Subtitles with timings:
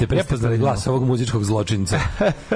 [0.00, 2.00] ste prepoznali glas ovog muzičkog zločinca.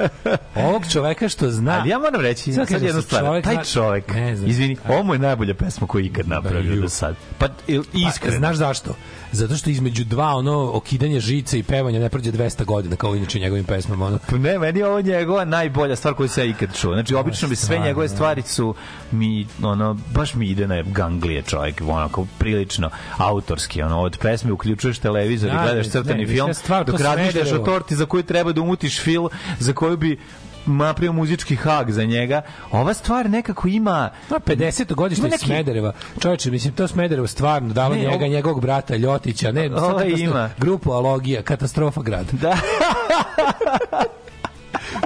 [0.67, 1.71] ovog čoveka što zna...
[1.71, 4.49] Ali ja moram reći, Sad sad jednu stvar, čovek taj čovek, Ne znam.
[4.49, 7.15] izvini, ovo mu je najbolja pesma koju je ikad napravio do sad.
[7.37, 8.37] Pa, il- Pa, iskreno.
[8.37, 8.95] znaš zašto?
[9.31, 13.39] Zato što između dva ono okidanje žice i pevanja ne prođe 200 godina kao inače
[13.39, 14.19] njegovim pesmama ono.
[14.29, 16.93] Pa Ne, meni ovo njegova najbolja stvar koju sam ja ikad čuo.
[16.93, 18.13] Znači, obično bi sve njegove da.
[18.13, 18.75] stvari su
[19.11, 24.99] mi, ono, baš mi ide na ganglije čovjek, onako, prilično autorski, ono, od pesme uključuješ
[24.99, 26.85] televizor Da, i gledaš ne, crtani film, sve stvar,
[27.35, 29.23] razmišljaš o torti za koju treba da umutiš fil,
[29.59, 30.19] za koju bi
[30.67, 32.41] napravio muzički hak za njega.
[32.71, 34.09] Ova stvar nekako ima...
[34.29, 34.93] No, 50.
[34.93, 35.93] godište neki- Smedereva.
[36.19, 40.19] Čovječe, mislim, to Smederevo stvarno dalo Ne, njega, ovo- njegovog brata Ljotića, ne, Ovo katastrofa-
[40.19, 40.49] ima.
[40.57, 42.25] grupu Alogija, katastrofa grad.
[42.31, 42.57] Da.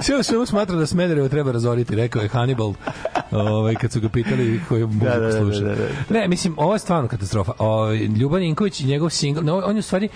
[0.02, 2.74] Sve u svemu smatra da Smederevo treba razoriti, rekao je Hannibal,
[3.30, 5.60] ovaj, kad su ga pitali koju muziku da, da, sluša.
[5.60, 6.20] da, da.
[6.20, 7.52] Ne, mislim, ovo je stvarno katastrofa.
[7.58, 10.08] O, Ljuban Ninković i njegov single, no, on je u stvari,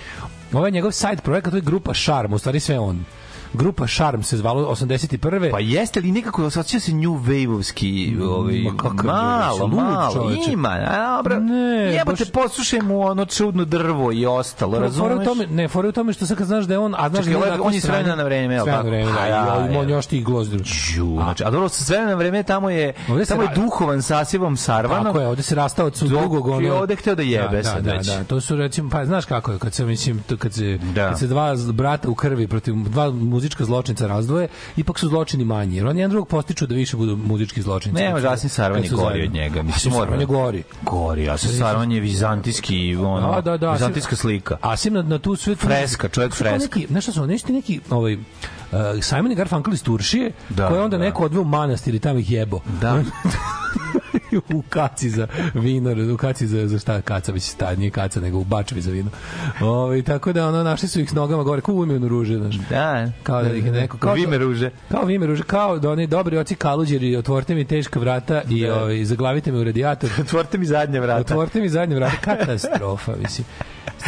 [0.53, 3.05] ovo je njegov side projekat, to je grupa Šarm, u stvari sve on.
[3.55, 5.51] Grupa Charm se zvalo 81.
[5.51, 7.85] Pa jeste li nekako osjeća se new wave-ovski
[8.23, 8.63] ovaj,
[8.95, 10.53] Ma malo, lud, malo, čoveče.
[10.53, 14.85] ima, a, dobro, Ne, jebote, baš- poslušaj mu ono čudno drvo i ostalo, Fora u
[14.85, 15.25] razumeš?
[15.27, 17.41] tome, ne, fora u tome što sad kad znaš da je on, a znaš Čekaj,
[17.41, 18.77] da je- on je s vremena na vreme, jel s tako?
[18.79, 20.61] na vreme, da, i on- još ti glozdir.
[20.97, 22.93] Đu, znači, a dobro, sa vremena na vreme tamo je,
[23.29, 25.05] tamo je duhovan sasivom sarvanom.
[25.05, 26.61] Tako je, ovde se rastao od drugog ono.
[26.61, 28.07] je ovde hteo da jebe da, sad da, već.
[28.07, 31.09] Da, da, to su recimo, pa znaš kako je, kad se mislim, kad se Da.
[31.09, 33.11] kad se dva brata u krvi protiv dva
[33.45, 35.77] muzička zločinca razdvoje, ipak su zločini manji.
[35.77, 38.03] Jer oni jedan drugog postiču da više budu muzički zločinci.
[38.03, 39.63] Ne, Rasim Sarvan kad je gori od njega.
[39.63, 40.63] Mislim, Sarvan je gori.
[40.83, 44.57] Gori, a sa Sarvan je vizantijski, ono, Da, da, da, vizantijska slika.
[44.61, 45.55] Asim na, na tu sve...
[45.55, 46.79] Freska, čovjek Znaš freska.
[46.79, 48.21] Neki, nešto su, nešto neki, ovaj, uh,
[49.03, 51.05] Simon i Garfunkel iz Turšije, Da, koje onda da.
[51.05, 52.61] neko odveo u manastir i tamo ih jebo.
[52.81, 53.03] Da.
[54.59, 58.39] u kaci za vino, u kaci za, za šta kaca, već sta, nije kaca, nego
[58.39, 59.11] u bačvi za vino.
[59.61, 62.55] Ove, tako da, ono, našli su ih s nogama gore, kao u imenu ruže, znaš.
[62.71, 63.11] Da.
[63.23, 63.99] Kao da ih je neko...
[63.99, 64.71] Kao Vime ruže.
[64.91, 68.75] Kao vime ruže, kao da oni dobri oci kaluđeri, otvorite mi teška vrata i Da.
[68.75, 70.11] ovaj, zaglavite me u radijator.
[70.21, 71.21] Otvorite mi zadnje vrata.
[71.21, 72.17] Otvorite mi zadnje vrata.
[72.21, 73.47] Katastrofa, mislim.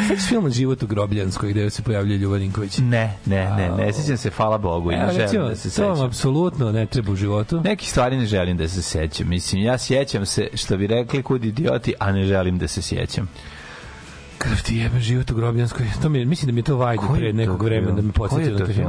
[0.07, 2.79] Sveći film Život u Grobljanskoj gde se pojavljuje Ljuban Ninković.
[2.79, 5.87] Ne, ne, ne, ne sjećam se, hvala Bogu, i ne želim recimo, da se to
[5.87, 6.07] vam sećam.
[6.07, 7.61] apsolutno ne treba u životu.
[7.61, 9.29] Neki stvari ne želim da se sećam.
[9.29, 13.29] Mislim, ja sjećam se, što bi rekli, kud idioti, a ne želim da se sjećam.
[14.39, 15.87] Krv ti jebe život u Grobljanskoj.
[16.03, 18.13] To mi, mislim da mi je to vajdu Koji pre nekog vremena da me
[18.53, 18.89] na to film.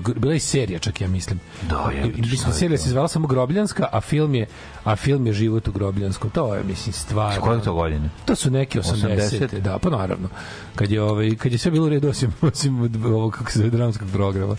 [0.00, 1.40] g- bila je serija čak, ja mislim.
[1.68, 4.46] Da, je, mislim, serija se zvala samo Grobljanska, a film je,
[4.84, 6.30] a film je život u Grobljanskom.
[6.30, 7.34] To je, mislim, stvar.
[7.34, 8.10] S koje to godine?
[8.24, 9.48] To su neke 80.
[9.50, 9.60] 80?
[9.60, 10.28] Da, pa naravno.
[10.74, 13.70] Kad je, ovaj, kad je sve bilo u redu, osim, osim ovog, kako se zove,
[13.70, 14.56] dramskog programa.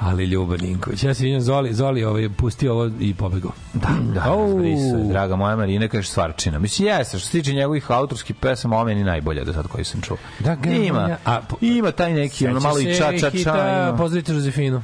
[0.00, 1.04] Ali Ljuban Ninković.
[1.04, 3.50] Ja se vidim, Zoli, Zoli ovaj, pustio ovo i pobegao.
[3.74, 4.24] Da, da,
[4.64, 6.58] je, draga moja Marina, kaže stvarčina.
[6.58, 10.00] Mislim, jeste, što se tiče njegovih autorskih pesama, ovo meni najbolja do sad koji sam
[10.00, 10.16] čuo.
[10.38, 13.52] Da, ga- ima, a, po- ima taj neki, ono malo i ča, se ča, hita,
[13.52, 13.96] ča, ima.
[13.96, 14.82] Pozdravite Žozefinu.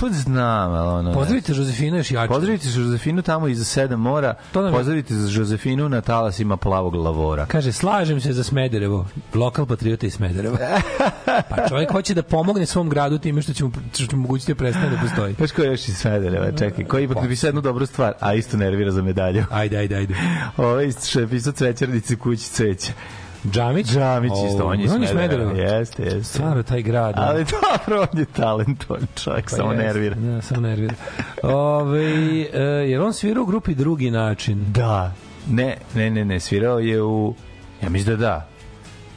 [0.00, 1.12] Pa znam, ali ono...
[1.12, 2.28] Pozdravite Žozefinu još jače.
[2.28, 4.34] Pozdravite Žozefinu tamo iza sedam mora.
[4.52, 7.46] To nam je- Pozdravite Žozefinu na talasima plavog lavora.
[7.46, 9.06] Kaže, slažem se za Smederevo.
[9.34, 10.58] Lokal patriota iz Smedereva.
[11.50, 14.58] pa čovjek hoće da pomogne svom gradu time što će mu, što mu mogućiti da
[14.58, 15.34] prestane da postoji.
[15.34, 18.56] Znaš ko je još iz Smedereva, čekaj, koji ipak napisao jednu dobru stvar, a isto
[18.56, 19.44] nervira za medalju.
[19.50, 20.14] Ajde, ajde, ajde.
[20.56, 22.92] Ovo je što je pisao cvećarnici kući cveća.
[23.50, 23.86] Džamić?
[23.86, 25.52] Džamić isto, on je iz Smedereva.
[25.52, 26.24] Jeste, jeste.
[26.24, 27.14] Stvarno taj grad.
[27.16, 29.86] Ali dobro, on je talentovan čovjek, Pa samo jeste.
[29.86, 30.16] nervira.
[30.16, 30.94] Da, samo nervira.
[31.42, 32.04] Ove,
[32.52, 34.64] e, jer on svira u grupi drugi način.
[34.72, 35.12] Da.
[35.48, 37.34] Ne, ne, ne, ne, svirao je u...
[37.82, 38.48] Ja mislim da da.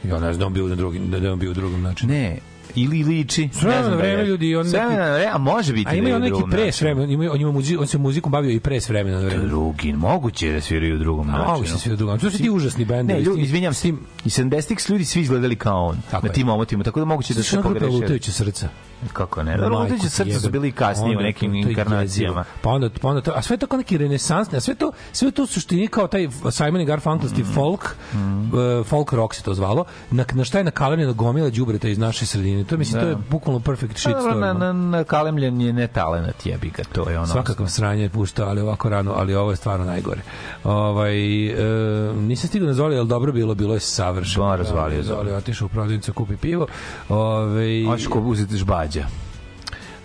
[0.04, 2.12] Ja ne znam da on bio na drugim, da je on bio u drugom načinu.
[2.12, 2.36] Ne,
[2.78, 3.48] ili liči.
[3.52, 5.38] S vremena ne znam na da vreme, ljudi, on S vremena neki- na vreme, a
[5.38, 7.86] može biti A ima da on u neki pre vremena, ima, on, ima muzi, on
[7.86, 9.44] se muzikom bavio i pre vremena na vreme.
[9.44, 11.48] Drugi, moguće je da sviraju u drugom načinu.
[11.48, 12.18] mogu se svi u drugom.
[12.18, 13.18] To su ti užasni bendovi.
[13.18, 13.94] Ne, ljudi, s se, i
[14.24, 17.62] 70-ih ljudi svi izgledali kao on Tako na tim omotima, tako da moguće da se
[17.62, 17.92] pogrešili.
[17.92, 18.68] lutajuće srca.
[19.12, 19.56] Kako ne?
[19.56, 22.44] Da, lutajuće ti srca su bili kasnije u Onda nekim to je inkarnacijama.
[22.62, 25.30] Pa onda, pa onda to, a sve to kao neki renesansni, a sve to, sve
[25.30, 27.46] to u suštini kao taj Simon i Garfunkelski Mm.
[27.46, 31.98] folk, uh, folk rock se to zvalo, na, na šta je nakalemljena gomila đubreta iz
[31.98, 32.64] naše sredine.
[32.68, 33.00] To mislim, Da.
[33.00, 36.82] to je bukvalno perfect shit dobro, na, na, na kalemljen je ne talenat jebi ga,
[36.92, 37.26] to je ono.
[37.26, 40.20] Svakako sranje je puštao, ali ovako rano, ali ovo je stvarno najgore.
[40.64, 44.46] Ovaj, e, nisam stigao na Zoli, ali dobro bilo, bilo je savršeno.
[44.46, 45.16] Ba, razvalio Zoli.
[45.18, 45.32] Zoli.
[45.32, 46.66] otišao u prodavnicu, kupi pivo.
[47.08, 49.04] Ovaj, Hoćeš ko uzeti žbađa.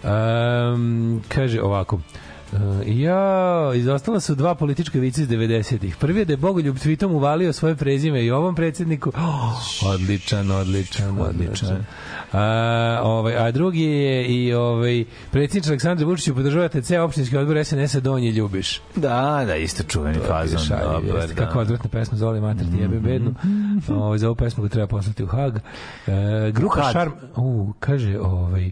[0.03, 2.22] Um, kaže ovako Uh,
[2.85, 5.95] ja, izostala su dva politička vica iz 90-ih.
[5.95, 9.11] Prvi je da je Bogoljub tweetom uvalio svoje prezime i ovom predsjedniku.
[9.43, 11.85] Oh, odličan, odličan, odličan.
[12.31, 17.99] A, ovaj, a drugi je i ovaj, predsjednič Aleksandar Vučić podržavate ceo opštinski odbor SNS-a
[17.99, 18.81] Donji Ljubiš.
[18.95, 20.59] Da, da, isto čuveni fazon.
[20.59, 21.33] Šaljiv Dobar, jeste.
[21.33, 21.45] da.
[21.45, 23.35] Kako odvratna pesma Zoli mater ti jebe bednu.
[23.89, 25.57] Ovaj za ovu pesmu ga treba poslati u Hag.
[25.57, 25.61] E,
[26.51, 26.89] grupa.
[26.91, 28.71] Šarm, u, kaže ovaj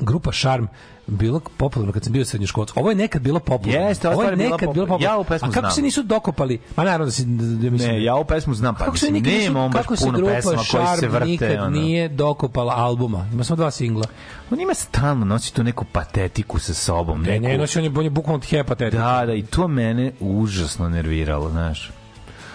[0.00, 0.66] grupa Šarm
[1.06, 2.70] bilo popularno kad sam bio srednjoškolac.
[2.74, 3.88] Ovo je nekad bilo popularno.
[3.88, 5.04] Jeste, Ovo je nekad bilo popularno.
[5.06, 5.70] Ja ovu pesmu A kako znam.
[5.72, 6.60] se nisu dokopali?
[6.76, 7.90] Ma naravno da se da mislim.
[7.90, 10.18] Ne, ja ovu pesmu znam, pa kako se mislim, nikad nisu, nema kako se puno
[10.18, 11.26] grupa pesma koji se vrte.
[11.26, 11.70] nikad ono.
[11.70, 13.28] nije dokopala albuma.
[13.32, 14.04] Ima samo dva singla.
[14.50, 17.22] On ima stalno, nosi tu neku patetiku sa sobom.
[17.22, 17.46] Ne, neku...
[17.46, 19.00] ne, nosi on je, on je bukvalno hepatetik.
[19.00, 21.90] Da, da, i to mene užasno nerviralo, znaš.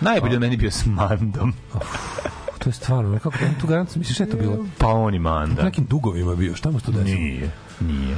[0.02, 1.54] Najbolje meni bio s Mandom.
[2.64, 4.66] To je stvarno, ne, kako on tu garant, misliš šta je to bilo?
[4.78, 7.20] Pa on i U nekim dugovima bio, šta mu se to desilo?
[7.20, 8.16] Nije, nije.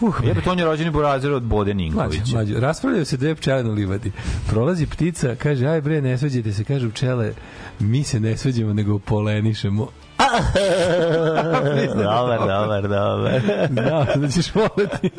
[0.00, 2.32] Uh, Jebe, on je rođeni burazir od Bode Mlađe, Ninkovića.
[2.32, 4.12] mlađe, raspravljaju se dve pčele na livadi.
[4.46, 7.32] Prolazi ptica, kaže, aj bre, ne svađajte se, kažu pčele,
[7.78, 9.88] mi se ne svađamo, nego polenišemo.
[11.94, 13.40] dobar, dobar, dobar.
[13.70, 15.10] Da, da ćeš voleti.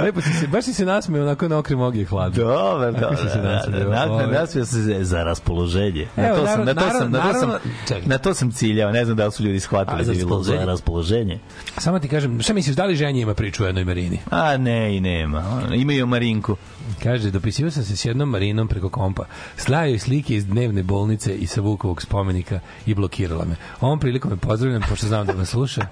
[0.00, 2.44] Lepo si se, baš si se nasmeo onako na okrim ogi hladno.
[2.44, 3.52] Dobar, Kako si se dobar.
[3.52, 3.80] nasmeo?
[3.80, 4.26] Da, da, Ovaj.
[4.26, 6.06] Nasmeo se za raspoloženje.
[6.16, 7.50] Na Evo, to sam, na narod- to sam, na to sam,
[7.88, 8.02] čekaj.
[8.06, 8.92] na to sam ciljao.
[8.92, 11.38] Ne znam da li su ljudi shvatili da je bilo za raspoloženje?
[11.78, 14.18] Samo ti kažem, šta misliš, da li ženja ima priču o jednoj marini?
[14.30, 15.42] A ne i nema.
[15.74, 16.56] Imaju Marinku.
[17.02, 19.24] Kaže, dopisivao sam se s jednom marinom preko kompa.
[19.56, 23.56] Slao joj slike iz dnevne bolnice i sa Vukovog spomenika i blokirala me.
[23.80, 25.86] Ovom prilikom me pozdravljam, pošto znam da me sluša.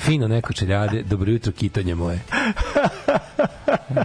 [0.00, 2.20] Fino neko čeljade, dobro jutro, kitonje moje.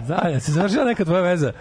[0.08, 1.52] Da, ja se završila neka tvoja veza.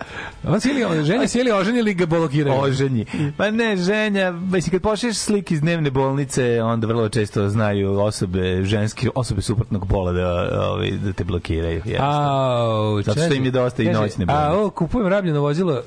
[0.43, 2.61] On si ili, ženja si ili oženi ili ga blokiraju?
[2.61, 3.05] Oženji.
[3.37, 8.63] Ma ne, ženja, mislim, kad pošliješ slike iz dnevne bolnice, onda vrlo često znaju osobe,
[8.63, 10.29] ženske, osobe suprotnog pola da,
[10.61, 11.81] ovaj, da te blokiraju.
[11.85, 12.29] jednostavno.
[12.29, 14.59] Au, Zato što im je dosta i noćne A, bolnice.
[14.59, 15.81] ovo, kupujem rabljeno vozilo,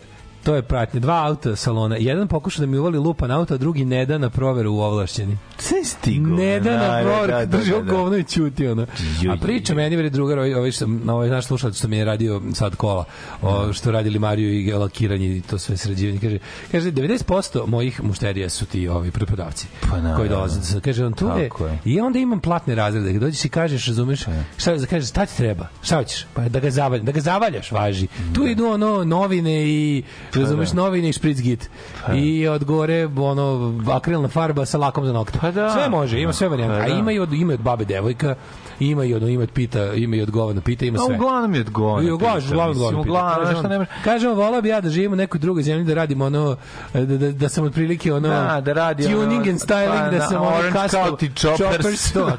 [0.49, 1.00] to je pratnje.
[1.00, 1.97] Dva auta salona.
[1.97, 4.81] Jedan pokuša da mi uvali lupa na auto, a drugi ne da na proveru u
[4.81, 5.38] ovlašćeni.
[5.59, 6.26] Sve stigu.
[6.26, 7.93] Ne da na proveru, da, da, drži da, da.
[7.93, 8.87] govno i ćuti, ono.
[9.31, 12.43] A priča meni, veri drugar, ovaj, ovaj, što, ovaj naš slušalac što mi je radio
[12.55, 13.05] sad kola,
[13.43, 16.19] o, što radili Mariju i lakiranje i to sve sređivanje.
[16.21, 16.38] Kaže,
[16.73, 20.17] kaže 90% mojih mušterija su ti ovi preprodavci Pa, naravno.
[20.17, 20.81] koji dolaze.
[20.81, 21.78] Kaže, on tu je, je.
[21.85, 23.12] i onda imam platne razrede.
[23.12, 24.21] Kad dođeš i kažeš, razumeš,
[24.57, 25.69] šta da kažeš, šta ti treba?
[25.83, 26.26] Šta hoćeš?
[26.35, 28.07] Pa da ga zavaljaš, da ga zavaljaš, važi.
[28.35, 30.02] Tu idu ono novine i
[30.38, 30.76] razumeš da.
[30.76, 31.71] novine i špric git.
[32.14, 35.38] I od gore ono akrilna farba sa lakom za nokte.
[35.40, 35.71] Pa da.
[35.71, 36.78] Sve može, ima sve varijante.
[36.78, 36.95] Pa A da.
[36.95, 38.35] ima i od ima i od babe devojka,
[38.80, 41.14] ima i od ima od pita, ima i od govana pita, ima A sve.
[41.16, 42.04] uglavnom je odgovor.
[42.04, 43.00] I uglavnom, uglavnom, uglavnom.
[43.00, 43.88] Uglavnom, Kaže što on- nemaš...
[44.04, 46.57] Kaže on, volao bi ja da živim u nekoj drugoj zemlji, da radim ono,
[46.95, 50.18] da, da, da sam otprilike ono, Da, da radi ono- tuning and styling, pa, da
[50.18, 52.12] da, sam ono custom, Choppers.
[52.12, 52.30] to.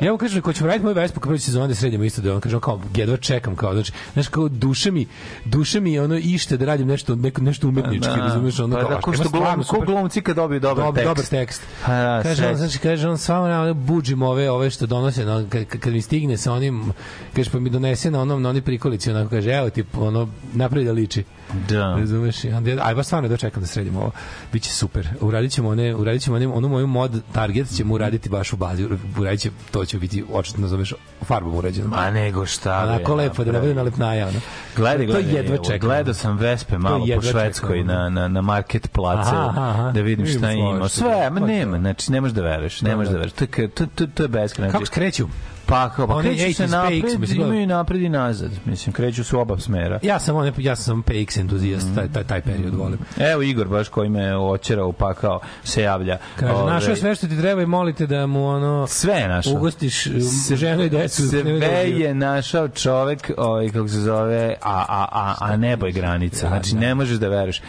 [0.00, 2.34] ja mu kažem, ko ćemo raditi moju Vespu, kao prvi sezon da sredimo isto, da
[2.34, 5.06] on kaže, kao, jedva čekam, kao, znači, znaš, kao, duše mi,
[5.44, 9.00] duše mi ono ište da radim nešto, neko, nešto umetnički, razumeš, ono, pa kao, da,
[9.00, 11.08] ko što glum, ko glumci kad dobiju dobar dobar, tekst.
[11.08, 11.62] dobar tekst.
[11.86, 15.66] Da, kaže on, znači, kaže on, samo na buđim ove, ove što donose, na, kad,
[15.66, 16.92] kad mi stigne sa onim,
[17.36, 20.84] kaže, pa mi donese na onom, na onoj prikolici, onako kaže, evo ti, ono, napravi
[20.84, 21.24] da liči.
[21.68, 21.94] Da.
[21.98, 22.36] Razumeš?
[22.82, 24.10] Aj baš stvarno dočekam da sredimo ovo.
[24.52, 25.08] Biće super.
[25.20, 28.88] Uradit ćemo one, uradit ćemo one, onu moju mod target ćemo uraditi baš u bazi.
[29.18, 31.88] Uradit će, to će biti očito nazoveš farbom urađeno.
[31.88, 32.82] Ma nego šta.
[32.82, 34.28] Onako lepo, da ne bude nalepnaja.
[34.28, 34.40] Ono.
[34.76, 35.88] Gledaj, to gledaj, jedva evo, čekam.
[35.88, 39.68] gledao sam Vespe malo po jedva Švedskoj čekam, na, na, na market placu Aha, aha,
[39.70, 39.92] aha.
[39.92, 40.76] da vidim šta ima.
[40.78, 41.46] složište, Sve, ma da.
[41.46, 43.32] nema, znači ne možeš da veruješ, ne možeš da veruješ.
[43.32, 44.72] To je, to, to, to je beskrajno.
[44.72, 45.28] Kako skreću?
[45.66, 48.50] Pa, kao, pa Oni kreću se 80s, napred, PX, mislim, imaju napred i nazad.
[48.64, 49.98] Mislim, kreću su oba smera.
[50.02, 52.98] Ja sam on, ja sam PX entuzijast, taj, taj, taj period volim.
[53.18, 56.18] Evo Igor baš koji me očerao pa kao se javlja.
[56.36, 59.28] Kaže, Ovaj, našao je sve što ti treba i molite da mu ono sve je
[59.28, 59.52] našao.
[59.52, 61.28] ugostiš um, ženu i decu.
[61.28, 62.06] Sve da je bio.
[62.06, 66.48] je našao čovek, ovaj, kako se zove, a, a, a, a nebo je granica.
[66.48, 67.62] Znači, ne možeš da veruješ.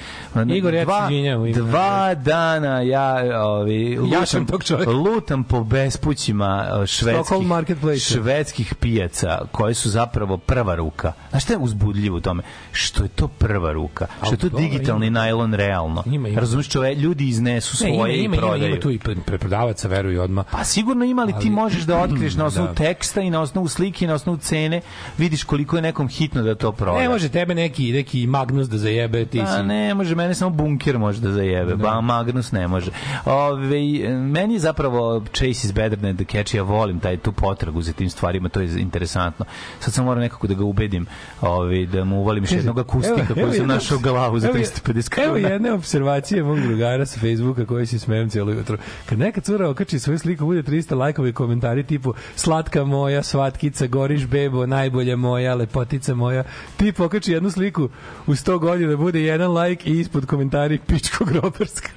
[0.47, 4.91] Igor, ja se u ime- Dva dana ja ovaj, Ja sam tog čoveka.
[4.91, 7.51] lutam po bespućima eh, švedskih, Stockholm
[7.89, 8.13] Marketplace.
[8.13, 11.13] švedskih pijaca koje su zapravo prva ruka.
[11.29, 12.43] Znaš šta je uzbudljivo u tome?
[12.71, 14.07] Što je to prva ruka.
[14.23, 16.03] Što je to digitalni najlon realno.
[16.05, 16.39] Ima, ima.
[16.39, 18.67] Razumiješ, čove, ljudi iznesu Ne, svoje ima, ima, i ima, prodaju.
[18.67, 20.45] ima tu i pre- preprodavaca, veruju odmah.
[20.51, 22.73] Pa sigurno ima, ali, ti Ali- možeš da otkriješ na osnovu Da.
[22.73, 24.81] teksta i na osnovu slike i na osnovu cene,
[25.17, 26.99] vidiš koliko je nekom hitno da to proda.
[26.99, 29.63] Ne može tebe neki, neki Magnus da zajebe, ti A si...
[29.63, 32.91] ne, može, mene samo bunker može da zajebe, ba Magnus ne može.
[33.25, 33.79] Ove,
[34.11, 37.93] meni je zapravo Chase is better than the catch, ja volim taj tu potragu za
[37.93, 39.45] tim stvarima, to je interesantno.
[39.79, 41.05] Sad sam moram nekako da ga ubedim,
[41.41, 44.63] ove, da mu uvalim još jednog akustika koji sam jedna- našao glavu za evo je-
[44.63, 45.27] 350 krona.
[45.27, 48.77] Evo jedne observacije mog drugara sa Facebooka koji se smejem cijelo jutro.
[49.05, 53.87] Kad neka cura okači svoju sliku, bude 300 lajkova i komentari tipu slatka moja, svatkica,
[53.87, 56.43] goriš bebo, najbolja moja, lepotica moja.
[56.77, 57.89] Ti pokači jednu sliku
[58.27, 61.89] u 100 godina, bude jedan lajk i ispod komentari pičko grobarska.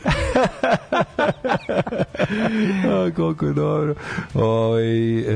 [2.84, 3.94] A, koliko je dobro.
[4.34, 4.84] Oj,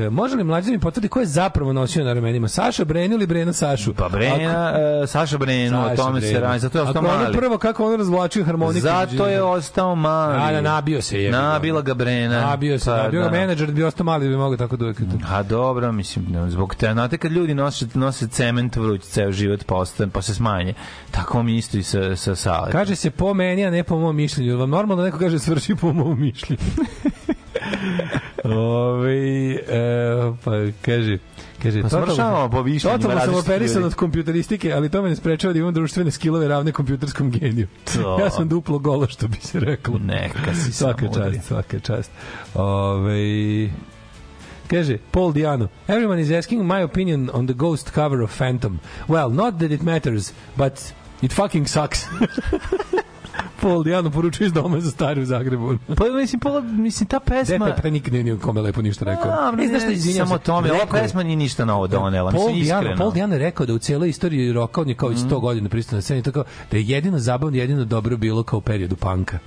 [0.05, 2.47] e, može li mlađe da mi potvrdi ko je zapravo nosio na ramenima?
[2.47, 3.93] Saša Brenu ili Brena Sašu?
[3.93, 4.73] Pa Brena,
[5.03, 6.39] e, Saša Brenu, o tome se Brenu.
[6.41, 7.37] radi, zato je ostao Ako ono mali.
[7.37, 8.79] prvo kako on razvlačio harmoniku.
[8.79, 10.39] Zato je ostao mali.
[10.41, 11.31] A, da, nabio se je.
[11.31, 12.41] Nabila ga Brena.
[12.41, 13.31] Nabio se, Pa, nabio ga da.
[13.31, 14.97] menadžer da bi ostao mali da bi mogao tako da uvek.
[15.29, 19.63] A dobro, mislim, ne, zbog te, znate kad ljudi nose, nose cement vruć ceo život
[19.65, 20.73] pa, ostane, pa se smanje,
[21.11, 22.71] tako mi isto i sa, sa saletom.
[22.71, 24.57] Kaže se po meni, a ne po mom mišljenju.
[24.57, 26.61] Vam normalno da neko kaže svrši po mom mišljenju.
[28.43, 31.17] Ove, e, pa kaže,
[31.63, 35.53] kaže, Pa svršavamo po mišljenjima Totalno sam operisan od kompjuteristike, ali to me ne sprečava
[35.53, 37.67] da imam društvene skillove ravne kompjuterskom geniju.
[37.93, 38.17] To.
[38.19, 39.99] ja sam duplo golo, što bi se reklo.
[39.99, 42.11] Neka si svaka čast, svaka čast.
[42.53, 43.69] Ove,
[44.67, 48.79] Kaže, Paul Diano, everyone is asking my opinion on the ghost cover of Phantom.
[49.07, 52.07] Well, not that it matters, but it fucking sucks.
[53.61, 55.77] Paul Dijano poručuje iz doma za stari u Zagrebu.
[55.97, 57.65] Pa mislim, pola, mislim ta pesma...
[57.65, 59.31] Dete, pa nikad nije kome lepo ništa rekao.
[59.31, 62.63] A, E, znaš ne, izvinjam samo tome, ova pesma nije ništa novo donela, Paul mislim,
[62.63, 62.97] Diano, iskreno.
[62.97, 65.69] Paul Diano je rekao da u cijeloj istoriji roka, on je kao i 100 godina
[65.69, 69.39] pristao na sceni, tako da je jedino zabavno, jedino dobro bilo kao u periodu panka.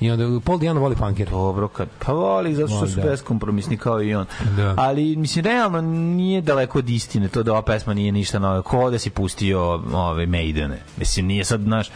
[0.00, 1.30] I onda Paul Diano voli punkere.
[1.30, 3.02] Dobro, kad, pa voli, zato što su da.
[3.02, 4.26] beskompromisni kao i on.
[4.56, 4.74] Da.
[4.78, 8.62] Ali, mislim, realno nije daleko od istine to da ova pesma nije ništa novo.
[8.62, 9.60] Ko da si pustio
[9.92, 10.78] ove Maidene?
[10.96, 11.90] Mislim, nije sad, znaš,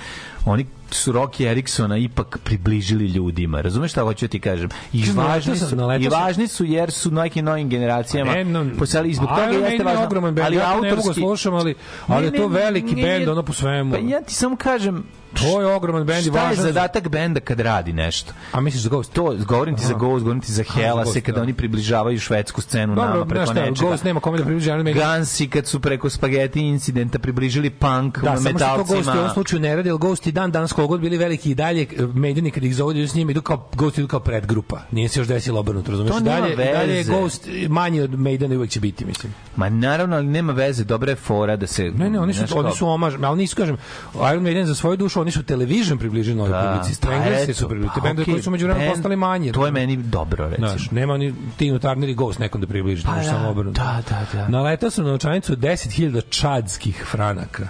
[0.44, 3.61] oni su Rocky Eriksona ipak približili ljudima.
[3.61, 4.68] Razumeš šta hoću da ti kažem?
[4.92, 8.33] I Kažem, važni sam- su, naletao i sam- važni su jer su nekim novim generacijama
[8.33, 10.04] Ne, no, posali i zbog toga Iron jeste je važno.
[10.04, 11.75] ogroman bend, ja to ne mogu da slušam, ali,
[12.07, 13.92] ali je to veliki ne, bend, ne, ono po svemu.
[13.92, 15.04] Pa ja ti samo kažem,
[15.35, 16.57] To je ogroman bend i šta je važan.
[16.57, 18.33] za- zadatak benda kad radi nešto?
[18.52, 19.12] A misliš za Ghost?
[19.12, 19.99] To, govorim ti za Aha.
[19.99, 21.42] Ghost, govorim ti za za Hela, se kada da.
[21.42, 23.88] oni približavaju švedsku scenu nama Dobro, preko znaš šta, nečega.
[23.88, 24.95] Ghost nema kome da približi Maiden.
[24.95, 28.95] Gansi kad su preko spageti incidenta približili punk Da, samo što to metalcima.
[28.95, 31.50] Ghost u ovom slučaju ne radi, jer Ghost i dan danas koliko god bili veliki
[31.50, 34.80] i dalje, Maideni kad ih zovu s njima idu kao, Ghost idu kao predgrupa.
[34.90, 37.12] Nije se još desilo obrnuto, nema Dalje, dalje je veze.
[37.12, 39.35] Ghost manji od Maidena uvek će biti, mislim.
[39.56, 41.82] Ma naravno, ali nema veze, dobra je fora da se...
[41.85, 43.76] Ne, ne, oni su, oni su omaž, ali nisu, kažem,
[44.14, 46.73] Iron Maiden za svoju dušu, oni su television približili novoj Da.
[46.73, 47.00] publici.
[47.00, 49.52] Pa Stranglers eto, su približili, pa bendovi okej, koji su među vremenom bend- postali manji.
[49.52, 50.68] To je meni dobro, recimo.
[50.68, 53.80] Znaš, nema ni Tinu Turner i Ghost nekom da približi, Pa pa, da, samo obrnuto.
[53.80, 54.49] da, da, da.
[54.49, 57.68] Naletao sam na novčanicu od 10.000 čadskih franaka.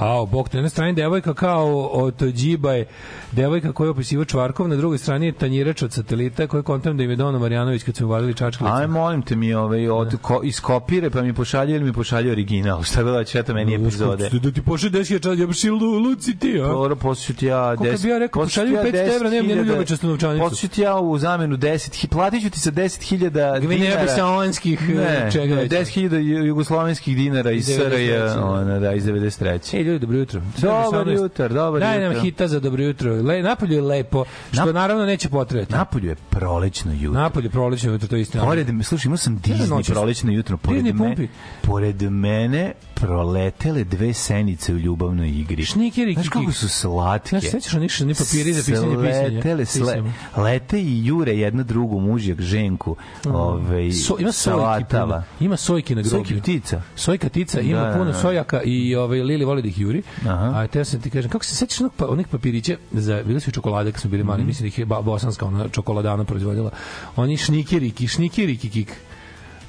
[0.00, 2.86] A, bog te, na strani devojka kao od Džiba je
[3.32, 7.02] devojka koja je opisiva Čvarkov, na drugoj strani je tanjirač od satelita koji kontam da
[7.02, 8.76] im je Dono Marjanović kad su uvalili čačkalicu.
[8.76, 12.82] Aj, molim te mi ovaj, od, ko, iskopire pa mi pošalje ili mi pošalje original.
[12.82, 14.28] Šta hoće, eto meni epizode.
[14.42, 16.66] Da ti pošli 10.000 čad, ja bi si lu, luci ti, a?
[16.66, 17.76] Dobro, posjeću ti ja...
[17.76, 20.44] Koliko bi ja rekao, pošalji mi 500 evra, nemam nijednu ljubačasnu novčanicu.
[20.48, 23.58] Posjeću ti ja u zamenu 10, platit ću ti sa 10.000 dinara.
[23.58, 25.72] Gvineja Bisonskih, Ne, čega već.
[25.72, 29.55] 10.000 ju- jugoslovenskih dinara iz Iz 93., SRJ, ona, da, iz 93.
[29.72, 30.40] Ej, ljudi, dobro jutro.
[30.58, 31.22] Dobar 18.
[31.22, 33.12] jutar, dobar Daj nam hita za dobro jutro.
[33.14, 35.72] Le, napolju je lepo, što Nap- naravno neće potrebati.
[35.72, 37.20] Napolju je prolećno jutro.
[37.20, 38.44] Napolju prolećno jutro, to je istina.
[38.44, 40.56] Pored, slušaj, imao sam Disney prolećno jutro.
[40.56, 41.28] Pored, Disney me, pumpi.
[41.62, 45.64] pored mene proletele dve senice u ljubavnoj igri.
[45.64, 47.28] Šnikeri, Znaš kako su slatke?
[47.30, 49.30] Znaš, sećaš onih ni papiri za pisanje pisanja?
[49.32, 50.02] Sletele, sle,
[50.36, 52.96] lete i jure jedna drugu mužjak ženku.
[53.26, 55.22] Ove, So, ima sojki puno.
[55.40, 56.24] Ima sojki na groblju.
[56.26, 56.82] Sojki ptica.
[56.96, 58.14] Sojka tica, ima Da, da, puno da.
[58.14, 60.02] sojaka i ovaj Lili voli da ih juri.
[60.22, 60.52] Aha.
[60.54, 63.50] A te sam ti kažem, kako se sećaš onog pa, onih papirića za bile su
[63.50, 66.70] čokolade kad smo bili mali, mislim da ih je ba- bosanska ona čokoladana proizvodila.
[67.16, 68.92] Oni šnikeriki, šnikeriki kik.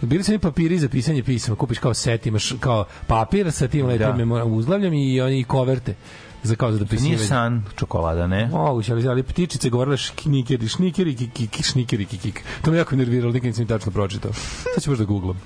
[0.01, 3.85] Bili su oni papiri za pisanje pisama, kupiš kao set, imaš kao papir sa tim
[3.85, 4.43] lepim Da.
[4.43, 5.95] uzglavljem i oni koverte
[6.43, 7.15] za kao za dopisivanje.
[7.15, 8.47] nije san čokolada, ne?
[8.47, 12.43] Moguće, ali, ali ptičice govorile šnikeri, šnikeri, kik, kik, šnikeri, kik, kik.
[12.61, 14.33] To me jako nerviralo, nikad nisam ni tačno pročitao.
[14.73, 15.41] Sad ću možda googlam.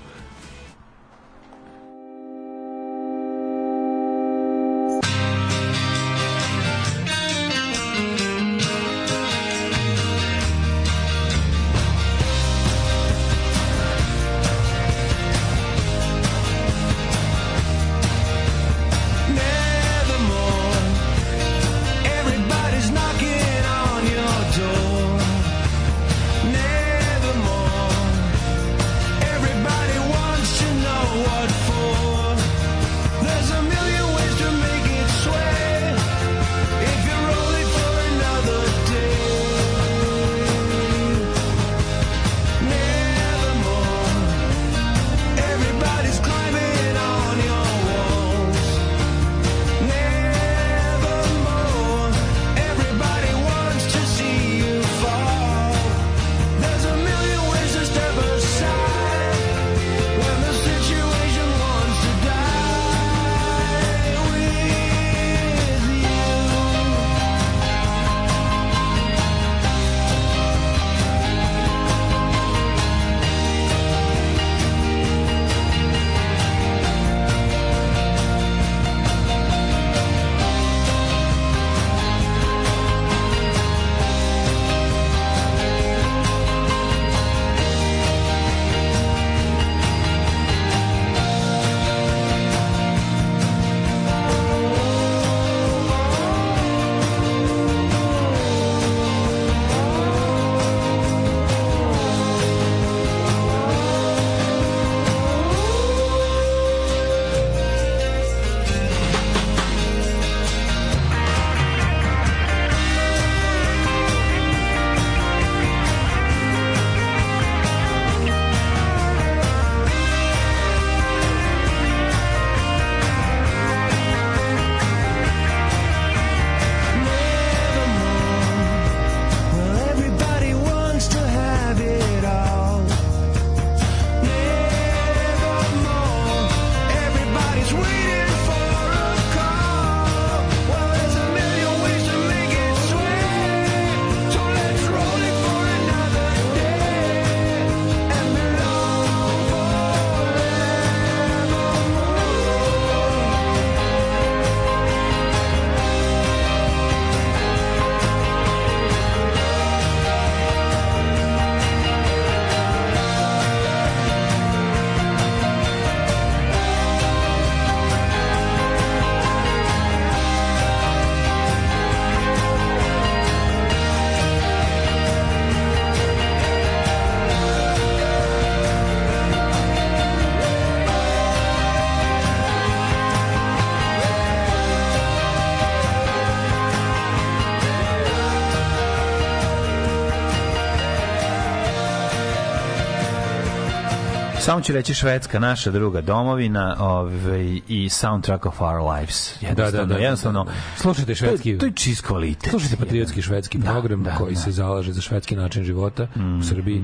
[194.52, 199.42] Samo ću reći Švedska, naša druga domovina ovaj, i soundtrack of our lives.
[199.42, 201.52] Jednostavno, da, da, jednostavno, Slušajte švedski.
[201.52, 202.50] To, to je čist kvalitet.
[202.50, 204.40] Slušajte patriotski švedski Da, program da, koji da.
[204.40, 206.38] se zalaže za švedski način života Mm.
[206.38, 206.82] u Srbiji.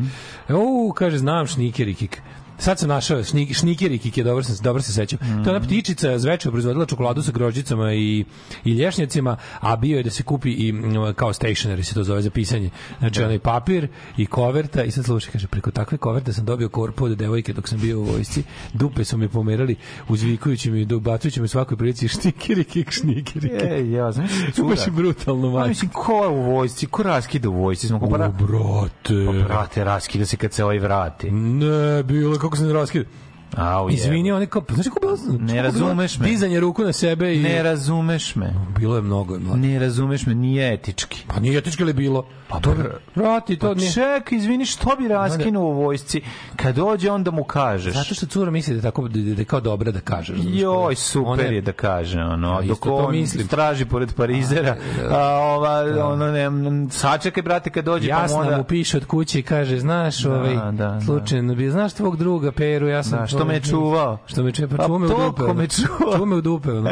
[0.48, 2.22] U, kaže, znam šnikerikik.
[2.59, 5.18] Sad sam našao šnik, šnikerikik je dobro se dobro se sećam.
[5.23, 5.44] Mm.
[5.44, 8.25] To je ona ptičica zveče proizvodila čokoladu sa grožđicama i
[8.64, 10.75] i lješnjacima, a bio je da se kupi i
[11.16, 12.71] kao stationery se to zove za pisanje.
[12.99, 17.05] Znači onaj papir i koverta i sad slušaj kaže preko takve koverte sam dobio korpu
[17.05, 18.42] od devojke dok sam bio u vojsci.
[18.73, 19.77] Dupe su mi pomerali
[20.09, 23.62] uzvikujući mi dobacujući mi svakoj prilici šnikerikik šnikerikik.
[23.62, 24.31] E, ja, znaš,
[24.68, 25.68] Baš je brutalno, Ma, majko.
[25.68, 26.87] mislim, ko je u vojsci?
[26.87, 27.87] Ko raskida u vojsci?
[27.88, 28.29] Smo kompara...
[28.29, 29.27] brate.
[29.27, 31.31] Pa, brate, raskida se kad se ovaj vrati.
[31.31, 33.28] Ne, bilo kako se ne.
[33.57, 33.91] Au.
[33.91, 35.39] Izvini, oni kao, znaš kako bilo?
[35.39, 36.27] bilo razumeš me.
[36.27, 37.43] Dizanje ruku na sebe i...
[37.43, 38.55] Ne razumeš me.
[38.79, 39.39] bilo je mnogo.
[39.39, 39.61] mlađe.
[39.61, 41.25] Ne razumeš me, nije etički.
[41.27, 42.27] Pa nije etički li bilo?
[42.49, 42.75] Pa to
[43.15, 43.93] Vrati, to Pa nije.
[43.93, 46.21] čekaj, izvini, što bi raskinuo u vojsci?
[46.57, 47.95] Kad dođe, onda mu kažeš.
[47.95, 50.35] Zato što cura misli da tako da da kao dobra da kaže.
[50.37, 53.47] Joj, super je da kaže, ono, A, dok on mislim.
[53.47, 54.77] straži pored Parizera,
[55.11, 56.51] a, ova, ono, ne,
[56.91, 58.57] sačekaj, brate, kad dođe, pa onda...
[58.57, 61.01] mu piše od kuće i kaže, znaš, ovaj, da, da.
[61.01, 63.19] slučajno bi, znaš tvog druga Peru, ja sam...
[63.19, 64.18] Da, što me čuvao.
[64.27, 65.42] Što me čuva, Pa pa čuva me u dupe.
[65.42, 65.55] ono.
[65.55, 66.12] me čuvao.
[66.14, 66.90] Čuva me u dupe, ono.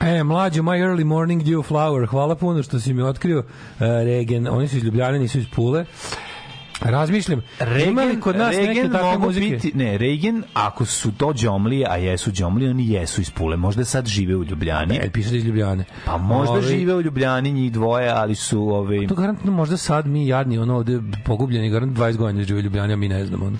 [0.00, 3.44] E, mlađo, my early morning dew flower, hvala puno što si mi otkrio uh,
[3.80, 5.84] Regen, oni su iz Ljubljane, nisu iz Pule.
[6.80, 7.42] Razmišljam,
[7.86, 9.46] ima li kod nas neke Regen takve mogu muzike?
[9.46, 13.56] biti, ne, Regen, ako su to džomlije, a jesu džomlije, oni jesu iz Pule.
[13.56, 14.98] Možda sad žive u Ljubljani.
[14.98, 15.84] Ne, piše da iz Ljubljane.
[16.04, 20.06] Pa možda Ovaj, žive u Ljubljani njih dvoje, ali su ovaj To garantno možda sad
[20.06, 23.46] mi jadni, ono ovde pogubljeni, garant 20 godina žive u Ljubljani, a mi ne znamo.
[23.46, 23.56] Ono.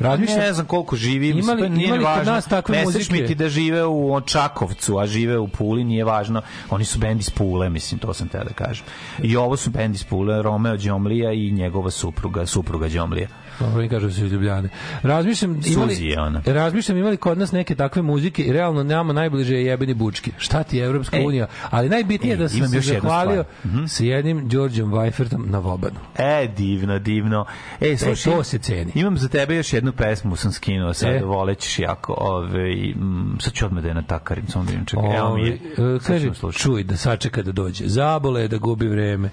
[0.00, 2.32] Razmišljam, ne znam koliko živi, Ima li- pa nije ima li kod važno.
[2.32, 3.26] nas takve mi muzike?
[3.26, 6.42] ti da žive u Čakovcu, a žive u Puli, nije važno.
[6.70, 8.84] Oni su bend iz Pule, mislim, to sam te da kažem.
[9.22, 13.28] I ovo su bend iz Pule, Romeo Đomlija i njegova supruga, supruga Đomlija.
[13.60, 14.68] Dobro, mi kažu da su iz Ljubljane.
[15.02, 16.42] Razmišljam, imali, ona.
[16.46, 20.30] razmišljam imali kod nas neke takve muzike i realno nama najbliže je jebeni bučki.
[20.38, 21.26] Šta ti je Evropska Ej.
[21.26, 21.46] unija?
[21.70, 23.74] Ali najbitnije je Ej, da sam se zahvalio stvar.
[23.74, 23.86] Mhm.
[23.86, 25.96] sa jednim Đorđem Weifertom na Vobanu.
[26.18, 27.44] E, divno, divno.
[27.80, 28.92] E, slušaj, to se ceni.
[28.94, 31.20] Imam za tebe još jednu pesmu, sam skinuo sad, E?
[31.24, 32.14] volećeš jako.
[32.18, 35.58] Ove, mm, sad ću odmah da je natakarim, samo da vidim, čekaj, evo mi je.
[35.78, 37.88] Ovaj, e, kaže, čuj da sačeka da dođe.
[37.88, 39.30] Zabole je da gubi vreme.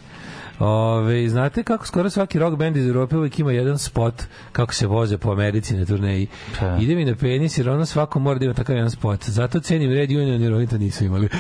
[0.60, 4.88] Ove, znate kako skoro svaki rock band iz Europe uvijek ima jedan spot kako se
[4.88, 6.28] voze po Americi na turneji.
[6.60, 6.78] Pa.
[6.82, 9.30] Ide mi na penis jer ono svako mora da ima takav jedan spot.
[9.30, 11.30] Zato cenim Red Union jer oni to nisu imali.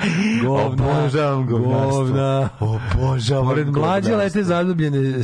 [0.46, 2.04] govna, Obožavam govnarstvo.
[2.04, 2.48] govna.
[2.60, 5.22] Obožavam Pored mlađe lete zadubljene e,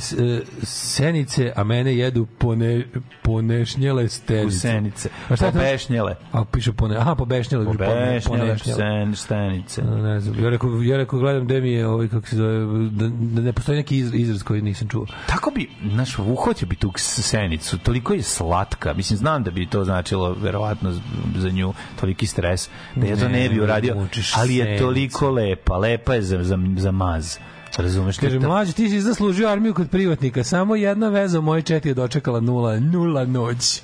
[0.63, 2.87] senice, a mene jedu pone,
[3.23, 4.47] ponešnjele stenice.
[4.47, 5.09] Usenice.
[5.29, 5.51] A šta?
[5.51, 6.15] Pobešnjele.
[6.33, 7.65] A piše pone, aha, pobešnjele.
[7.65, 8.79] Pobešnjele, ponešnjele.
[8.79, 9.83] sen, stenice.
[9.83, 13.09] Ne znam, ja rekao, ja rekao gledam gde mi je ovaj, kako se zove, da,
[13.09, 15.07] da ne postoji neki izraz, koji nisam čuo.
[15.27, 19.85] Tako bi, znaš, uhvatio bi tu senicu, toliko je slatka, mislim, znam da bi to
[19.85, 20.93] značilo, verovatno,
[21.37, 24.85] za nju, toliki stres, da ja to ne, Ne, bi uradio, ali je senicu.
[24.85, 27.39] toliko lepa, lepa je za, za, za maz.
[27.79, 28.19] Razumeš?
[28.19, 31.95] Kaže, mlađe, ti si zaslužio armiju kod privatnika, samo jedna veza u mojoj četi je
[31.95, 33.83] dočekala nula, nula noć.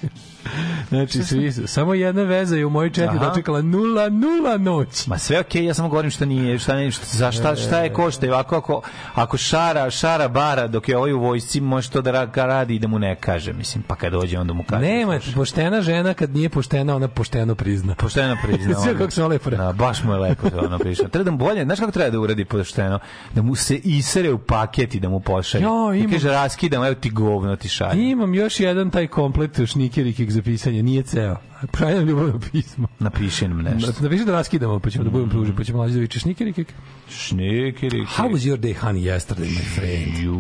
[0.88, 3.18] Znači, svi samo jedna veza je u mojoj četi Aha.
[3.20, 5.06] dočekala nula, nula noć.
[5.06, 7.92] Ma sve okej, ja samo govorim šta nije, šta ne, šta, za šta, šta je
[7.92, 8.82] košta, ovako ako,
[9.14, 12.78] ako šara, šara bara dok je ovaj u vojsci, može to da ra- radi i
[12.78, 14.82] da mu ne kaže, mislim, pa kad dođe onda mu kaže.
[14.82, 17.94] Nema, poštena žena kad nije poštena, ona pošteno prizna.
[17.94, 18.74] Pošteno prizna.
[18.82, 19.66] Sve kako sam lepo rekao.
[19.66, 21.08] Da, baš mu je lepo to ono prišao.
[21.08, 22.98] Treba da mu bolje, znaš kako treba da uradi pošteno?
[23.34, 25.62] Da mu se isere u paket i da mu pošalje.
[25.62, 28.02] Ja, Da imam- kaže, raskidam, evo ti govno ti šalje.
[28.02, 31.36] Imam još jedan taj komplet šnikerikik za pisanje, nije ceo.
[31.72, 32.88] Pravim ljubavno pismo.
[32.98, 34.02] Napiši nam nešto.
[34.02, 36.74] Napiši da raskidamo, pa ćemo da budemo pruži, pa ćemo mlađi da viče šnikerikik.
[37.10, 38.00] Šnikiri.
[38.00, 40.18] How was your day, honey, yesterday, my friend?
[40.18, 40.34] Ju,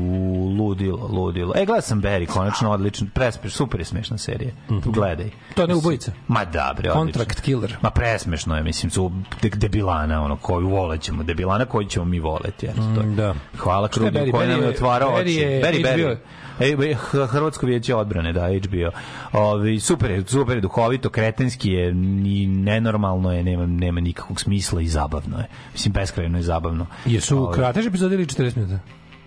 [0.58, 1.52] ludilo, ludilo.
[1.56, 4.50] E, gledao sam Barry, konačno odlično, prespeš, super je smešna serija.
[4.68, 5.26] Gledaj.
[5.26, 5.34] Mhm.
[5.54, 6.12] To je ne ubojica.
[6.28, 7.18] Ma da, bre, odlično.
[7.18, 7.76] Contract killer.
[7.82, 12.66] Ma presmešno je, mislim, su de- debilana, ono, koju volećemo, debilana koju ćemo mi voleti,
[12.66, 13.02] eto, to.
[13.02, 13.34] Mm, da.
[13.56, 15.62] Hvala Krudiju koji nam je otvarao Barry oči.
[15.64, 15.84] Barry.
[15.84, 16.16] Barry.
[16.60, 16.94] E,
[17.28, 18.90] Hrvatsko vijeće odbrane, da, HBO.
[19.32, 24.80] Ovi, super je, super je, duhovito, kretenski je, ni nenormalno je, nema, nema nikakvog smisla
[24.80, 25.46] i zabavno je.
[25.72, 26.86] Mislim, beskrajno je zabavno.
[27.06, 28.78] Jesu kratež epizode ili 40 minuta?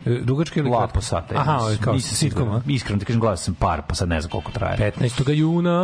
[0.06, 0.94] E, Dugačke ili Dva kratke?
[0.94, 1.36] po sata.
[1.36, 2.48] Aha, ovo je kao Nisam siguran.
[2.50, 2.62] a?
[2.68, 4.92] Iskreno ti kažem, gledao sam par, pa sad ne znam koliko traje.
[5.00, 5.32] 15.
[5.32, 5.76] juna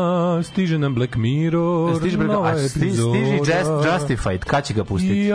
[0.43, 1.97] stiže nam Black Mirror.
[1.97, 5.31] Stiže, bre, nova a sti- stiže just, Justified, kad će ga pustiti?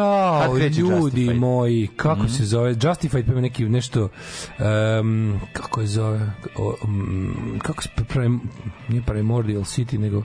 [0.57, 1.37] Kreće ljudi Justified?
[1.37, 2.75] Moji, kako se zove?
[2.83, 4.09] Justified pa neki nešto
[5.01, 6.21] um, kako je zove?
[6.57, 8.41] O, um, kako se prim,
[8.89, 10.23] nije Primordial City, nego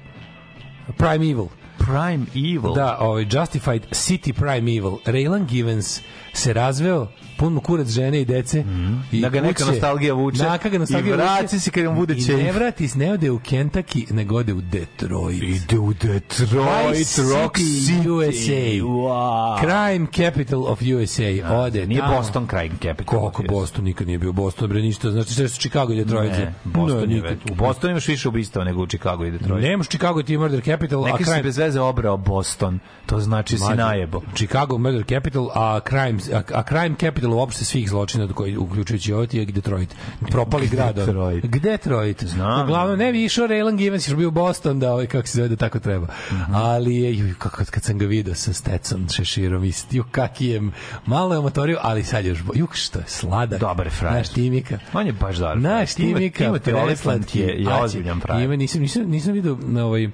[0.97, 1.47] Primeval.
[1.77, 2.73] Prime Evil.
[2.73, 4.97] Da, ovaj Justified City Primeval.
[5.05, 6.01] Raylan Givens
[6.33, 7.07] se razveo,
[7.41, 8.63] pun kurac žene i dece.
[9.11, 10.43] I Da ga neka nostalgija vuče.
[10.43, 11.59] Naka ga nostalgija I vraci vuče.
[11.59, 12.37] se kad mu bude I ćef.
[12.37, 15.43] ne vrati se, ne ode u Kentucky, nego ode u Detroit.
[15.43, 18.85] Ide u Detroit, Vice Rock City, USA.
[18.85, 19.59] Wow.
[19.59, 21.23] Crime capital of USA.
[21.55, 22.15] Ode Nije tamo.
[22.15, 23.05] Boston Crime Capital.
[23.31, 25.11] Koliko Boston nikad nije bio Boston, bre ništa.
[25.11, 26.31] Znači sve su Chicago i Detroit.
[26.31, 29.63] Ne, Boston Ne, je U Bostonu imaš više ubistava nego u Chicago i Detroit.
[29.63, 32.79] Nemaš Chicago ti je murder capital, a Neki si crime bez veze obrao Boston.
[33.05, 34.21] To znači si Mlađe, najebo.
[34.35, 39.13] Chicago murder capital, a crime a, a crime capital uopšte svih zločina do koji uključujući
[39.29, 39.95] ti je Detroit.
[40.29, 40.95] Propali grad.
[40.95, 41.45] Detroit.
[41.45, 42.23] Detroit.
[42.23, 42.63] Znam.
[42.63, 45.47] Uglavnom ne bi išao Raylan Givens, još bio u Boston da ovaj kako se zove
[45.47, 46.07] da tako treba.
[46.31, 46.55] Mhm.
[46.55, 50.61] Ali je kako kad sam ga video sa Stetson šeširom istio kaki je
[51.05, 53.59] malo je omatorio, ali sad još bo- juk što je sladak.
[53.59, 54.15] Dobar je frajer.
[54.17, 54.79] Naš Timika.
[54.93, 55.57] On je baš dobar.
[55.57, 57.39] Naš Timika, Timothy Olyphant preslatki.
[57.39, 58.43] je, je ozbiljan frajer.
[58.43, 60.09] Ima, nisam, nisam, nisam vidio na ovaj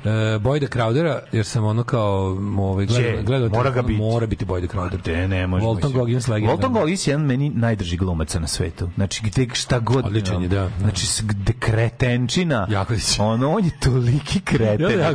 [0.00, 0.10] Uh,
[0.42, 4.00] Boyda Crowdera, jer sam ono kao ovaj, gledao, gledao mora ga biti.
[4.00, 5.02] mora biti Boyda Crowder.
[5.02, 5.66] Te ne može.
[5.66, 5.92] Walton.
[5.92, 6.54] Goggins legenda.
[6.54, 8.88] Walton Goggins je jedan meni najdrži glumaca na svetu.
[8.94, 10.06] Znači gde šta god.
[10.06, 10.70] Odličan je, da, da.
[10.80, 12.66] Znači gde kretenčina.
[12.70, 13.18] Jaković.
[13.18, 15.00] Ono on je toliki kreten.
[15.00, 15.10] Ja,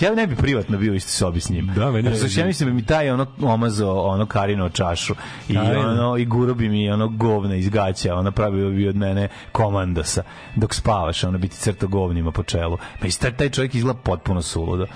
[0.00, 1.70] ja ne bi privatno bio u istoj sobi s njim.
[1.76, 5.14] Da, meni je- Znači, ja mislim da mi taj ono omazao ono karino čašu
[5.48, 5.80] i Karino.
[5.80, 10.22] ono i guro bi mi ono govna iz gaća, ona pravio bi od mene komandosa
[10.56, 12.78] dok spavaš, ono biti crto govnima po čelu.
[13.00, 14.86] Pa i taj, taj čovjek izgleda potpuno suludo.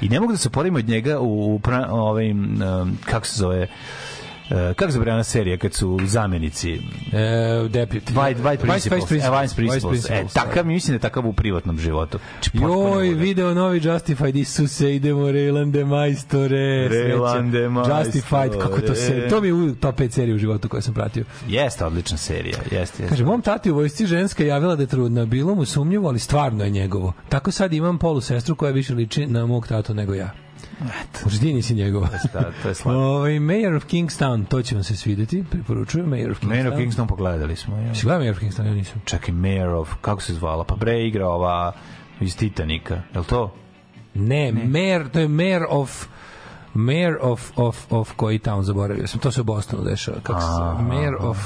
[0.00, 3.38] I ne mogu da se poredim od njega u, u pra, ovim, um, kako se
[3.38, 3.68] zove,
[4.48, 6.72] kako se ona serija kad su zamenici
[7.12, 8.12] E, deputy.
[8.14, 9.96] White, White Principles, Vice e, Vice Principles.
[9.96, 12.18] Vice E, Principles, takav, mislim da je takav u privatnom životu.
[12.32, 16.88] Znači, Joj, video novi Justified, Isuse, idemo Rejlande majstore.
[16.88, 18.04] Rejlande majstore.
[18.04, 19.26] Justified, kako to se...
[19.30, 21.24] To mi je u top 5 serije u životu koje sam pratio.
[21.48, 23.06] Jeste odlična serija, jeste, jeste.
[23.08, 25.26] Kaže, mom tati u vojsci ženska javila da je trudna.
[25.26, 27.12] Bilo mu sumnjivo, ali stvarno je njegovo.
[27.28, 30.43] Tako sad imam polu sestru koja više liči na mog tatu nego ja.
[31.26, 32.08] U ždini si njegova.
[32.32, 33.00] Da, to je slatko.
[33.00, 36.48] Ovaj Mayor of Kingstown, to će vam se svideti, preporučujem Mayor of Kingstown.
[36.48, 37.76] Mayor of Kingston pogledali smo.
[37.76, 37.94] Ja.
[37.94, 39.02] Si gledao Mayor of Kingstown, ja nisam.
[39.04, 40.64] Čekaj, Mayor of, kako se zvala?
[40.64, 41.72] Pa bre igra ova
[42.20, 43.54] iz Titanika, je li to?
[44.14, 46.06] Ne, Mayor, to je Mayor of
[46.74, 49.20] Mayor of, of, of koji town, zaboravio sam.
[49.20, 50.16] To se u Bostonu dešava.
[50.22, 50.46] Kako se?
[50.82, 51.38] Mayor of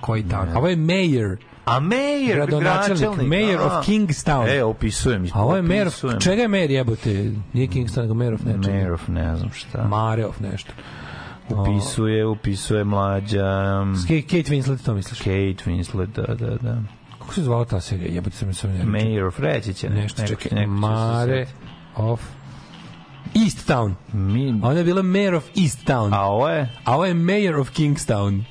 [0.00, 0.48] koji town.
[0.54, 1.36] A ovo je Mayor.
[1.66, 3.28] A Mayor, Gradonačelnik.
[3.28, 3.64] Mayor a.
[3.66, 4.48] of Kingstown.
[4.48, 5.26] E, opisujem.
[5.32, 6.04] A ovo je Mayor of...
[6.20, 7.32] Čega je Mayor jebote?
[7.52, 8.68] Nije Kingstown, nego Mayor of nečega.
[8.68, 9.84] Mayor of ne znam šta.
[9.84, 10.72] Mare of nešto.
[11.48, 13.84] Upisuje, upisuje mlađa.
[14.02, 15.18] Kate, Kate Winslet, to misliš?
[15.18, 15.30] Kate
[15.66, 16.78] Winslet, da, da, da.
[17.18, 18.12] Kako se zvala ta serija?
[18.12, 20.58] Jebote sam se ne Mayor of reći će Nešto, neko- čekaj.
[20.58, 21.46] neko Mare
[21.96, 22.20] of
[23.44, 23.94] East Town.
[24.12, 26.14] Mi, A ona je bila Mayor of East Town.
[26.14, 26.72] a ovo je?
[26.84, 28.42] A ovo je Mayor of Kingstown.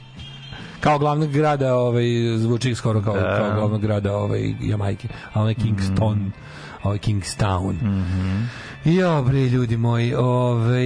[0.85, 2.05] Kao glavnog grada, ovaj,
[2.37, 3.35] zvuči skoro kao, Da.
[3.37, 5.07] kao glavnog grada ovaj, Jamajke.
[5.33, 6.17] A ovo je Kingston.
[6.17, 6.29] Mhm.
[6.83, 7.73] Ovo je Kingstown.
[7.81, 8.49] Mm
[8.85, 10.85] Jo, bre, ljudi moji, ovaj,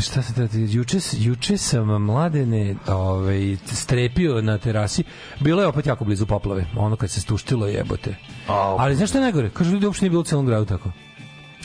[0.00, 5.04] šta se tada, juče, juče sam mladene ovaj, strepio na terasi,
[5.40, 8.16] bilo je opet jako blizu poplave, ono kad se stuštilo jebote.
[8.46, 8.76] Au.
[8.78, 9.50] Ali znaš šta je najgore?
[9.50, 10.90] Kažu ljudi uopšte nije bilo u celom gradu tako.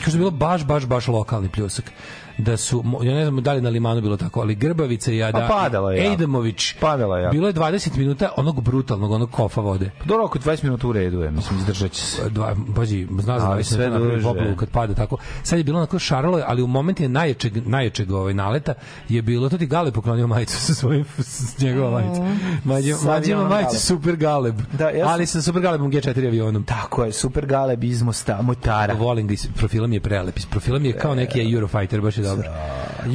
[0.04, 1.92] Kažu da je bilo baš, baš, baš lokalni pljusak.
[2.38, 5.38] Da su, ja ne znam da li na limanu bilo tako, ali Grbavica i Ada,
[5.38, 6.10] Pa padalo je jako.
[6.10, 9.90] Ejdamović, Padalo je bilo je 20 minuta onog brutalnog, onog kofa vode.
[10.04, 12.30] Do oko 20 minuta u redu je, mislim, izdržat će se.
[12.30, 15.16] Dva, pazi, zna za Ali 20 sve minuta napravi poplavu kad pada tako.
[15.42, 18.74] Sad je bilo onako šaralo, je, ali u momentu najjačeg, najjačeg ovaj naleta
[19.08, 22.22] je bilo, to ti Gale poklonio majicu sa svojim, s njegova majica.
[22.64, 23.80] Mađe, Sa mađe majicu.
[23.80, 24.60] Super Galeb.
[24.72, 26.64] Da, ja sam- ali sa Super Galebom G4 avionom.
[26.64, 28.94] Tako je, super galeb iz Mosta, Motara.
[28.94, 30.38] Volim ga, iz profila mi je prelep.
[30.38, 32.50] Iz profila mi je kao neki Eurofighter, baš je dobro.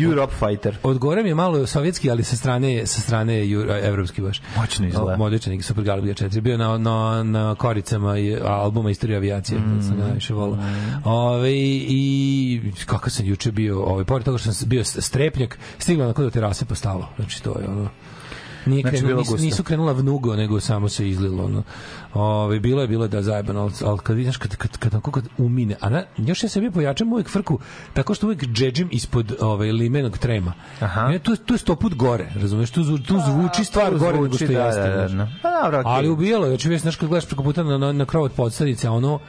[0.10, 0.78] Europe Fighter.
[0.84, 3.52] Od gore mi je malo sovjetski, ali sa strane sa strane
[3.84, 4.42] evropski baš.
[4.58, 5.18] Moćno izgleda.
[5.18, 9.82] Modičan neki Super Galeb G4 bio na na na koricama i albuma Istorija avijacije, mm.
[9.82, 10.58] sam najviše volao.
[11.04, 16.14] Ove i kako sam juče bio, ovaj pored toga što sam bio strepnjak, stigla na
[16.14, 17.10] kod terase pa stalo.
[17.16, 17.90] Znači to je ono
[18.66, 21.46] Nije Znači, bilo nisu, nisu krenula vnugo, nego samo se izlilo.
[21.46, 21.64] Ono.
[22.14, 25.12] Ove, bilo je, bilo je da zajebano, ali, ali kad vidiš, kad, kad, kad, kad,
[25.12, 27.60] kad umine, a na, još ja sebi pojačam uvijek frku,
[27.94, 30.54] tako što uvijek džedžim ispod ovaj, limenog trema.
[30.80, 31.08] Aha.
[31.08, 34.48] Ne, tu, tu je sto put gore, razumeš, tu, tu zvuči stvar gore nego što
[34.48, 34.82] da, jeste.
[34.82, 35.28] da, da, da.
[35.42, 35.82] Pa.
[35.86, 38.88] Ali ubijalo znači, već, znaš, kad gledaš preko puta na, na, na krov od podstanice,
[38.88, 39.20] a ono,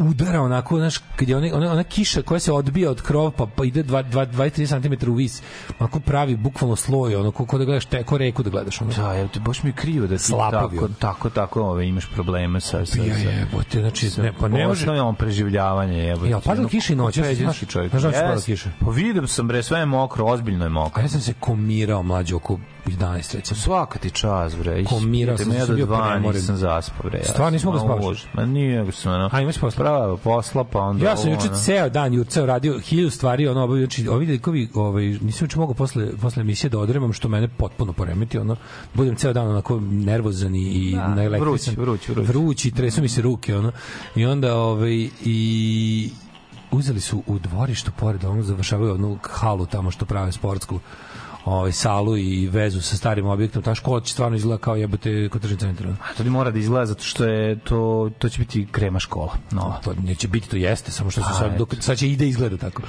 [0.00, 3.46] udara onako, znaš, kad je ona, ona, ona kiša koja se odbija od krova pa,
[3.46, 4.66] pa ide 20-30
[4.98, 5.42] cm u vis,
[5.78, 8.80] onako pravi bukvalno sloj, ono, ko, ko da gledaš teko reku da gledaš.
[8.80, 8.92] Ono.
[8.92, 10.94] Da, evo te, baš mi je krivo da ti Slapavi tako, on.
[10.94, 12.86] tako, tako ove, imaš probleme sa...
[12.86, 14.82] sa, Ja sa jebote, znači, ne, pa ne može...
[14.82, 16.28] Osnovno preživljavanje, jebote.
[16.28, 17.16] Jel padala kiša i noć?
[17.16, 17.90] Ja sam- Peđenski znaš- čovjek.
[17.90, 18.44] znaš padala Jes.
[18.44, 18.70] kiša?
[18.80, 21.00] Pa vidim sam, bre, sve je mokro, ozbiljno je mokro.
[21.00, 23.60] A ja sam se komirao mlađe oko 11 recimo.
[23.60, 24.84] Svaka ti čas, bre.
[24.84, 26.40] Komirao sam, ja do bio dva, premoren.
[26.40, 27.18] nisam zaspao, bre.
[27.18, 28.04] Ja Stvarno malo spavaš?
[28.06, 29.28] už- Ma nije, nego sam, ono...
[29.32, 29.56] A, imaš
[29.90, 33.86] bravo, posla, pa onda Ja sam juče ceo dan jurceo radio hiljadu stvari, ono, obavio,
[33.86, 37.92] znači, ovi likovi, ovaj, nisam juče mogao posle, posle emisije da odremam, što mene potpuno
[37.92, 38.56] poremeti, ono,
[38.94, 41.74] budem ceo dan onako nervozan i, Da, naelektrisan.
[41.74, 42.28] vruć, vruć, vruć.
[42.28, 43.72] Vruć i tresu mi se ruke, ono,
[44.14, 46.10] i onda, ovaj, i
[46.70, 50.80] uzeli su u dvorištu pored ono završavaju onu halu tamo što prave sportsku
[51.46, 55.42] ovaj salu i vezu sa starim objektom ta škola će stvarno izgleda kao jebote kod
[55.42, 58.66] tržnog centra A to ne mora da izgleda zato što je to to će biti
[58.72, 59.32] krema škola.
[59.50, 59.80] No.
[59.84, 62.56] to neće biti to jeste samo što su Pa, sad dok sad će ide izgleda
[62.56, 62.82] tako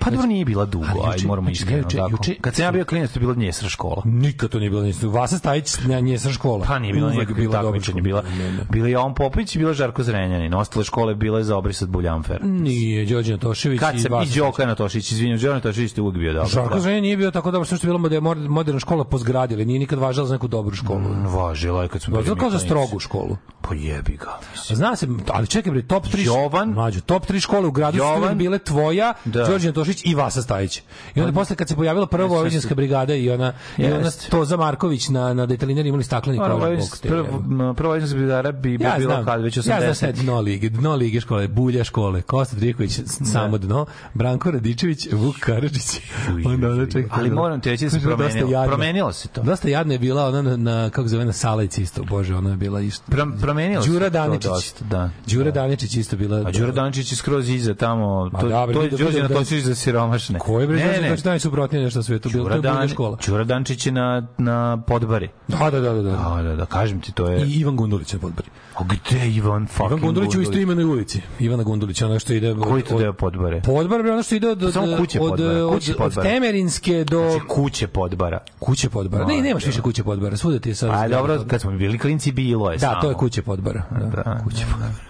[0.00, 2.10] Pa dobro nije bila dugo, Ali aj moramo znači, iskreno juče- tako.
[2.12, 4.02] juče- Kad sam ja bio klinac, to je bila njesra škola.
[4.04, 5.06] Nikad to nije bilo ništa.
[5.08, 6.64] Vasa Stajić ne, nije sa škola.
[6.66, 8.22] Pa nije bilo Uvek nikakvih bila takmičenja, bila,
[8.70, 10.54] bila je Jovan Popović i bila Žarko Zrenjanin.
[10.54, 12.38] Ostale škole bile za obrisat Buljanfer.
[12.42, 16.18] Nije, Đorđe Natošević Kad i sam i Vasa Đoka Natošić, izvinjam, Đoka Natošić je uvijek
[16.18, 16.48] bio dobar.
[16.48, 16.80] Žarko da.
[16.80, 19.78] Zrenjanin nije bio tako dobro što je bila moder- moderna škola po zgradi, ali nije
[19.78, 21.00] nikad važila za neku dobru školu.
[21.00, 23.36] Mm, Važila je kad smo bili kao za strogu školu.
[23.60, 24.38] Pa jebi ga.
[24.66, 26.68] Zna se, ali čekaj bre, top 3 Jovan.
[26.68, 29.44] mlađo, top 3 škole u gradu su uvek bile tvoja, Da.
[29.44, 30.82] Đorđe Natošić i Vasa Stajić.
[31.14, 34.10] I onda posle kad se pojavila prva vojvođanska brigada i ona i ona.
[34.30, 36.70] Toza Marković na na detalinari imali stakleni Prvo krov.
[36.70, 37.74] je bog te prvo jebe.
[37.74, 39.94] prvo je zbidara bi Ja bila kad već ja znam 80.
[39.94, 45.36] sve dno lige, dno lige škole, Bulja škole, Kosta Triković, samo dno, Branko Radičević, Vuk
[45.36, 46.00] Karadžić,
[46.44, 47.08] onda ona čeka.
[47.12, 48.64] Ali moram ti reći da se promenilo.
[48.66, 49.42] Promenilo se to.
[49.42, 52.56] Dosta jadna je bila ona na, na kako zove, na Salajci isto, bože, ona je
[52.56, 53.04] bila isto.
[53.08, 54.72] Pro- promenilo se Đura Daničić.
[54.80, 55.10] da.
[55.26, 56.38] Đura Daničić isto bila.
[56.38, 59.74] A Đura Dančić je skroz iza tamo, to, to je Đorđe vidio da- Natošić za
[59.78, 60.38] siromašne.
[60.38, 61.08] Ko je bre, Ne, ne.
[61.08, 63.16] To je najsuprotnije nešto na svetu, bilo to je škola.
[63.26, 65.28] Đura Dančić je na, na podbari.
[65.48, 66.02] Da, da, da, da.
[66.02, 66.10] da.
[66.10, 67.46] Da, da, da, kažem ti, to je...
[67.46, 68.48] I Ivan Gundulić je podbari.
[68.74, 71.20] A gde Ivan fucking Ivan Gundulić u isto imenoj ulici.
[71.38, 72.54] Ivana Gundulić, ono što ide...
[72.54, 73.62] Koji to deo podbare?
[73.62, 76.22] Podbar bre ono što ide od od Samo kuće od, Podbara, od, kuće od.
[76.22, 78.38] Temerinske do Znači, kuće podbara.
[78.58, 79.26] kuće Podbara.
[79.26, 80.36] Ne, nemaš više kuće Podbara.
[80.36, 80.90] Svuda ti je sad.
[80.92, 83.00] A dobro, kad smo bili klinci bilo je Da, samo.
[83.00, 83.82] to je kuće Podbara.
[83.90, 84.40] Da, Da.
[84.44, 85.07] kuće Podbara.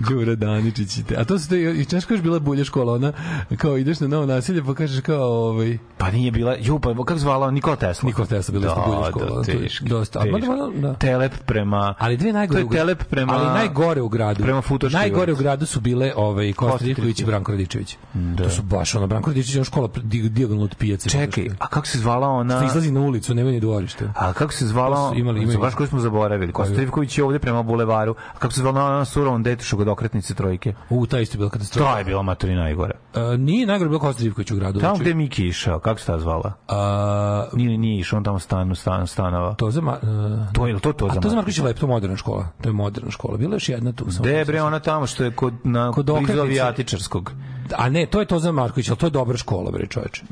[0.00, 0.98] Đura Daničić.
[0.98, 3.12] i te- A to su te, i Češko još bila bulja škola, ona,
[3.56, 7.18] kao ideš na novo nasilje, pa kažeš kao, ovaj, Pa nije bila, ju, pa kako
[7.18, 8.06] zvala Nikola Tesla?
[8.06, 10.18] Nikola Tesla bila isto bulja škola, Da, teški, dosta.
[10.18, 10.48] A, teški.
[10.48, 10.94] mada, da.
[10.94, 11.94] Telep prema...
[11.98, 13.32] Ali dve najgore To je telep prema...
[13.32, 14.42] ali najgore u gradu.
[14.42, 17.24] prema Futoškoj Najgore u gradu su bile ovaj Kosta Kosta Ivković i.
[17.24, 17.96] Branko Radičević.
[18.14, 18.44] Da.
[18.44, 21.08] To su baš ono Branko Radičević je škola di- dijagonalno od pijace.
[21.10, 22.56] Čekaj, a kako se zvala ona...
[22.56, 24.08] Što izlazi na ulicu, nema ni dvorište.
[24.16, 25.12] A kako se zvala?
[25.16, 26.52] Imali- imali- Baš koju smo zaboravili.
[26.52, 28.14] Kosta je ovde prema bulevaru.
[28.34, 30.74] A kako se zvala ona surovom detušu kod okretnice trojke?
[30.90, 31.92] U, ta isto je bila katastrofa.
[31.92, 32.94] To je bila matori najgore.
[33.14, 34.80] Uh, nije najgore bilo Kosta Ivković u gradu.
[34.80, 36.52] Tamo znači, gde Miki išao, kako se ta zvala?
[36.68, 39.54] a, Nije, nije išao, on tamo stanu, stan, stanova.
[39.54, 39.80] to za...
[39.80, 41.34] Ma, uh, To je to to a za to za?
[41.36, 42.48] Marković je lepo, to je moderna škola.
[42.62, 43.36] To je moderna škola.
[43.36, 44.10] Bila je još jedna tu.
[44.10, 47.32] samo- Gde bre ona tamo što je kod na Kod avijatičarskog.
[47.76, 50.22] A ne, to je to za Marković, ali to je dobra škola, bre, čoveče.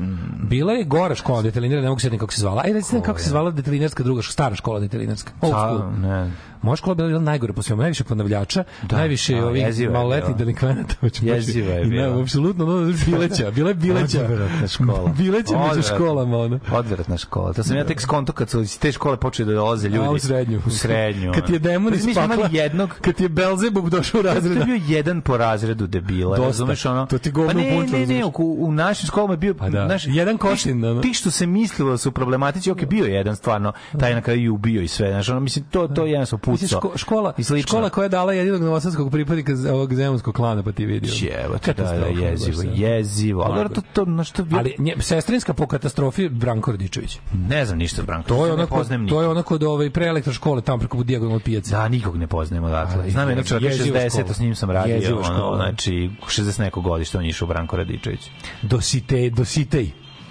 [0.41, 2.63] Bila je gora škola detelinara, ne mogu se sjetiti kako se zvala.
[2.65, 5.33] Aj, recite kako se zvala detelinarska druga, stara škola detelinarska.
[5.41, 5.81] Old school.
[6.01, 6.31] ne.
[6.63, 10.95] Moja škola je bila, bila najgore po svemu, najviše ponavljača, najviše da, ovih maloletnih delikvenata.
[11.23, 12.07] Jeziva je bila.
[12.09, 14.21] Ne, apsolutno, no, bileća, bila je bileća.
[14.23, 15.09] Odvratna škola.
[15.09, 15.83] Bileća među Odvratna.
[15.97, 16.61] školama, ono.
[16.73, 17.53] Odvratna škola.
[17.53, 20.07] To sam ja tek skonto kad su iz te škole počeli da dolaze ljudi.
[20.07, 20.61] A, u srednju.
[20.67, 21.33] U srednju.
[21.33, 24.57] Kad ti je demon iz pakla, jednog kad ti je Belzebub došao u To razred.
[24.59, 26.47] je bio jedan po razredu debila, Dosta.
[26.47, 27.07] razumeš ono?
[27.07, 29.69] To ti govno pa ne, punču, ne, ne, u, u našim školama je bio, Pa
[29.69, 29.87] da.
[29.87, 31.01] znaš, Jedan ti- košin, ono.
[31.01, 34.41] Ti što se mislilo da su problematici, ok, bio je jedan stvarno, taj na kraju
[34.41, 36.79] i ubio i sve, znaš, ono, mislim, to, to je jedan pucao.
[36.81, 37.69] ško, škola, I slično.
[37.69, 41.13] škola koja je dala jedinog novosadskog pripadnika ovog zemunskog klana, pa ti vidio.
[41.15, 42.73] Jevo, da, da, jezivo, sve.
[42.75, 43.43] jezivo.
[43.43, 47.19] Ali to, to, znaš, to, Ali nje, sestrinska po katastrofi Branko Radičević.
[47.49, 48.29] ne znam ništa, Branko.
[48.29, 51.71] To je ne onako to je onako od ovaj pre elektroškole tamo preko dijagonalne pijace.
[51.71, 53.01] Da, nikog ne poznajem odatle.
[53.03, 54.35] Ali, Znam jednog čovjeka jeziva 60, škola.
[54.35, 58.31] s njim sam radio, ono, znači, 60 neko godište on je išao Branko Radičević.
[58.63, 59.31] Do Site,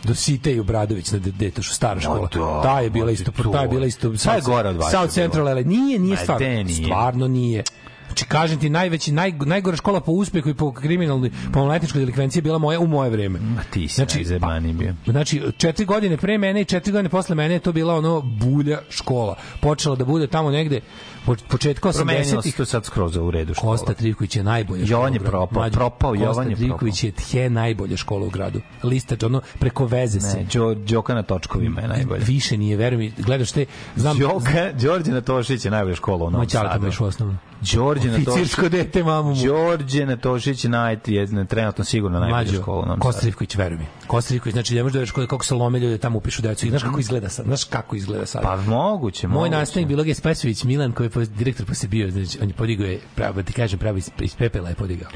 [0.03, 0.15] do Sitej.
[0.15, 2.29] Do Sitej Obradović na Detošu, stara škola.
[2.33, 4.07] da, Ta je bila isto, to ta je bila isto.
[4.07, 5.61] Je gore od vaše South Central LA.
[5.61, 6.47] Nije, nije stvarno.
[6.47, 6.83] nije.
[6.83, 7.63] Stvarno nije.
[8.07, 12.39] Znači, kažem ti, najveći, naj, najgore škola po uspehu i po kriminalnoj, po maloljetničkoj delikvenciji
[12.39, 13.39] je bila moja u moje vreme.
[13.39, 14.93] Ma ti si Znači, najzebani bio.
[15.05, 18.79] Znači, četiri godine pre mene i četiri godine posle mene je to bila ono bulja
[18.89, 19.35] škola.
[19.61, 20.81] Počela da bude tamo negde
[21.35, 22.55] početka se 80-ih.
[22.55, 23.71] to sad skroz u redu škola.
[23.71, 24.99] Kosta Trivković je najbolja škola.
[24.99, 28.61] Jovan je propao, Mlađe, propao, Kosta Jovan je Trivković je tje najbolja škola u gradu.
[28.83, 30.37] Listač, ono, preko veze se.
[30.37, 32.23] Ne, Đo, Đoka na točkovima je najbolje.
[32.23, 33.65] Više nije, veruj mi, gledaš te,
[33.95, 36.87] znam, Đoka, Đorđe Natošić je najbolja škola u moj Novom Sadu.
[36.87, 37.37] išao osnovno.
[37.73, 38.27] Đorđe Natošić.
[38.27, 39.43] Oficirsko dete, mamu mu.
[39.45, 43.21] Đorđe Natošić je naj, je trenutno sigurno najbolja škola u Novom Kosta Sadu.
[43.21, 43.85] Trivković, veruj mi.
[44.07, 46.65] Kosta Trivković, znači ne možeš da kako se lome ljudi da tamo upišu decu.
[46.65, 47.45] I znaš kako izgleda sad?
[47.45, 48.41] Znaš kako izgleda sad?
[48.41, 52.47] Pa moguće, Moj nastavnik biologije Spasović Milan koji je pos- direktor posle bio, znači on
[52.47, 55.09] je podigao je, pravo da ti kažem, pravo iz, iz pepela je podigao.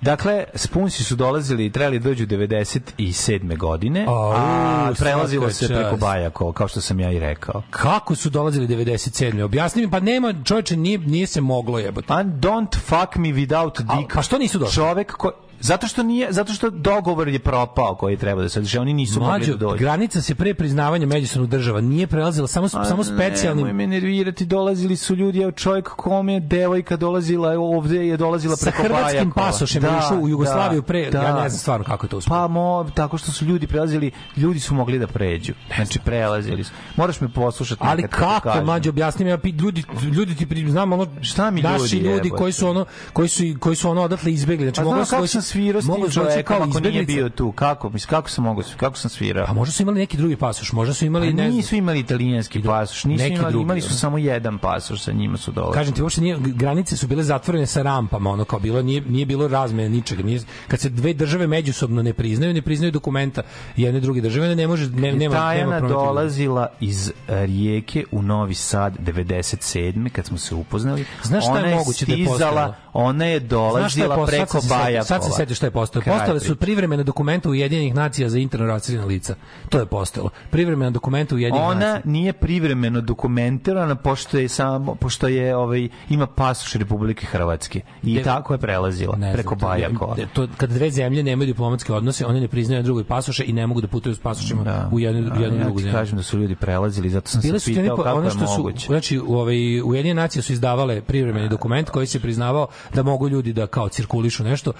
[0.00, 3.56] Dakle, Spunsi su dolazili i trebali dođu 97.
[3.56, 6.00] godine, Au, a prelazilo se preko čast.
[6.00, 7.62] Bajakova, kao što sam ja i rekao.
[7.70, 9.42] Kako su dolazili 97.
[9.42, 12.12] Objasni mi, pa nema, čovječe, nije, nije se moglo jebote.
[12.12, 14.14] And don't fuck me without A- dick.
[14.14, 14.74] pa što nisu došli?
[14.74, 15.32] Čovek ko...
[15.60, 18.78] Zato što nije, zato što dogovor je propao koji treba da se održi.
[18.78, 19.78] Oni nisu mogli Mlađo, da dođu.
[19.78, 24.96] granica se pre priznavanja međusobnog država nije prelazila samo, samo Nemoj specijalnim me nervirati, dolazili
[24.96, 29.18] su ljudi, evo čovjek kome je devojka dolazila evo ovde je dolazila sa preko hrvatskim
[29.18, 29.46] Bajakova.
[29.46, 31.22] pasošem da, ušao u Jugoslaviju pre, da.
[31.22, 32.36] ja ne znam stvarno kako je to uspelo.
[32.40, 35.52] Pa mo, tako što su ljudi prelazili, ljudi su mogli da pređu.
[35.76, 36.72] Znači prelazili su.
[36.96, 37.82] Moraš me poslušati.
[37.84, 41.82] Ali kako, mlađe, objasni mi, ja ljudi, ljudi ti pri, znam ono, Šta mi naši
[41.82, 42.38] ljudi, ljudi jebote?
[42.38, 44.66] koji su ono, koji su, koji su ono odatle izbegli.
[44.66, 45.04] Znači, Pa moglo
[45.48, 47.52] svirao s tim kao ako nije bio tu.
[47.52, 49.46] Kako, mislim, kako sam mogao, kako sam svirao?
[49.46, 52.62] Pa možda su imali neki drugi pasoš, možda su imali, Pa ne nisu imali italijanski
[52.62, 53.96] pasoš, nisu neki imali, drugi, imali su ono.
[53.96, 55.74] samo jedan pasoš, sa njima su dolazili.
[55.74, 59.26] Kažem ti, uopšte nije, granice su bile zatvorene sa rampama, ono kao bilo, nije, nije
[59.26, 60.22] bilo razmene ničega.
[60.22, 63.42] Nije, kad se dve države međusobno ne priznaju, ne priznaju dokumenta
[63.76, 66.06] jedne druge države, ne može, ne, nema, nema Tajana prometovanja.
[66.06, 67.12] dolazila iz e,
[67.46, 70.08] Rijeke u Novi Sad 97.
[70.10, 71.04] kad smo se upoznali.
[71.22, 72.74] Znaš šta je moguće da je postojalo?
[72.92, 75.04] Ona je dolazila preko Sad Bajakova.
[75.04, 76.04] Sad se seti šta je postalo.
[76.04, 76.58] Postale su priče.
[76.58, 79.34] privremena dokumenta Ujedinjenih nacija za interno raseljena lica.
[79.68, 80.30] To je postalo.
[80.50, 82.00] Privremena dokumenta Ujedinjenih Ona nacija.
[82.04, 88.22] nije privremeno dokumentirana pošto je samo pošto je ovaj ima pasoš Republike Hrvatske i De-
[88.22, 90.14] tako je prelazila Ne znam, preko to- Bajakova.
[90.18, 93.66] je- To, kad dve zemlje nemaju diplomatske odnose, one ne priznaju drugoj pasoše i ne
[93.66, 94.88] mogu da putuju s pasošima Da.
[94.92, 95.94] u jednu, u jednu ja drugu zemlju.
[95.94, 98.58] kažem da su ljudi prelazili, zato sam Bile se pitao kako ono je što su
[98.58, 98.86] moguće.
[98.86, 103.52] znači u ovaj Ujedinjene nacije su izdavale privremeni dokument koji se priznavao da mogu ljudi
[103.52, 104.72] da kao cirkulišu nešto,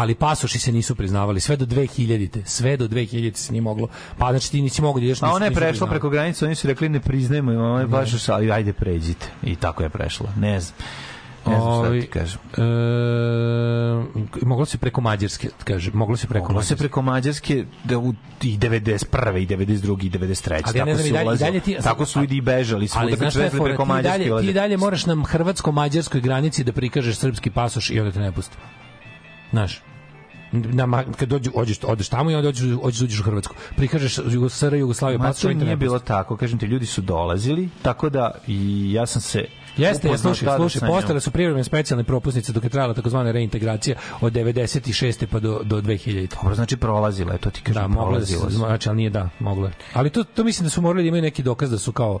[0.00, 3.88] ali pasoši se nisu priznavali sve do 2000-te, sve do 2000 se nije moglo.
[4.18, 6.68] Pa znači ti nisi mogao da ideš A ona je prešla preko granice, oni su
[6.68, 9.26] rekli ne priznajemo, ona je baš ali ajde pređite.
[9.42, 10.32] I tako je prešla.
[10.38, 10.76] Ne znam.
[11.46, 12.40] Ne znam šta da ti kažem.
[12.54, 12.62] E,
[14.42, 16.76] moglo se preko Mađarske, kaže, moglo se preko Moglo se Mađarske.
[16.78, 19.06] preko Mađarske da u i 91.
[19.38, 20.04] i 92.
[20.06, 20.60] i 93.
[20.64, 23.02] Ali ja ne znam, i su dalje- dalje ti- tako su ljudi i bežali svuda
[23.02, 24.18] Ali znaš preko Ti Mađarske.
[24.24, 28.32] dalje, ti dalje moraš na hrvatsko-mađarskoj granici da prikažeš srpski pasoš i onda te ne
[28.32, 28.56] puste.
[29.50, 29.82] Znaš,
[30.52, 33.54] na, kad dođu, ođeš, odeš tamo i onda dođeš, ođeš, uđeš u Hrvatsku.
[33.76, 34.14] Prikažeš
[34.50, 38.92] SR Jugoslaviju pasoš to nije bilo tako, kažem ti, ljudi su dolazili, tako da i
[38.92, 39.44] ja sam se
[39.76, 44.32] Jeste, ja slušaj, slušaj, postale su privremene specijalne propusnice dok je trajala takozvana reintegracija od
[44.32, 45.26] 96.
[45.26, 46.34] pa do, do 2000.
[46.36, 48.56] Dobro, znači prolazila je, to ti kažem, Da, da prolazila su.
[48.56, 49.72] znači, ali nije da, moglo je.
[49.94, 52.18] Ali to, to mislim da su morali da imaju neki dokaz da su kao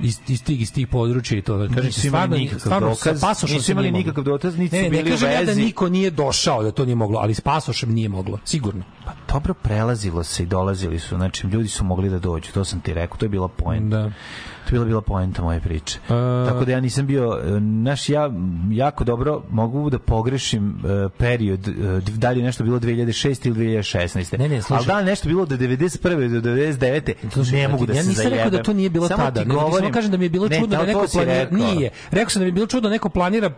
[0.00, 1.56] iz, iz tih, iz tih područja i to.
[1.56, 4.82] Da, kažem, ti, stvarno, stvarno, dokaz, sa pasošem nisu se imali nikakav dokaz, niti ne,
[4.82, 5.62] su ne, bili ne u kažem ja da vezi.
[5.62, 8.84] niko nije došao da to nije moglo, ali s pasošem nije moglo, sigurno.
[9.04, 12.80] Pa dobro prelazilo se i dolazili su, znači ljudi su mogli da dođu, to sam
[12.80, 13.96] ti rekao, to je bila poenta.
[13.96, 14.12] Da.
[14.66, 15.98] To je bila bila poenta moje priče.
[16.04, 16.08] E,
[16.46, 18.30] Tako da ja nisam bio, e, naš ja
[18.70, 21.72] jako dobro mogu da pogrešim e, period, e,
[22.08, 24.38] da li je nešto bilo 2006 ili 2016.
[24.38, 24.76] Ne, ne, slušaj.
[24.76, 26.00] Ali da li nešto bilo od 91.
[26.30, 27.12] do 99.
[27.30, 28.38] Slušaj, ne mogu da ja se nisam zajebem.
[28.38, 29.42] rekao da to nije bilo Samo tada.
[29.42, 31.34] ti Ne, govorim, samo kažem da mi je bilo Ne, čudno da to neko planira.
[31.34, 31.58] rekao.
[31.58, 31.90] Nije.
[32.10, 33.50] Rekao sam da mi je bilo čudno da neko planira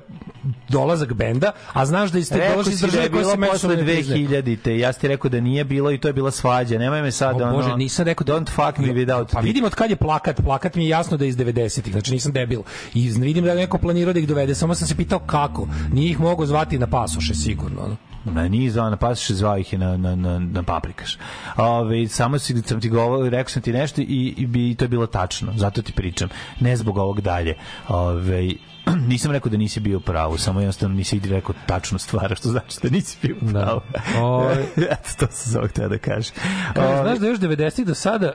[0.69, 3.77] dolazak benda, a znaš da iz te Rekao dolazi iz da države koja se međusobno
[3.77, 4.29] posle ne priznaje.
[4.29, 4.79] 2000-te.
[4.79, 6.79] Ja ti rekao da nije bilo i to je bila svađa.
[6.79, 7.57] Nemoj me sad O ono...
[7.57, 10.75] Bože, nisam rekao da- Don't fuck me without Pa vidim od kad je plakat, plakat
[10.75, 12.61] mi je jasno da je iz 90-ih, znači nisam debil.
[12.95, 15.69] I vidim da je neko planirao da ih dovede, samo sam se pitao kako.
[15.93, 17.83] Nije ih mogao zvati na pasoše, sigurno.
[17.83, 17.97] ono.
[18.25, 21.19] Na nije zvao na pasoše, zvao ih je na, na, na, na paprikaš.
[21.57, 24.85] Ove, samo si, sam ti govorio, rekao sam ti nešto i, i, bi, i to
[24.85, 25.53] je bilo tačno.
[25.57, 26.29] Zato ti pričam.
[26.61, 27.55] Ne zbog ovog dalje.
[27.89, 28.49] Ove,
[29.09, 32.79] nisam rekao da nisi bio u pravu, samo jednostavno nisi rekao tačnu stvar, što znači
[32.83, 33.51] da nisi bio Da.
[33.53, 33.81] pravu.
[34.19, 35.99] Ove- Eto, to sam zbog te da.
[35.99, 36.31] Kaže,
[36.75, 38.33] znaš da još 90-ih do sada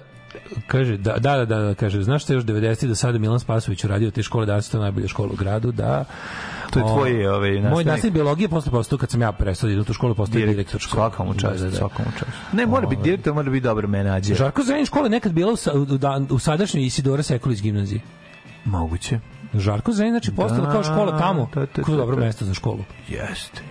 [0.68, 3.84] kaže da da da, da, da kaže znaš je još 90-ih do sada Milan Spasović
[3.84, 6.06] uradio te škole da su to najbolja škola u gradu da
[6.70, 7.88] To je O, tvoj, ovaj, Moj nastavnik.
[7.88, 10.51] nastavnik biologije posle postao kad sam ja prestao da idem u tu školu postao Direkt,
[10.51, 10.99] direktor škole.
[11.01, 11.76] svakom mu čast, Da, da, da.
[11.78, 12.32] svakom čast.
[12.54, 14.38] Ne, mora biti direktor, mora biti dobar menadžer.
[14.38, 18.01] Žarko Zrenjanin škola je nekad bila u, u, dan- u sadašnjoj Isidora Sekulić gimnaziji.
[18.66, 19.20] Moguće.
[19.54, 21.49] Žarko Zrenjanin znači postala kao škola tamo.
[21.54, 22.26] Da, da, da, Kako dobro da.
[22.26, 22.84] mesto za školu.
[23.08, 23.62] Jeste.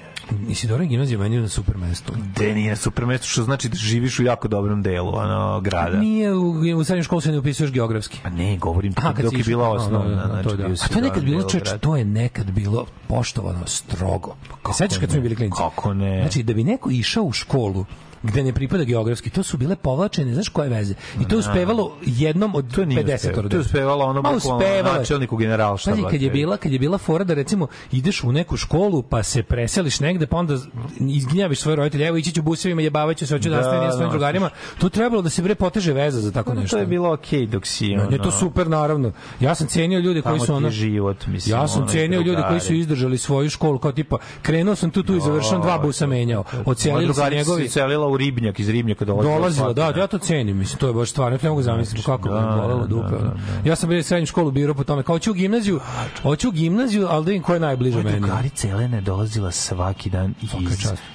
[0.48, 2.12] Isidora gimnazija meni je na super mesto.
[2.36, 5.98] De nije super mesto, što znači da živiš u jako dobrom delu ono, grada.
[5.98, 8.18] Nije u, u srednjoj školi se ne upisuješ geografski.
[8.22, 10.16] Pa ne, govorim ti Aha, dok je bila no, osnovna.
[10.16, 10.66] no, no, znači, to, da.
[10.66, 14.34] A to je nekad bilo, delu to je nekad bilo poštovano strogo.
[14.74, 15.56] Sećaš kad smo bili klinici?
[15.58, 16.20] Kako ne?
[16.20, 17.84] Znači, da bi neko išao u školu
[18.22, 20.94] gde ne pripada geografski, to su bile povlačene, znaš koje veze?
[21.20, 23.48] I to je uspevalo jednom od To nije 50 uspevalo.
[23.48, 24.64] To je uspevalo ono bukvalno
[24.98, 25.96] načelniku generalštaba.
[25.96, 29.22] Pazi, kad je bila, kad je bila fora da recimo ideš u neku školu pa
[29.22, 30.56] se preseliš negde pa onda
[31.00, 34.06] izgnjaviš svoje roditelje, evo ići ću busevima, jebavaću se, hoću da, Da, ostanem ja svojim
[34.06, 34.12] nosiš.
[34.12, 34.50] drugarima.
[34.78, 36.76] To trebalo da se bre poteže veza za tako nešto.
[36.76, 37.88] To je bilo okej dok si...
[37.88, 39.12] Ne, ne, to ono, super naravno.
[39.40, 42.60] Ja sam cenio ljude koji su ono život, mislim, Ja sam ono, cenio ljude koji
[42.60, 46.44] su izdržali svoju školu kao tipa krenuo sam tu tu i završavam dva busa menjao.
[46.66, 49.34] Odselili se njegovi se selila u Ribnjak, iz Ribnjaka dolazila.
[49.34, 52.40] dolazila, da, ja to cenim, mislim, to je baš stvarno, ne mogu zamisliti kako da,
[52.40, 53.10] bi me bolelo da, dupe.
[53.10, 53.34] da, ono.
[53.64, 53.70] da.
[53.70, 55.80] Ja sam bio u srednju školu birao po tome, kao hoću u gimnaziju,
[56.22, 58.20] hoću u gimnaziju, ali da vidim ko je najbliže meni.
[58.20, 60.50] drugarica Elena je dolazila svaki dan iz,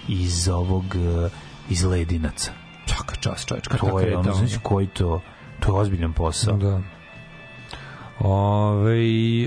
[0.07, 1.29] iz ovog, eh,
[1.69, 2.51] iz Ledinaca.
[2.85, 5.21] Svaka čast, čoveč, kako To je, ono, znači, koji to,
[5.59, 6.57] to je ozbiljan posao.
[6.57, 6.96] Da.
[8.19, 8.99] Ove,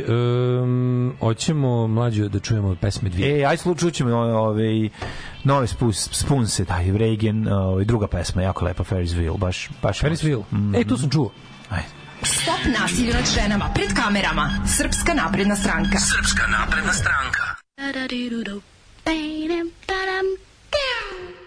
[0.08, 3.40] um, hoćemo mlađu da čujemo pesme dvije.
[3.40, 4.88] E, aj slučaj ćemo ovaj
[5.44, 10.00] nove spus, spunse, taj Reagan, ovaj druga pesma, jako lepa Ferrisville, baš baš.
[10.00, 10.44] Ferrisville.
[10.52, 10.74] Mm.
[10.74, 11.30] E, tu sam čuo.
[11.68, 11.88] Ajde.
[12.22, 14.50] Stop nasilju nad ženama pred kamerama.
[14.66, 15.98] Srpska napredna stranka.
[15.98, 17.50] Srpska napredna stranka.
[20.80, 21.39] just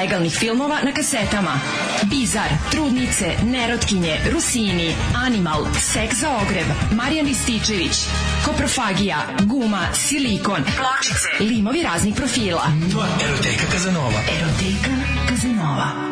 [0.00, 1.60] legalnih filmova na kasetama.
[2.02, 7.96] Bizar, Trudnice, Nerotkinje, Rusini, Animal, Sek za ogreb, Marijan Rističević,
[8.44, 12.66] Koprofagija, Guma, Silikon, Pločice, limovi raznih profila.
[13.24, 14.20] Eroteka Kazanova.
[14.38, 14.94] Eroteka
[15.28, 16.07] Kazanova.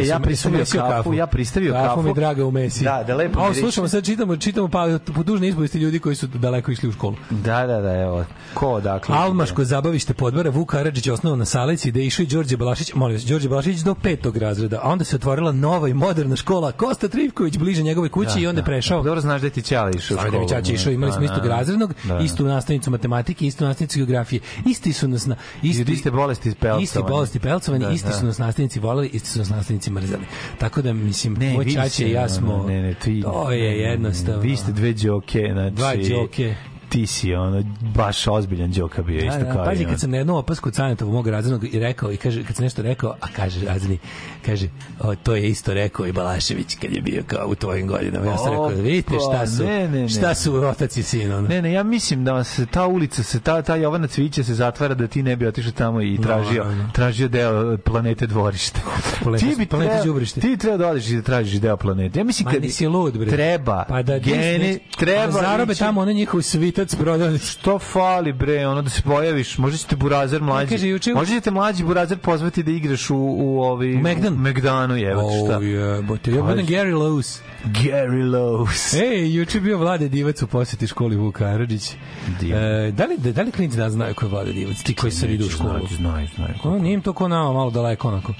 [0.00, 1.86] E, ja Jesam- pristavio jesam mesio kafu, ja pristavio kafu.
[1.88, 2.84] Kafu mi draga u mesi.
[2.84, 3.60] Da, da lepo miriše.
[3.60, 7.16] slušamo, sad čitamo, čitamo pa, po dužne ispovesti ljudi koji su daleko išli u školu.
[7.30, 8.24] Da, da, da, evo.
[8.54, 9.14] Ko, dakle?
[9.16, 13.16] Almaško zabavište podvara Vuk Karadžić osnovao na Salici gde je išao i Đorđe Balašić, molim
[13.16, 17.08] vas, Đorđe Balašić do petog razreda, a onda se otvorila nova i moderna škola Kosta
[17.08, 19.02] Trivković bliže njegove kući i onda je prešao.
[19.02, 20.48] Dobro znaš da ti ćala išao u da školu.
[20.48, 21.48] ćaća išao, imali smo Da, istog da.
[21.48, 22.18] razrednog, Da.
[22.18, 24.40] istu nastavnicu matematike, istu nastavnicu geografije.
[24.66, 26.82] Isti su nas na isti iste bolesti pelcovani.
[26.84, 28.14] Isti bolesti pelcovani, Da, isti da.
[28.14, 30.22] su nas nastavnici voleli, isti su nas nastavnici mrzeli.
[30.58, 34.40] Tako da mislim, Ne, moj ste, i ja smo ne, ne, ti, to je jednostavno.
[34.40, 35.74] Vi ste dve đoke, znači...
[35.74, 36.54] Dva đoke.
[36.90, 37.62] Ti si ono,
[37.94, 41.14] baš ozbiljan đoka bio, Da, isto da, kao pazi, kad sam na jednu opasku Canetovog
[41.14, 43.98] mog razrednog i rekao, i kaže, kad sam nešto rekao, a kaže razredni,
[44.46, 44.68] kaže,
[45.00, 48.26] o, to je isto rekao i Balašević kad je bio kao u tvojim godinama.
[48.26, 50.08] Ja sam rekao, vidite šta su, ne, ne, ne.
[50.08, 51.32] šta su otac i sin.
[51.32, 51.48] Ono.
[51.48, 54.94] Ne, ne, ja mislim da se ta ulica, se ta, ta Jovana Cvića se zatvara
[54.94, 56.90] da ti ne bi otišao tamo i tražio, Naravno.
[56.92, 58.80] tražio deo planete dvorište.
[59.24, 60.40] Planeta- ti bi planeta treba-.
[60.40, 62.18] Ti treba da odeš i da tražiš deo planete.
[62.20, 63.30] Ja mislim Ma kad nisi lud, bre.
[63.30, 67.38] treba, Pa da gene, treba da zarobe tamo one njihovu svitu Otac prodao.
[67.38, 70.70] Što fali bre, ono da se pojaviš, možda ćete burazer mlađi.
[70.70, 74.32] kaže, juče- Možda ćete mlađi burazer pozvati da igraš u u ovi U Megdan?
[74.32, 75.56] u Megdanu, jebote šta.
[75.56, 76.30] Oh, jebote.
[76.30, 77.40] Ja budem Gary Lowe's.
[77.64, 79.02] Gary Lowe's.
[79.02, 81.90] Ej, juče je bio Vlade Divac u poseti školi Vuk Karadžić.
[81.90, 84.76] E, da li, da li klinci da znaju ko je Vlade Divac?
[84.76, 85.68] Ti koji sad idu u školu.
[85.70, 86.54] Znaju, znaju, znaju.
[86.64, 88.32] Ono, nije im to ko nama, malo daleko onako.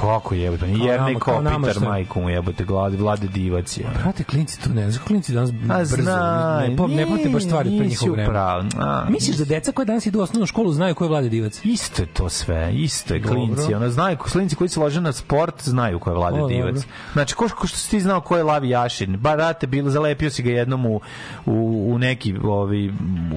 [0.00, 3.84] Kako jebote, ni nama Kopitar, majku mu jebote, gladi, vlade divac je.
[4.02, 7.44] Brate, klinci to ne znaš, klinci danas A brzo, znaj, ne, po, ne pamte baš
[7.44, 9.06] stvari pre njihovog vremena.
[9.08, 11.60] Misliš da deca koja danas idu u osnovnu školu znaju ko je Vlade Divac?
[11.64, 13.36] Isto je to sve, isto je Dobro.
[13.36, 13.74] klinci.
[13.74, 16.74] Ona znaju, klinci koji se lože na sport znaju ko je Vlade O, Divac.
[16.74, 16.88] dobro.
[17.12, 19.16] Znači, ko, ko što si ti znao ko je Lavi Jašin?
[19.16, 21.00] Ba, rate, bilo, zalepio si ga jednom u,
[21.46, 22.88] u, u neki, ovi,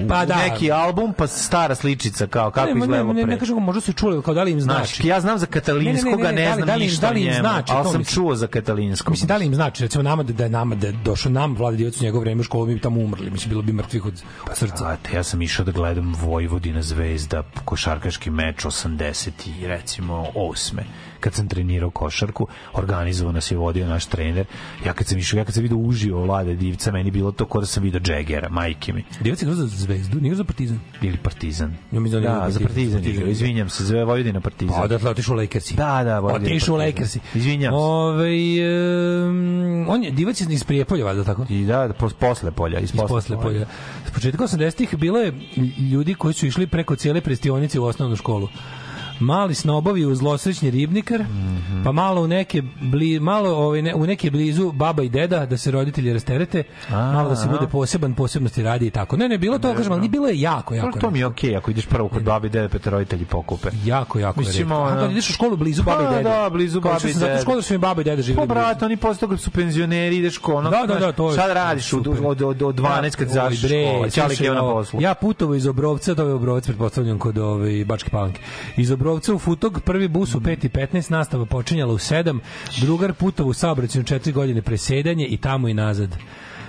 [0.04, 0.36] u, Pa u da.
[0.36, 3.32] neki album, pa stara sličica, kao kako ne, ma izgledalo ne, ne, pre.
[3.34, 5.08] ne kažem, možda su čuli, kao da li im Znači, znači.
[5.08, 7.06] ja znam za Katalinskog, Ne, ne, ne, ne, ne, da znam da li im- ništa
[7.06, 9.10] da li im njemu, znači, ali sam čuo za Katalinskog.
[9.10, 11.54] Mislim, da li im znači, recimo nama da, da je nama da je došao nam
[11.54, 14.06] Vlade Divac u njegovo vreme u školu, mi bi tamo umrli, mislim, bilo bi mrtvih
[14.06, 14.22] od
[14.54, 14.76] srca.
[14.76, 19.30] Znate, ja sam išao da gledam Vojvodina Zvezda košarkaški meč 80
[19.60, 20.80] i recimo 8
[21.26, 24.46] kad sam trenirao košarku, organizovao nas je vodio naš trener.
[24.86, 27.60] Ja kad sam išao, ja kad sam vidio uživo Vlade Divca, meni bilo to kao
[27.60, 29.04] da sam vidio Džegera, majke mi.
[29.20, 30.80] Divac je za zvezdu, nije za partizan.
[31.02, 31.76] Ili Partizan.
[31.92, 33.02] Ja mislim da da, za Partizan.
[33.02, 34.76] Partizan, izvinjam se, Zve Vojvodina Partizan.
[34.76, 35.74] Pa odatle otišao u Lakersi.
[35.74, 36.78] Da, da, Vojvodina Otišao u.
[36.78, 37.20] Lakersi.
[37.34, 37.76] Izvinjam se.
[37.76, 38.30] Ove,
[39.28, 41.46] um, on je, Divac iz Prijepolja, valjda tako?
[41.48, 43.66] I da, da, pos- posle polja, iz iz posle polja.
[44.08, 45.32] S početka 80-ih bilo je
[45.92, 48.48] ljudi koji su išli preko cijele prestionice u osnovnu školu.
[49.20, 51.84] Mali snobovi u zlosrećni ribnikar, Mhm.
[51.84, 55.56] pa malo u neke bli, malo ovaj ne, u neke blizu baba i deda da
[55.56, 59.16] se roditelji rasterete, A, malo da se bude poseban posebnosti radi i tako.
[59.16, 60.90] Ne, ne, bilo to, kažem, ali bilo je jako, jako.
[60.92, 63.24] Pa to mi je okej, ako ideš prvo kod babi i dede, pa te roditelji
[63.24, 63.68] pokupe.
[63.84, 66.22] Jako, jako Mislim, ono- A kad ideš u školu blizu Pa babe i dede.
[66.22, 68.48] da, blizu što i sam zato školu su mi baba i deda živjeli.
[68.48, 70.70] Pa brate, oni posle su penzioneri, ideš ko ono.
[70.70, 71.32] Da, da, da, to je.
[71.32, 74.10] Šta da radiš od, od, od, od 12 kad završiš bre, školu?
[74.10, 75.00] Ćalik je na poslu.
[75.02, 78.40] Ja putovo iz Obrovca, to je Obrovac, pretpostavljam kod ove Bačke Palanke.
[78.76, 82.38] Iz Obrovca u Futog, prvi bus u 5.15, nastava počinjala u 7,
[82.80, 86.16] drugar putovo u saobraćaju 4 godine presedanje i tamo i nazad.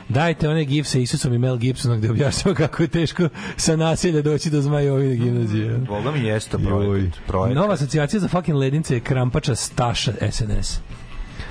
[0.09, 4.21] Dajte one gif sa Isusom i Mel Gibsonom gde objašnjava kako je teško sa naselja
[4.21, 5.77] doći do Zmajovine gimnazije.
[5.77, 7.19] Boga mi jeste projekat.
[7.27, 7.55] projekat.
[7.55, 10.79] Nova asocijacija za fucking ledince je Krampača Staša SNS.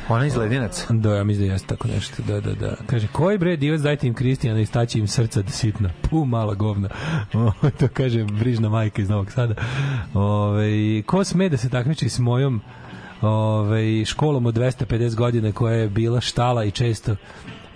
[0.08, 0.86] Ona iz Ledinac.
[0.90, 2.22] Da, ja mislim da jeste tako nešto.
[2.22, 2.76] Da, da, da.
[2.86, 5.90] Kaže, koji bre divac dajte im Kristijana i staći im srca da sitna.
[6.10, 6.88] Pu, mala govna.
[7.78, 9.54] To kaže brižna majka iz Novog Sada.
[10.14, 12.60] Ove, ko sme da se takmiči s mojom
[13.20, 17.16] ove, školom od 250 godina koja je bila štala i često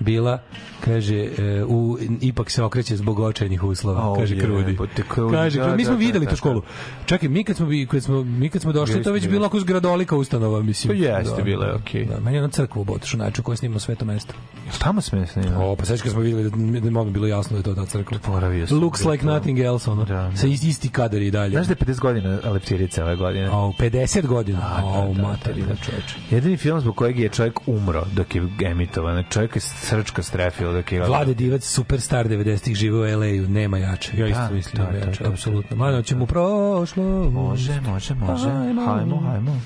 [0.01, 0.38] bila
[0.84, 5.61] kaže e, u ipak se okreće zbog očajnih uslova Au, kaže Krudi jebote, Krudi, kaže
[5.61, 6.62] da, mi smo da, videli da, tu da, školu
[7.07, 9.30] čekaj mi kad smo bi- kad smo mi kad smo došli to je već smo,
[9.32, 12.05] bilo ako zgradolika ustanova mislim Pa jeste, bilo je okej.
[12.05, 14.34] da, meni je ona crkva u Botošu način koja snima sveto mesto
[14.78, 15.59] tamo sme snima?
[15.61, 17.74] O, pa sad kad smo videli da da je malo bilo jasno da je to
[17.74, 18.18] ta crkva.
[18.18, 18.80] Poravio sam.
[18.80, 20.05] Looks like nothing else, ono.
[20.05, 20.36] Da, da.
[20.36, 21.51] Sa is- isti kadar i dalje.
[21.51, 23.51] Znaš da je 50 godina leptirice ove godine?
[23.51, 24.59] O, 50 godina.
[24.59, 25.76] Da, o, da, da, materina da.
[25.76, 26.16] čoveče.
[26.30, 29.24] Jedini film zbog kojeg je čovjek umro dok je emitovan.
[29.30, 29.61] Čovjek je
[29.91, 31.03] srčka strefila dok je...
[31.03, 34.12] Vlade Divac, superstar 90-ih, žive u LA-u, nema jače.
[34.16, 35.76] Ja isto Da, mislim da, da, jače, da, apsolutno.
[35.76, 37.30] Mladno ćemo prošlo.
[37.30, 38.51] Može, može, može.
[38.51, 38.86] Hajmo.
[38.86, 39.61] Hajmo, hajmo.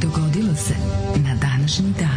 [0.00, 0.74] Dogodilo se
[1.16, 2.15] na današnji dan.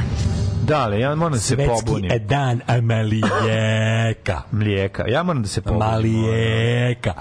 [0.70, 2.12] Dale, ja moram da se Svetski pobunim.
[2.28, 4.42] dan Amalijeka.
[4.52, 5.08] Mlijeka.
[5.08, 5.88] Ja moram da se pobunim.
[5.88, 7.14] Malijeka.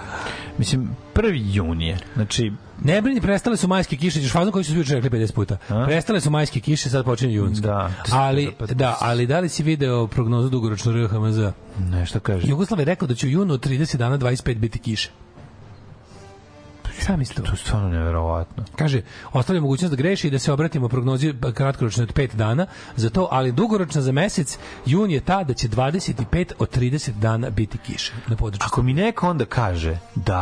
[0.58, 1.98] Mislim, prvi jun je.
[2.14, 2.52] Znači,
[2.84, 5.56] Ne brini, prestale su majske kiše, ćeš fazon koji su juče rekli 50 puta.
[5.68, 5.84] A?
[5.86, 7.66] Prestale su majske kiše, sad počinje junsko.
[7.66, 7.90] Da.
[8.12, 11.38] Ali, da, ali da li si video prognozu dugoročno RHMZ?
[11.90, 12.48] nešto kaže.
[12.48, 15.10] Jugoslav je rekao da će u junu od 30 dana 25 biti kiše.
[16.98, 17.42] Sam isto.
[17.42, 18.64] To je stvarno neverovatno.
[18.76, 23.10] Kaže, ostavlja mogućnost da greši i da se obratimo prognozi kratkoročno od 5 dana za
[23.10, 27.78] to, ali dugoročno za mesec, jun je ta da će 25 od 30 dana biti
[27.78, 28.66] kiše na području.
[28.66, 30.40] Ako mi neko onda kaže da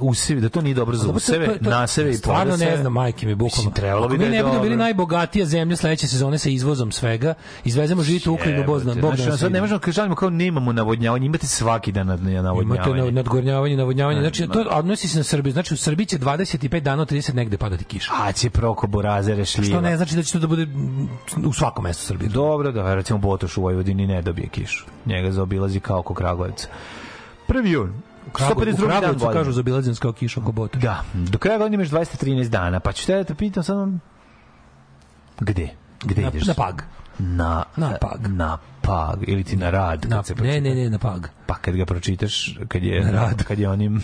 [0.00, 2.76] usevi, da to nije dobro za to- useve, to- to- naseve i Stvarno podeseve, ne
[2.76, 3.70] znam, majke mi, bukvalno.
[3.70, 6.92] Trebalo Ako bi mi da je ne budemo bili najbogatija zemlja sledeće sezone sa izvozom
[6.92, 7.34] svega,
[7.64, 10.30] izvezemo žito u Ukrajinu, Bog zna, Jebote, Bog znači, zna sad ne možemo kažemo kao
[10.30, 13.04] nemamo navodnjavanje, imate svaki dan Imate navodnjavanje.
[13.04, 14.20] na- nadgornjavanje, navodnjavanje.
[14.20, 15.52] Znači, to odnosi se na Srbiju.
[15.52, 18.12] Znači, u Srbiji će 25 dana od 30 negde padati kiša.
[18.14, 19.68] A će proko burazere šljiva.
[19.68, 21.08] Što ne znači da će to da bude mm,
[21.44, 22.28] u svakom mestu Srbije.
[22.28, 24.84] Dobro, da, recimo Botoš u Vojvodini ne dobije kišu.
[25.06, 26.68] Njega zaobilazi kao oko Kragujevca.
[27.46, 27.92] Prvi jun.
[28.32, 28.76] Kragu- u 152.
[28.80, 30.78] dan Kragujevcu kažu za obilazinac kao kiša oko bota.
[30.78, 33.98] Da, do kraja godine imaš 213 dana, pa ću te da te pitam samo...
[35.40, 35.68] Gde?
[36.04, 36.46] Gde Na, ideš?
[36.46, 36.82] na pag.
[37.18, 38.26] Na, Na Pag.
[38.28, 40.06] Na pag, ili ti na rad.
[40.08, 41.26] Na, se ne, ne, ne, na pag.
[41.46, 43.44] Pa kad ga pročitaš, kad je, Na radu.
[43.44, 44.02] kad je onim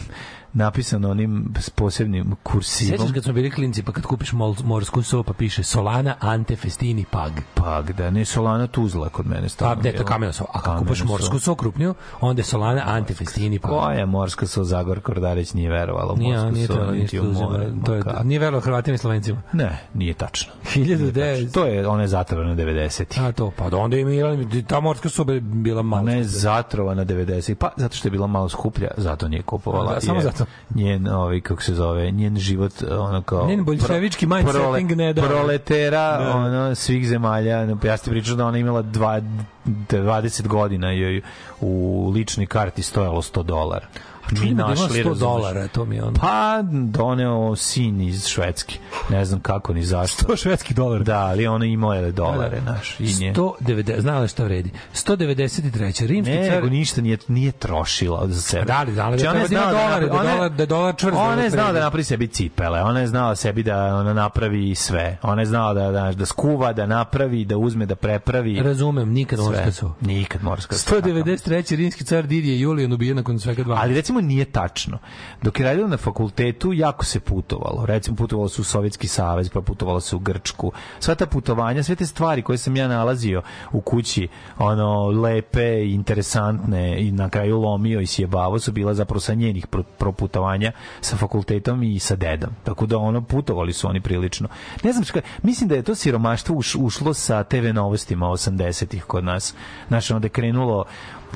[0.54, 5.22] napisano onim posebnim kursivom, Sećaš kad smo bili klinci, pa kad kupiš mol, morsku so,
[5.22, 7.32] pa piše Solana Ante Festini Pag.
[7.54, 9.82] pa da ne Solana Tuzla kod mene Pa, stalno.
[9.82, 10.44] ne, to je kamena so.
[10.52, 11.04] A kad so.
[11.04, 13.70] morsku so krupniju, onda je Solana Ante Festini Pag.
[13.70, 17.22] Koja morska so Zagor Kordarić nije verovala u Nije, morsku nije so, to niti u
[17.22, 17.48] uzima.
[17.48, 17.66] more.
[17.86, 19.42] To je, nije verovao Hrvatima i Slovencima.
[19.52, 20.52] Ne, nije tačno.
[20.74, 21.52] 1900.
[21.52, 23.28] To je, ona je zatrovana 90.
[23.28, 26.02] A to, pa da onda je Milan, ta morska je bila malo.
[26.02, 27.54] Ona je zatrovana 90.
[27.54, 29.94] Pa zato što je bila malo skuplja, zato nije kupovala.
[29.94, 30.43] Da, samo zato.
[30.74, 33.46] Njen, ovaj, kako se zove, njen život, ono kao...
[33.46, 35.22] Njen boljševički mindsetting ne da.
[35.22, 36.36] Proletera, Da.
[36.36, 37.66] ono, svih zemalja.
[37.84, 39.20] Ja ste pričao da ona imala dva,
[39.66, 41.22] 20 godina joj
[41.60, 43.86] u ličnoj karti stojalo 100 dolara.
[44.30, 45.18] Čujem da ima 100 razumeš?
[45.18, 46.12] dolara, to mi je ono.
[46.20, 48.78] Pa doneo sin iz Švedske.
[49.10, 50.26] Ne znam kako ni zašto.
[50.26, 51.04] 100 švedskih dolara.
[51.04, 53.00] Da, ali ona imao je dolare, naš.
[53.00, 53.32] I nje.
[53.34, 54.70] 190, znala šta vredi.
[54.94, 56.06] 193.
[56.06, 56.54] Rimski Ne, car...
[56.54, 58.64] nego ništa nije, nije trošila za sebe.
[58.64, 60.96] Da li, da Znači, ona treba je da ima znala dolare, da dolar- da dolar
[60.96, 63.96] čvrst, da Ona je ne znala da napravi sebi cipele, ona je znala sebi da
[63.96, 65.18] ona napravi sve.
[65.22, 68.62] Ona je znala da, da, da skuva, da napravi, da uzme, da prepravi.
[68.62, 69.92] Razumem, nikad morska so.
[70.00, 70.96] Nikad morska so.
[70.96, 71.76] 193.
[71.76, 73.76] rimski car Didije Julijan ubijen nakon svega dva.
[73.80, 74.98] Ali recimo nije tačno.
[75.42, 77.86] Dok je radila na fakultetu, jako se putovalo.
[77.86, 80.72] Recimo putovalo se u Sovjetski savez, pa putovalo se u Grčku.
[81.00, 83.42] Sva ta putovanja, sve te stvari koje sam ja nalazio
[83.72, 89.34] u kući, ono, lepe, interesantne i na kraju lomio i sjebavo su bila zapravo sa
[89.34, 92.50] njenih pro- proputovanja sa fakultetom i sa dedom.
[92.64, 94.48] Tako da ono, putovali su oni prilično.
[94.82, 99.24] Ne znam, šta, mislim da je to siromaštvo uš, ušlo sa TV novostima 80-ih kod
[99.24, 99.54] nas.
[99.88, 100.84] Znaš, onda je krenulo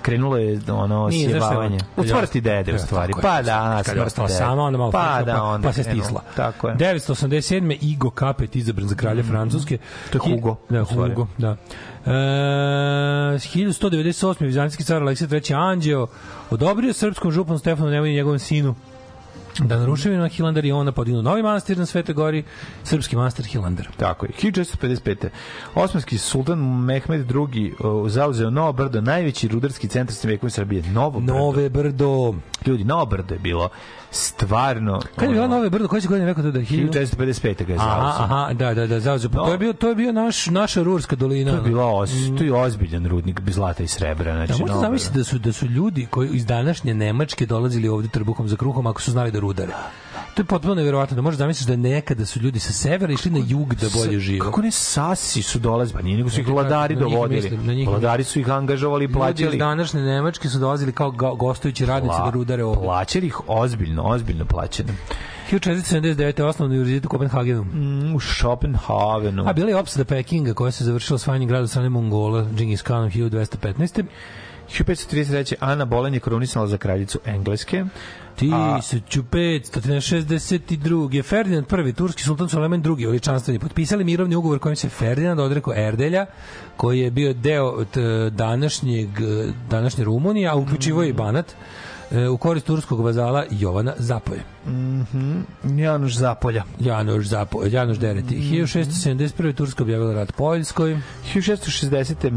[0.03, 1.79] krenulo je ono Nije, sjebavanje.
[1.97, 3.13] Od smrti dede u stvari.
[3.23, 6.23] Pa da, Kad je ostala sama, onda malo pa, da, pa, onda pa se stisla.
[6.37, 6.75] Tako je.
[6.75, 7.77] 987.
[7.81, 9.79] Igo Kapet izabran za kralja Francuske.
[10.11, 10.85] To je Hugo, Da, u.
[10.85, 11.57] Hugo, da.
[12.07, 14.45] E, 1198.
[14.45, 15.55] Vizantijski car Aleksij III.
[15.55, 16.07] Anđeo
[16.51, 18.75] odobrio srpskom županu Stefanu Nemanji i njegovom sinu
[19.59, 22.45] da na ruševinama Hilandar i onda podignu novi manastir na Svete gori,
[22.85, 23.89] srpski manastir Hilandar.
[23.97, 24.33] Tako je.
[24.43, 25.29] 1655.
[25.75, 30.83] Osmanski sultan Mehmed II uh, zauzeo Novo Brdo, najveći rudarski centar srednjevekove Srbije.
[30.83, 31.35] Novo Brdo.
[31.35, 32.35] Nove Brdo.
[32.67, 33.69] Ljudi, Novo Brdo je bilo
[34.13, 35.01] stvarno...
[35.17, 35.89] Kad je bila Nove Brdo?
[35.89, 36.91] Koje se godine rekao to da je 1000?
[36.91, 37.65] 1455.
[37.65, 38.25] ga je zauzeo.
[38.25, 39.31] aha, da, da, da, zauzeo.
[39.31, 39.45] Pa No.
[39.45, 41.51] to je bio to je bio naš naša rurska dolina.
[41.51, 44.35] To je bila os, to je ozbiljan rudnik bez zlata i srebra.
[44.37, 48.09] Znači, Da, Novo zamisliti da su da su ljudi koji iz današnje Nemačke dolazili ovde
[48.09, 49.73] trbuhom za kruhom ako su znali da rudare.
[50.35, 53.41] To je potpuno neverovatno da možeš zamisliti da nekada su ljudi sa severa išli na
[53.41, 54.39] jug da bolje žive.
[54.41, 57.41] Kako ne sasi su dolazili, pa nije nego su ih Ja, vladari dovodili.
[57.43, 59.59] mislim, na njih Vladari su ih angažovali i Ljudi iz plaćali.
[59.59, 62.81] današnje Nemačke su dolazili kao go- gostujući radnici da rudare ovde.
[62.81, 64.93] Plaćali ih ozbiljno, ozbiljno plaćeno.
[65.51, 66.43] 1479.
[66.43, 67.65] osnovni univerzitet u Kopenhagenu.
[67.65, 69.49] Mm, u Schopenhavenu.
[69.49, 73.11] A bila je opsada Pekinga koja se završila osvajanjem grada od strane Mongola, Džingis Khanom
[73.11, 74.05] 1215.
[74.69, 75.55] 1533.
[75.61, 77.85] Ana Bolen je korunisala za kraljicu Engleske.
[78.41, 81.23] 1562.
[81.23, 86.27] Ferdinand I, turski sultan Suleman II, veličanstveni, potpisali mirovni ugovor kojim se Ferdinand odrekao Erdelja,
[86.77, 87.85] koji je bio deo
[88.31, 89.09] današnjeg,
[89.71, 91.55] današnje Rumunije, a uključivo je i Banat,
[92.11, 94.41] e, u korist turskog vazala Jovana Zapoje.
[95.77, 96.63] Januš Zapolja.
[96.81, 98.37] Janoš Zapo, Janoš Dereti.
[98.37, 99.55] 1671.
[99.55, 100.99] Turska objavila rat Poljskoj.
[101.35, 102.31] 1660.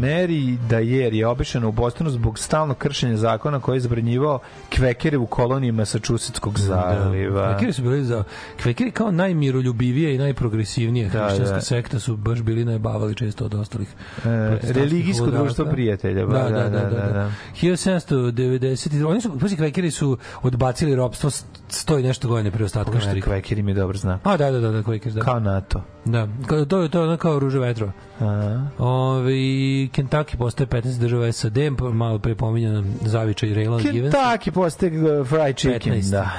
[0.00, 4.38] Mary Dajer je obešena u Bostonu zbog stalnog kršenja zakona koji je zabranjivao
[4.76, 7.42] kvekere u koloniji Massachusettskog zaliva.
[7.42, 7.52] Da.
[7.52, 8.24] Kvekeri su bili za
[8.62, 11.60] Kvekeri kao najmiroljubivije i najprogresivnije Da, hrišćanska da.
[11.60, 13.88] sekta su baš bili najbavali često od ostalih.
[14.24, 16.26] E, religijsko društvo prijatelja.
[16.26, 17.12] ba, Da, da, da, da.
[17.12, 17.30] da.
[17.62, 19.06] 1790.
[19.06, 23.24] Oni su, pazi, Kvekeri su odbacili ropstvo st- sto i nešto godine pre ostatka Amerike.
[23.26, 24.18] kvekeri mi dobro zna.
[24.24, 25.20] A, da, da, da, da, Kvekeri, da.
[25.20, 25.82] Kao NATO.
[26.04, 27.92] Da, kao, to je to ono kao ruže vetrova.
[28.20, 29.32] A, Ove,
[29.88, 31.56] Kentucky postaje 15 država SAD,
[31.92, 34.14] malo pre pominjena zavičaj Raylan Givens.
[34.14, 35.92] Kentucky postaje uh, fried chicken.
[35.92, 36.10] 15.
[36.10, 36.30] Da.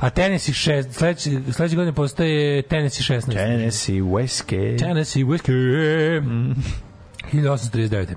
[0.00, 3.32] A Tennessee 6, sledeće, sledeće godine postaje Tennessee 16.
[3.32, 4.78] Tennessee, Whiskey.
[4.78, 6.20] Tennessee Whiskey.
[6.22, 6.54] Mm.
[7.32, 8.14] 1839.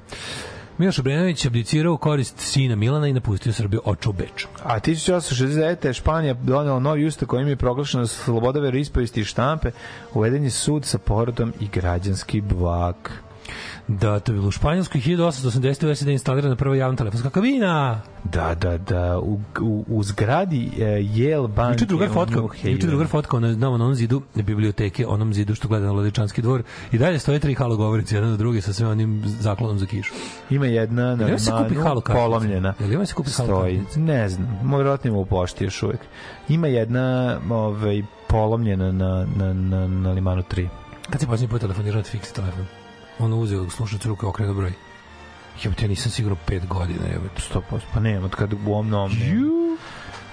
[0.78, 4.48] Miloš Obrenović abdicirao korist sina Milana i napustio Srbiju oču u Beču.
[4.64, 5.94] A 1869.
[5.94, 9.72] Španija donela novi ustav kojim je proglašena sloboda veroispovesti i štampe,
[10.14, 13.25] uveden je sud sa porodom i građanski bvak.
[13.88, 15.92] Da, to je bilo u Španjolskoj 1880.
[15.92, 18.02] u SED instalirana prva javna telefonska kabina.
[18.24, 22.50] Da, da, da, u, u, u zgradi e, Yale Bank Juče drugar Havenu.
[22.64, 26.64] juče drugar fotkao na, na onom zidu biblioteke, onom zidu što gleda na Lodičanski dvor
[26.92, 30.14] i dalje stoje tri halo govorice, jedan do druge sa sve onim zaklonom za kišu.
[30.50, 32.26] Ima jedna na se kupi halo kartica?
[32.26, 32.74] polomljena.
[32.80, 34.00] Jel ima se kupi halo kartica?
[34.00, 36.00] Ne znam, verovatno ima u pošti još uvek.
[36.50, 40.68] Ima jedna ovaj, polomljena na, na, na, na Limanu 3.
[41.10, 42.66] Kad si posljednji put telefonirao od fiksi telefon?
[43.20, 44.74] Ono uzeo slušac u ruke, okrenuo broj.
[45.64, 47.42] Jebote, ja nisam sigurno pet godina, jebote.
[47.54, 47.62] 100%.
[47.94, 49.12] Pa nema, od kad u ovom novom.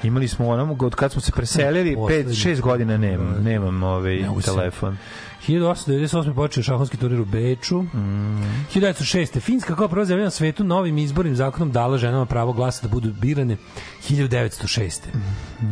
[0.02, 2.34] Imali smo onom, od kad smo se preselili, Poslednji.
[2.34, 4.96] 5-6 godina nemam, nemam ovaj Ne mogu se- telefon.
[5.42, 6.02] 1898.
[6.34, 7.82] počeo šahovski turnir u Beču.
[7.82, 8.42] Mm.
[8.68, 9.40] 1906.
[9.40, 13.12] Finska kao prva zemlja na svetu novim izbornim zakonom dala ženama pravo glasa da budu
[13.12, 13.56] birane
[14.02, 15.00] 1906.
[15.62, 15.66] Mm.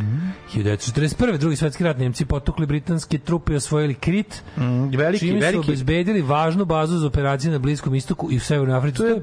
[0.53, 1.37] 1941.
[1.37, 5.59] Drugi svetski rat Nemci potukli britanske trupe i osvojili Krit, Mm, veliki, čime su veliki,
[5.61, 8.97] obezbedili važnu bazu za operacije na Bliskom istoku i u Severnoj Africi.
[8.97, 9.21] to je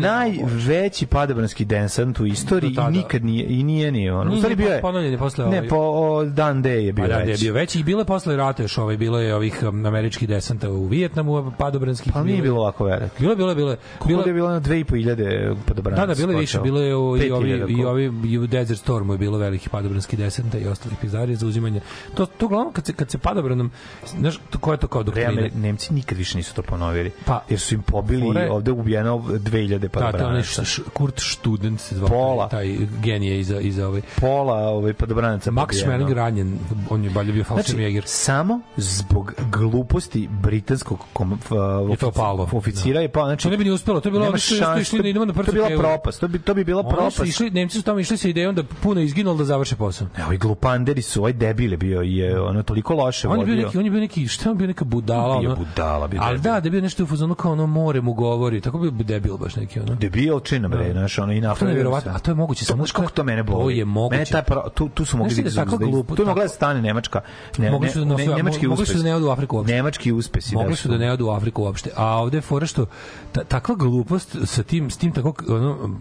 [0.00, 4.22] najveći padobranski desant u istoriji i nikad nije, i nije ni ono.
[4.22, 6.92] U Nije, stvari bio je, ponovljen je posle ne, ovaj- po o, dan D je
[6.92, 7.44] bio Pa da, da je veći.
[7.44, 10.70] bio veći i bilo je posle rata još ovaj, bilo je ovih um, američkih desanta
[10.70, 12.12] u Vijetnamu, padobranskih.
[12.12, 13.14] Pa nije je- bilo ovako veliko.
[13.18, 13.76] Bilo bilo bilo.
[14.06, 16.00] Bilo je bilo na 2500 padobranaca.
[16.02, 18.80] Da, da, bilo je više, bilo je i ovi, 5000 i ovi i u Desert
[18.80, 21.80] Stormu je bilo veliki padobranski desanta i ostalih pizdarija za uzimanje.
[22.14, 23.70] To, to uglavnom kad se, kad se padobranom,
[24.10, 25.30] znaš, to, koja je to kao doktrina?
[25.30, 27.10] Vreme, Nemci nikad više nisu to ponovili.
[27.24, 30.62] Pa, jer su im pobili fora je- ovde ubijeno 2000 Da, to je onaj padobranaca.
[30.92, 32.08] Kurt Student se zvao.
[32.08, 32.48] Pola.
[32.48, 34.02] Taj genije iza, iza ovaj.
[34.16, 35.74] Pola ovaj padobranaca Max.
[35.74, 36.58] Schmeling ranjen,
[36.90, 38.02] on je balje bio Znači, Fallschirmjäger.
[38.04, 39.32] samo zbog
[39.72, 41.50] gluposti britanskog kom, f,
[41.90, 42.48] Je to palo.
[42.52, 43.26] oficira je palo.
[43.26, 45.32] Znači, To ne bi ni uspelo, to je bilo što što išli da idemo na
[45.34, 47.20] To je bila propast, to bi, to bi bila Oni su propast.
[47.20, 50.06] išli, Nemci su tamo išli sa idejom da puno izginulo da završe posao.
[50.18, 53.52] Evo i glupanderi su, ovaj debil je bio je ono toliko loše On je bio
[53.52, 53.66] vodio.
[53.66, 55.58] neki, on je bio neki, šta on bio neka budala, Bio ono.
[55.58, 56.52] budala, bio Ali debil.
[56.52, 59.04] da, da je bio nešto u fazonu kao ono more mu govori, tako bi bio
[59.06, 59.94] debil baš neki ono.
[59.94, 63.10] Debil čina bre, znaš, ono i To je nevjerovatno, a to je moguće samo kako
[63.10, 63.64] to mene boli?
[63.64, 64.34] To je moguće.
[64.34, 64.44] Mene
[64.74, 67.20] tu, tu su mogli da da tako glupo, Tu mogla da stane Nemačka.
[67.58, 68.92] Ne, Mogli ne, su da ne ne, nemački mogli uspesi.
[68.92, 69.74] su da ne odu u Afriku uopšte.
[69.74, 70.54] Nemački uspesi.
[70.54, 71.90] Mogli su da ne odu u Afriku uopšte.
[71.96, 72.86] A ovde je fora što
[73.32, 75.98] ta, takva glupost sa tim s tim tako ono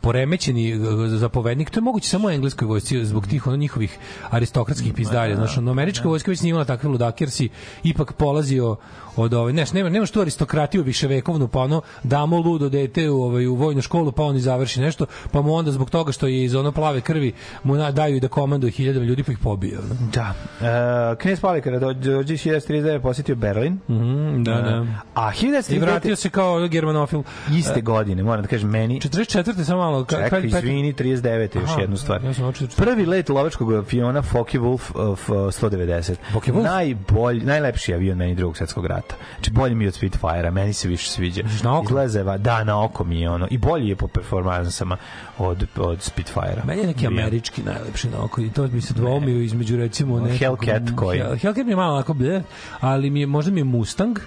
[0.00, 3.98] poremećeni zapovednik, to je moguće samo u engleskoj vojsci zbog tih ono njihovih
[4.30, 5.36] aristokratskih pizdarija.
[5.36, 7.48] Znači, ono, američka vojska već nije imala takve ludake jer si
[7.82, 8.76] ipak polazio
[9.16, 13.46] od ove, neš, nema, nemaš tu aristokratiju viševekovnu, pa ono damo ludo dete u, ovaj,
[13.46, 16.44] u vojnu školu, pa on i završi nešto, pa mu onda zbog toga što je
[16.44, 17.32] iz ono plave krvi
[17.64, 19.78] mu na, daju i da komanduje hiljadama ljudi pa ih pobije.
[19.78, 20.10] Ono.
[20.12, 20.34] Da.
[20.60, 23.72] Uh, Knez Palikar dođe 1939 posjetio Berlin.
[23.88, 24.86] Mm, da, da.
[25.14, 27.22] A I 1939 vratio se kao germanofil.
[27.58, 29.64] iste godine, moram da kažem, meni 44.
[29.64, 30.04] samo malo.
[30.04, 31.60] ka- Čekaj, izvini, 39.
[31.60, 32.24] još Aha, jednu stvar.
[32.24, 36.14] ja sam Prvi let lovačkog aviona Focke uh, 190.
[36.32, 36.62] Focke Wulf?
[36.62, 39.01] Najbolji, najlepši avion meni drugog svetskog rata.
[39.34, 41.42] Znači bolji mi je od Spitfire-a, meni se više sviđa.
[41.62, 41.84] na oko?
[42.04, 43.46] Izgleda da, na oko mi je ono.
[43.50, 44.96] I bolji je po performansama
[45.38, 46.64] od, od Spitfire-a.
[46.66, 47.20] Meni je neki Bio.
[47.20, 50.38] američki najlepši na oko i to bi se dvomio između recimo nekog...
[50.38, 51.20] Hellcat koji?
[51.20, 52.42] Hell- Hellcat mi je malo onako blje,
[52.80, 54.18] ali mi je, možda mi je Mustang,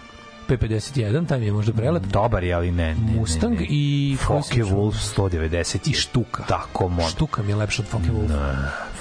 [0.49, 2.03] P51, taj mi je možda prelep.
[2.03, 2.95] Dobar je, ali ne.
[2.95, 3.65] ne, ne, Mustang ne.
[3.69, 4.17] i...
[4.27, 4.63] koji Focke?
[4.63, 5.89] Wolf 190.
[5.89, 6.43] I štuka.
[6.47, 7.09] Tako mod.
[7.09, 8.31] Štuka mi je lepša od Focke Wolf.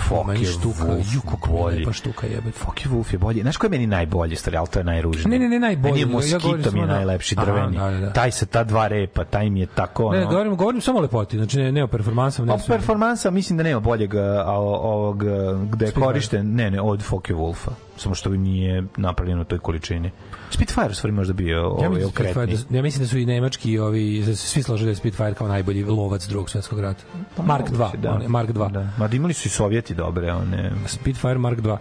[0.08, 2.54] Focke Meni štuka, Wolf ju, kako mi je lepa štuka jebet.
[2.54, 3.42] Focke Wolf je bolji.
[3.42, 5.38] Znaš koji je meni najbolji stvari, ali to je najružniji.
[5.38, 5.92] Ne, ne, ne, najbolji.
[5.92, 7.76] Meni je Ja Moskito mi samo je najlepši Aha, drveni.
[7.78, 8.12] da, da, da.
[8.12, 10.18] Taj sa ta dva repa, taj mi je tako ono...
[10.18, 12.46] Ne, govorim, govorim samo o lepoti, znači ne, ne o performansama.
[12.52, 12.76] Pa Ne, sve.
[12.76, 15.24] performansa mislim da nema boljeg a, ovog
[15.72, 17.70] gde je korišten, ne ne, od Focke Wolfa.
[17.96, 20.10] Samo što nije napravljeno u toj količini.
[20.50, 22.32] Spitfire u stvari možda bio Ja ovaj da okretni.
[22.32, 24.90] Spitfire, da, ja mislim da su i nemački i ovi, da su svi složili da
[24.90, 27.04] je Spitfire kao najbolji lovac drugog svetskog rata.
[27.42, 28.20] Mark 2, Moguće, da.
[28.28, 28.70] Mark 2.
[28.72, 28.88] Da.
[28.98, 30.70] Ma da imali su i Sovjeti dobre, one...
[30.86, 31.72] Spitfire Mark 2.
[31.72, 31.78] Uh,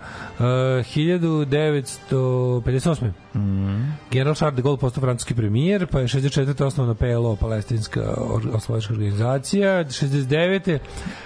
[2.12, 3.12] 1958.
[3.36, 3.94] Mm.
[4.12, 6.64] General Charles de Gaulle postao francuski premijer, pa je 64.
[6.64, 8.14] osnovna PLO, palestinska
[8.54, 9.84] oslovačka organizacija.
[9.86, 10.80] 69.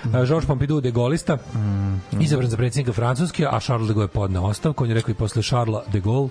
[0.05, 2.21] Uh, Georges Pompidou de Gaulleista, Mm.
[2.21, 4.83] izabran za predsjednika Francuske, a Charles de Gaulle je podneo ostavku.
[4.83, 5.57] On je rekao i posle Charlesa
[5.91, 6.29] de Gaulle,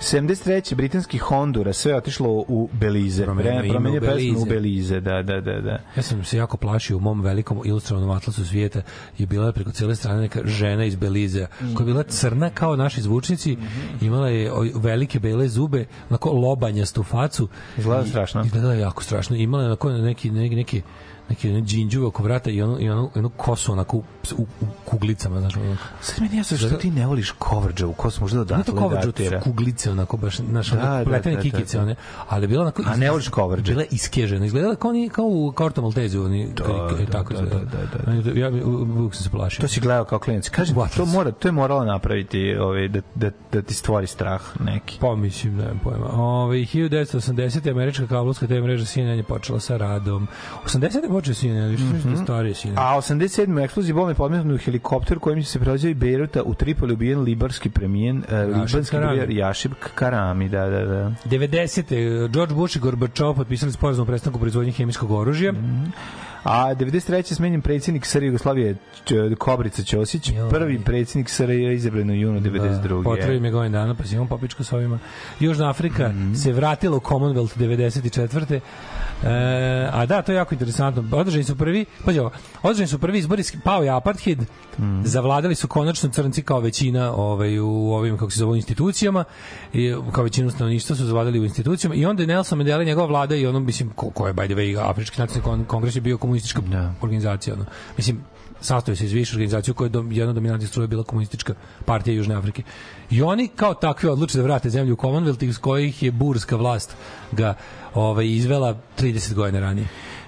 [0.00, 0.74] 73.
[0.74, 3.24] britanski Honduras sve je otišlo u Belize.
[3.24, 4.42] Promenio u pesmu Belize.
[4.42, 5.78] u Belize, da, da, da, da.
[5.96, 8.82] Ja sam se jako plašio u mom velikom ilustrovanom atlasu svijeta
[9.18, 13.02] je bila preko cijele strane neka žena iz Belize koja je bila crna kao naši
[13.02, 13.56] zvučnici
[14.00, 18.42] imala je velike bele zube onako lobanjastu facu Izgleda strašno.
[18.44, 20.82] izgledala je jako strašno imala je onako neki neki neki
[21.28, 24.02] neki ne džinđuve oko vrata i onu, i onu, jednu kosu onako u,
[24.36, 25.76] u, u kuglicama znaš, ono.
[26.00, 29.06] Sad meni jasno što ti ne voliš Kovrđa u kosu, možda Nije to odatle coverage,
[29.06, 29.38] datira.
[29.38, 31.86] to su kuglice onako baš naš Da, da, da, pletene da, kikice da, da.
[31.86, 31.96] one
[32.28, 33.70] ali je bila onako A ne voliš coverage?
[33.70, 37.40] bila je iskežena izgledala kao ni kao u Korto Maltezu oni Da, da, tako da,
[37.40, 40.48] da, da, ja bi- u- uvijek sam se plašio To si gledao kao klinac.
[40.48, 44.98] Kažem, to mora, to je morala napraviti, ovaj da, da, da ti stvori strah neki.
[45.00, 46.06] Pa mislim, nemam pojma.
[46.06, 47.70] Ove, 1980.
[47.70, 50.26] američka kablovska TV mreža CNN je počela sa radom.
[50.66, 51.13] 80.
[51.14, 52.22] počeo CNN, više mm -hmm.
[52.24, 52.78] starije CNN.
[52.78, 53.64] A 87.
[53.64, 58.16] eksploziji bombe podmetnu u helikopter kojim se prelazio i Beiruta u Tripoli ubijen libarski premijen,
[58.18, 59.06] uh, libanski Karami.
[59.08, 61.12] premijer Jašib Karami, da, da, da.
[61.24, 61.84] 90.
[62.28, 65.52] George Bush i Gorbačov potpisali sporazum o prestanku proizvodnje hemijskog oružja.
[66.44, 67.34] A 93.
[67.34, 68.76] smenjen predsjednik SR Jugoslavije
[69.38, 73.04] Kobrica Ćosić, prvi predsjednik SR je izabran u junu 92.
[73.04, 74.98] Potrebi me godin dana, pa si imam popičku s ovima.
[75.40, 76.34] Južna Afrika Mhm.
[76.34, 78.60] se vratila u Commonwealth 94.
[79.24, 81.04] E, a da, to je jako interesantno.
[81.12, 82.30] Održani su prvi, pađe ovo,
[82.62, 84.38] održani su prvi izbori, pao je apartheid,
[85.04, 89.24] zavladali su konačno crnci kao većina ovaj, u ovim, kako se zove, institucijama,
[89.72, 93.06] i, kao većinu stanovništva su zavladali u institucijama i onda je Nelson Mandela i njegova
[93.06, 96.00] vlada i ono, mislim, ko, ko je, by the way, Afrički nacionalni kon- kongres je
[96.00, 96.94] bio komunistička Da.
[97.02, 97.64] organizacija, ono.
[97.96, 98.20] Mislim,
[98.60, 101.54] sastoji se iz više organizacija u kojoj je dom, jedna dominantna struja bila komunistička
[101.84, 102.62] partija Južne Afrike.
[103.10, 106.96] I oni kao takvi odluče da vrate zemlju u Commonwealth iz kojih je burska vlast
[107.32, 107.54] ga
[107.94, 109.86] ovaj, izvela 30 godina ranije.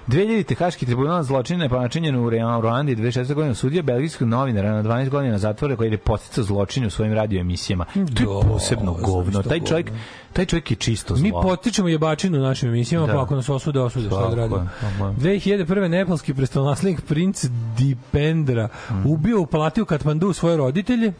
[0.09, 0.57] 2000.
[0.57, 3.35] Haški tribunal za zločine pa načinjen u Ruandi 26.
[3.35, 7.85] godina sudio belgijskog novinara na 12 godina zatvora koji je posticao zločine u svojim radioemisijama.
[7.95, 9.43] To je posebno govno.
[9.43, 9.91] Taj čovjek,
[10.33, 11.23] taj čovjek je čisto zlo.
[11.23, 13.12] Mi potičemo jebačinu u našim emisijama, Da.
[13.12, 14.57] pa ako nas osude, osude, Tako da radimo.
[14.57, 15.14] je, tako je.
[15.39, 15.89] 2001.
[15.89, 17.45] nepalski prestolonaslednik princ
[17.79, 19.03] Dipendra Mhm.
[19.07, 21.12] ubio u palati u Katmandu svoje roditelje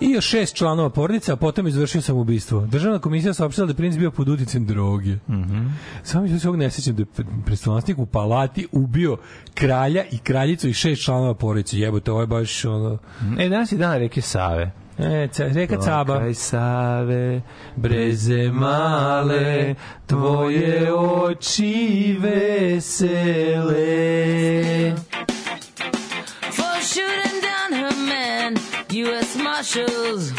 [0.00, 2.60] i još šest članova porodice, a potom izvršio samoubistvo.
[2.60, 5.14] Državna komisija saopštila da je princ bio pod uticajem droge.
[5.14, 5.34] Mm.
[5.34, 5.70] -hmm.
[6.02, 9.16] Samo se ovog ne sećam da je pre- prestolonaslednik u palati ubio
[9.54, 11.78] kralja i kraljicu i šest članova porodice.
[11.78, 12.98] Jebote, ovo je baš ono...
[13.38, 14.72] E, danas je dan reke Save.
[14.98, 16.18] E, ca, reka Caba.
[16.18, 17.42] Kraj Save,
[17.76, 19.74] breze male,
[20.06, 23.76] tvoje oči vesele.
[28.96, 29.36] U.S.
[29.36, 30.32] Marshals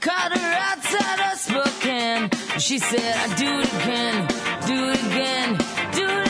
[0.00, 2.28] caught her outside of Spokane.
[2.58, 4.28] She said, I do it again,
[4.66, 5.56] do it again,
[5.92, 6.27] do it again,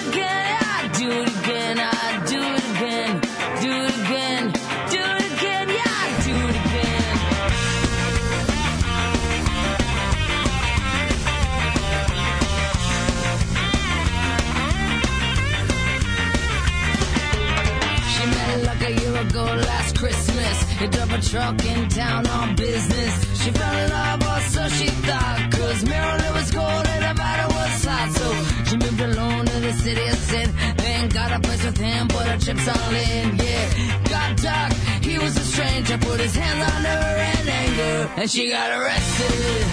[19.38, 20.62] ago last Christmas.
[20.80, 23.12] He drove a truck in town on business.
[23.42, 25.52] She fell in love, or so she thought.
[25.52, 28.08] Cause Maryland was cold and Nevada was hot.
[28.18, 28.28] So
[28.68, 30.52] she moved alone to the city of sin.
[30.76, 33.36] Then got a place with him, put her chips all in.
[33.36, 33.66] Yeah,
[34.14, 34.72] got dark.
[35.02, 38.10] He was a stranger, put his hands on her in anger.
[38.16, 39.64] And she got arrested.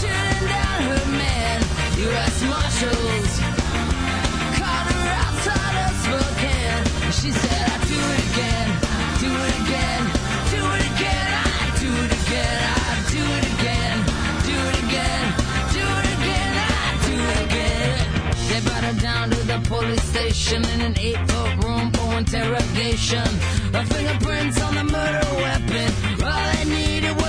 [0.00, 1.62] Shooting down her man.
[1.96, 2.42] U.S.
[2.42, 3.55] Marshals
[7.20, 8.68] She said, I do it again,
[9.24, 10.02] do it again,
[10.52, 13.96] do it again, I do it again, I do it again,
[14.46, 15.24] do it again,
[15.76, 17.96] do it again, I do it again.
[18.48, 23.26] They brought her down to the police station in an eight-foot room for interrogation.
[23.72, 25.90] Her fingerprints on the murder weapon.
[26.22, 26.85] All they needed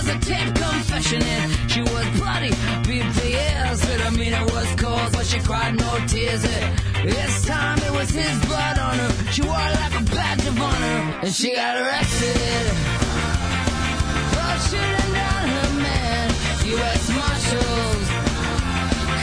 [0.10, 2.51] a tape confession, and she was bloody,
[2.88, 3.80] beat the ears.
[3.86, 6.43] But I mean, it was cause, but she cried no tears.
[6.45, 9.32] And this time it was his blood on her.
[9.32, 12.65] She wore it like a badge of honor, and she got arrested.
[14.34, 16.30] For shooting down her man,
[16.73, 17.10] U.S.
[17.19, 18.07] Marshals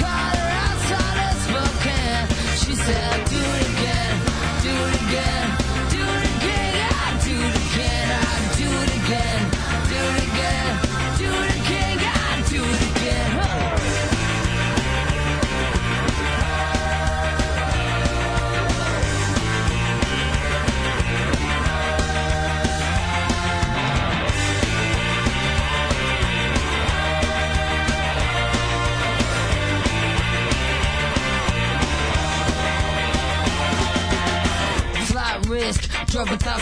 [0.01, 2.27] caught her outside of Spokane.
[2.63, 3.64] She said, do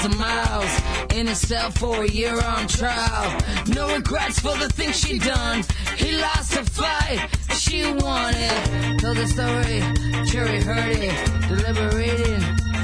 [0.02, 3.40] drove a thousand miles in a cell for a year on trial.
[3.68, 5.64] No regrets for the things she done.
[5.96, 9.00] He lost a fight, she won it.
[9.00, 9.82] Told the story,
[10.26, 12.40] jury heard it, deliberating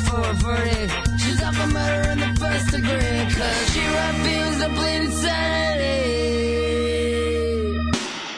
[0.06, 0.92] for a verdict.
[1.20, 5.98] She's up for murder in the first degree, cause she refused to plead insanity.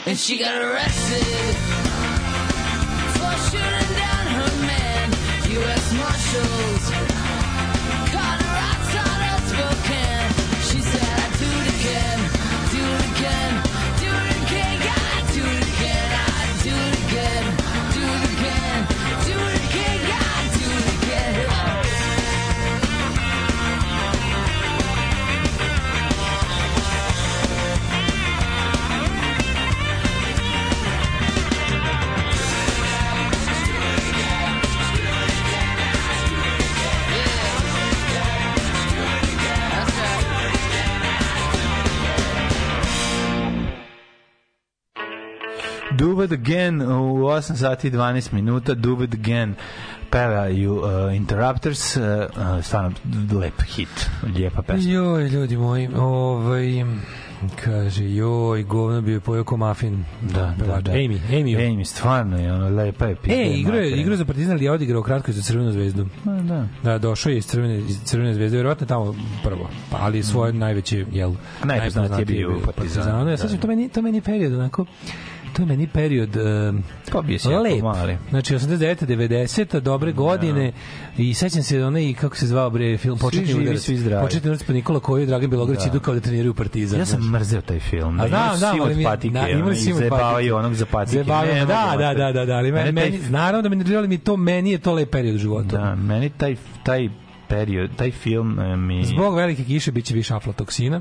[0.06, 1.56] And she got arrested
[3.16, 5.10] for shooting down her man.
[5.50, 5.92] U.S.
[5.94, 7.19] Marshals
[46.20, 48.74] Do it again u 8 sati i 12 minuta.
[48.74, 49.54] Do it again
[50.10, 51.96] pevaju uh, Interrupters.
[51.96, 52.92] Uh, uh, stvarno
[53.40, 54.10] lep hit.
[54.34, 54.90] Lijepa pesma.
[54.90, 56.84] Joj, ljudi moji, ovaj,
[57.64, 60.04] Kaže, joj, govno bi je pojao ko mafin.
[60.20, 60.92] Da, da, da.
[60.92, 61.56] Amy, Amy.
[61.56, 63.16] Amy, stvarno je ono lepa je.
[63.28, 66.06] E, igrao je, je za Partizan, ali je odigrao kratko i za Crvenu zvezdu.
[66.24, 66.66] Ma, Da.
[66.82, 69.14] Da, došao je iz Crvene, iz Crvene zvezde, verovatno tamo
[69.44, 71.32] prvo, pa, ali svoje najveće, jel,
[71.64, 73.56] Najpoznatiji je bio u Partizanu, Ja, sad da.
[73.56, 74.86] to meni, to meni period, onako,
[75.52, 76.82] to je meni period um,
[77.12, 77.82] Pa bio si jako lep.
[77.82, 78.16] mali.
[78.30, 79.06] Znači 89.
[79.06, 79.80] 90.
[79.80, 80.72] dobre godine
[81.18, 83.80] i sećam se onaj kako se zvao bre film početni udarac.
[83.80, 84.22] svi zdravi.
[84.22, 86.98] Početni udarac pa Nikola Kojo i Dragan Bilograć idu kao da treniraju Partizan.
[86.98, 88.20] Ja sam mrzeo taj film.
[88.20, 90.52] A znam, znam, ali mi- patike, da, ono, imali zajebavaju patike.
[90.54, 91.18] onog za patike.
[91.18, 94.18] Ne, da, da, da- da, da, da, ali meni, meni, naravno da mi ne mi
[94.18, 95.68] to, meni je to lep period u životu.
[95.68, 97.08] Da, meni taj, taj
[97.48, 99.04] period, taj film e, mi...
[99.04, 101.00] Zbog velike kiše biće više aflatoksina.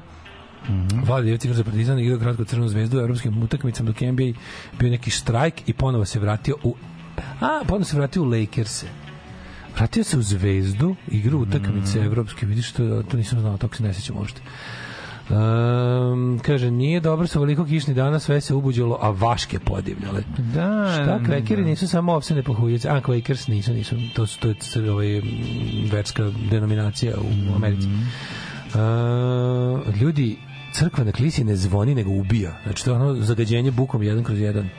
[0.67, 1.05] Mm -hmm.
[1.05, 4.39] Vlada Jević igra za Partizan, igrao kratko crvenu zvezdu u evropskim utakmicama dok NBA
[4.79, 6.75] bio neki štrajk i ponovo se vratio u
[7.41, 8.87] a, ponovo se vratio u Lakers-e.
[9.77, 13.93] Vratio se u zvezdu, igra utakmice evropske, vidiš, to, to nisam znao, tako se ne
[13.93, 14.41] sećam uopšte.
[15.29, 20.23] Um, kaže, nije dobro sa veliko kišni dana, sve se ubuđalo, a vaške podivljale.
[20.37, 21.69] Da, Šta, kvekeri da.
[21.69, 22.89] nisu samo opsene pohuljice.
[22.89, 23.95] A, Quakers nisu, nisu.
[24.15, 25.21] To, su, to je ovaj,
[25.91, 27.87] verska denominacija u Americi.
[27.87, 30.37] Uh, ljudi,
[30.71, 32.57] crkva na klisi ne zvoni, nego ubija.
[32.63, 34.69] Znači, to je ono zagađenje bukom jedan kroz jedan.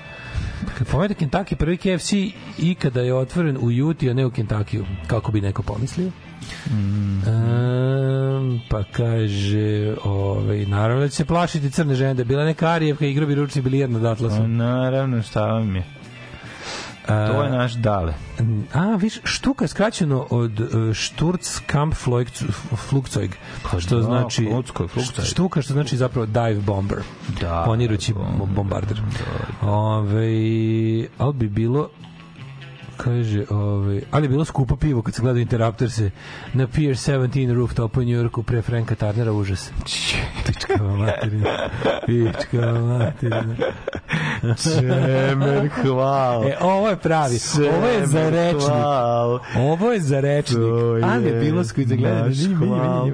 [0.79, 2.12] Kad pomenete Kentucky, prvi KFC
[2.59, 6.11] ikada je otvoren u Juti, a ne u Kentuckyu, kako bi neko pomislio.
[7.27, 12.69] Um, pa kaže, ovaj, naravno da će se plašiti crne žene, da je bila neka
[12.69, 14.57] Arijevka igra bi ručni bilijar nad Pa, Atlasom.
[14.57, 15.99] naravno, šta vam je?
[17.11, 18.15] To je naš dale.
[18.74, 23.31] A, viš, štuka je skraćeno od uh, Sturzkampfflugzeug,
[23.78, 26.99] što da, znači Flugzeug, štuka što znači zapravo dive bomber.
[27.41, 28.15] Da, Ponirući
[28.55, 29.03] bombarder.
[29.62, 30.28] Ove,
[31.19, 31.89] ali bi bilo
[33.05, 36.10] kaže, ovaj, ali je bilo skupo pivo kad se gleda Interruptorse
[36.55, 39.70] na Pier 17 rooftopu u Njujorku pre Franka Tarnera, užas.
[40.47, 41.47] Pička materina.
[42.06, 43.55] Pička materina.
[44.40, 46.47] Čemer, hvala.
[46.48, 47.39] E, ovo je pravi.
[47.77, 48.62] Ovo je za rečnik.
[48.62, 49.40] Hvala.
[49.56, 50.59] Ovo je za rečnik.
[51.05, 52.28] Ali je bilo gledanje.
[52.28, 53.09] naš hvala.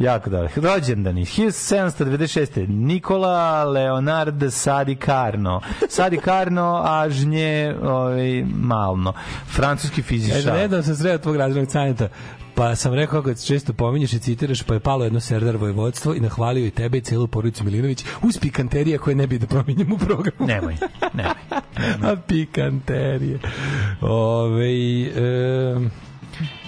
[0.00, 0.48] Jako dobro.
[0.56, 1.24] Rođendani.
[1.24, 2.68] 1796.
[2.68, 5.60] Nikola Leonard Sadi Carno.
[5.88, 9.09] Sadi Carno, a žnje ovaj, malno.
[9.46, 10.42] Francuski E, fizičar.
[10.42, 12.08] gledao sam sreda tvog razrednog caneta.
[12.54, 16.20] Pa sam rekao kako često pominješ i citiraš, pa je palo jedno serdar vojvodstvo i
[16.20, 19.98] nahvalio i tebe i celu porodicu Milinović uz pikanterije koje ne bi da prominjem u
[19.98, 20.46] programu.
[20.46, 20.76] Nemoj,
[21.14, 21.34] nemoj.
[22.12, 23.38] A pikanterije.
[24.00, 24.70] Ove,
[25.02, 25.74] e,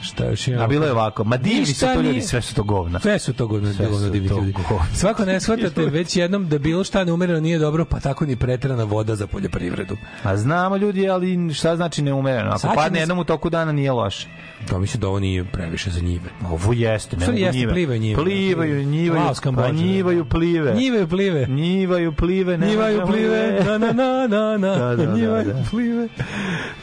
[0.02, 0.64] šta još imamo?
[0.64, 1.24] A bilo je ovako.
[1.24, 3.00] Ma divni su to ljudi, nije- sve su to govna.
[3.00, 4.52] Sve su to godno, Sve govno su divni to ljudi.
[4.52, 4.84] govna.
[4.94, 8.84] Svako ne shvatate već jednom da bilo šta neumereno nije dobro, pa tako ni pretrana
[8.84, 9.96] voda za poljoprivredu.
[10.22, 12.50] A znamo ljudi, ali šta znači neumereno?
[12.50, 14.28] Ako Sad padne jednom u toku dana nije loše.
[14.62, 16.30] To mislim da ovo nije previše za njive.
[16.44, 17.72] Ovo jeste, ne mogu jeste, njive.
[17.72, 18.22] plivaju njive.
[18.22, 19.22] Plivaju, njivaju,
[19.56, 20.74] pa njivaju plive.
[20.74, 21.46] Njivaju plive.
[21.46, 22.58] Njivaju plive.
[22.58, 25.62] ne Njivaju plive, na na na na na, Da, da, da, njivaju da.
[25.70, 26.08] plive.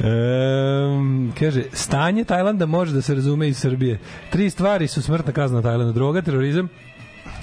[0.01, 3.99] Um, kaže, stanje Tajlanda može da se razume iz Srbije.
[4.29, 6.69] Tri stvari su smrtna kazna na Tajlandu, droga, terorizam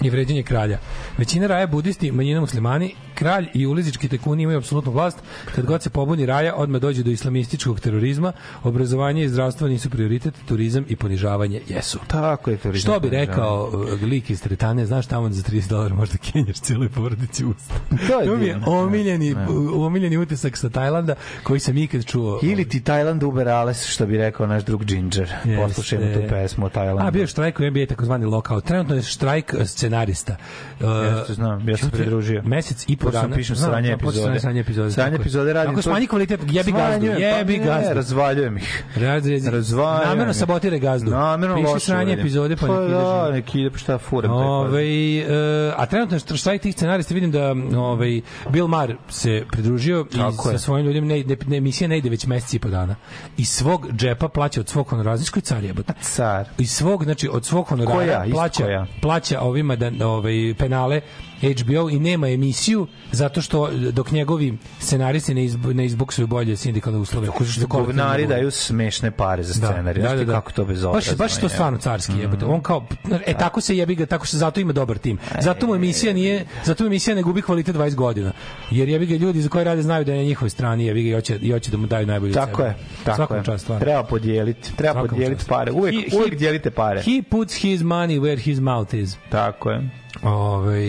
[0.03, 0.79] i vređanje kralja.
[1.19, 5.19] Većina raja budisti, manjina muslimani, kralj i ulizički tekuni imaju apsolutnu vlast.
[5.55, 8.33] Kad god se pobuni raja, odmah dođe do islamističkog terorizma,
[8.63, 11.99] obrazovanje i zdravstvo nisu prioritet, turizam i ponižavanje jesu.
[12.07, 12.93] Tako je turizam.
[12.93, 16.89] Što bi rekao uh, lik iz Tretane, znaš tamo za 30 dolara možda kenjaš cijeloj
[16.89, 17.75] porodici usta.
[18.09, 19.37] To je To mi je omiljeni,
[19.75, 22.41] omiljeni utisak sa Tajlanda koji sam ikad čuo.
[22.43, 25.29] Ili ti Tajland Uber Ales, što bi rekao naš drug Ginger.
[25.45, 25.63] Jeste.
[25.63, 27.03] Poslušajmo tu pesmu o Tajlandu.
[27.03, 28.65] A, bio je štrajk u NBA, takozvani lockout.
[28.65, 30.37] Trenutno je štrajk eh, scenarista.
[30.81, 30.87] Uh,
[31.19, 32.43] Jeste, znam, ja sam se pridružio.
[32.45, 33.37] Mesec i po Dana.
[33.37, 34.41] pišem Znam, sranje epizode.
[34.41, 34.91] Sranje epizode.
[34.91, 35.21] Sranje je.
[35.21, 35.73] epizode radim.
[35.73, 37.95] Ako smanji kvalitet, jebi gazdu, jebi pa gazdu.
[37.95, 38.85] Razvaljujem ih.
[38.97, 41.11] Razvaljujem Namerno sabotire gazdu.
[41.11, 42.21] Namerno Piši loše sranje uradim.
[42.21, 43.35] epizode, pa, pa neki da, ideš.
[43.35, 44.31] neki ide, pa šta furam.
[44.31, 48.21] taj Ove, e, a trenutno je štrajk tih scenarista vidim da ovaj
[48.51, 50.59] Bill Maher se pridružio i sa je.
[50.59, 52.95] svojim ljudima ne, ne, ne, emisija ne ide već mesec i po dana.
[53.37, 55.93] Iz svog džepa plaća od svog honorara, znaš koji car jebote?
[56.01, 56.49] Car.
[56.59, 61.01] Iz svog, znači od svog honorara plaća, plaća ovima da, ovaj, penale
[61.41, 66.99] HBO i nema emisiju zato što dok njegovi scenaristi ne, izb, ne izbuksuju bolje sindikalne
[66.99, 67.27] uslove.
[67.27, 70.03] Tako što govnari daju smešne pare za scenarij.
[70.03, 70.33] Da, da, da.
[70.33, 72.45] Kako to bez Baš, baš to stvarno carski jebote.
[72.45, 72.87] On kao
[73.27, 75.19] e tako se jebi ga, tako se zato ima dobar tim.
[75.41, 78.33] Zato mu emisija nije, zato mu emisija ne gubi kvalitet 20 godina.
[78.71, 81.09] Jer jebi ga ljudi za koje rade znaju da je na njihovoj strani, jebi ga
[81.09, 82.33] i hoće i hoće da mu daju najbolje.
[82.33, 82.69] Tako sebe.
[82.69, 83.45] je, tako Svakom je.
[83.45, 83.85] čast, stvarno.
[83.85, 85.73] Treba podijeliti, treba Svakom podijeliti pare.
[85.73, 87.03] Uvek, He- uvek he- dijelite pare.
[87.03, 89.17] He puts his money where his mouth is.
[89.31, 89.91] Tako je.
[90.23, 90.81] Ove,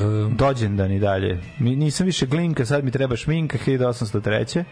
[0.00, 1.40] um, Dođendan i dalje.
[1.58, 4.64] Mi, nisam više glinka, sad mi treba šminka 1803.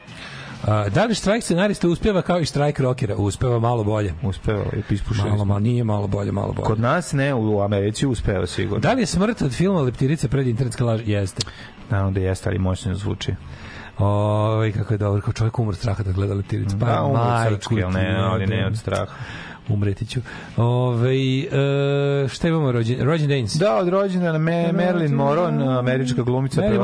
[0.66, 3.16] A, da li štrajk scenarista uspeva kao i štrajk rokera?
[3.16, 4.14] Uspeva malo bolje.
[4.22, 5.24] Uspeo je, ispušio.
[5.24, 6.66] Malo, malo, nije malo bolje, malo bolje.
[6.66, 8.80] Kod nas ne, u Americi uspeo sigurno.
[8.80, 11.00] Da li je smrt od filma Leptirice pred internetska laž?
[11.04, 11.42] Jeste.
[11.90, 13.34] Naravno da jeste, ali moćno zvuči.
[13.98, 16.76] Oj, kako je dobro, kao čovjek umr straha da gleda Leptirice.
[16.78, 19.06] Pa, majku crčki, ali ti ne, ali ne od straha.
[19.68, 20.20] Umreti ću.
[20.56, 23.54] Ove, e, šta imamo rođen, rođen Danes?
[23.54, 26.78] Da, od rođena Me, Marilyn Monroe, američka glumica, Mary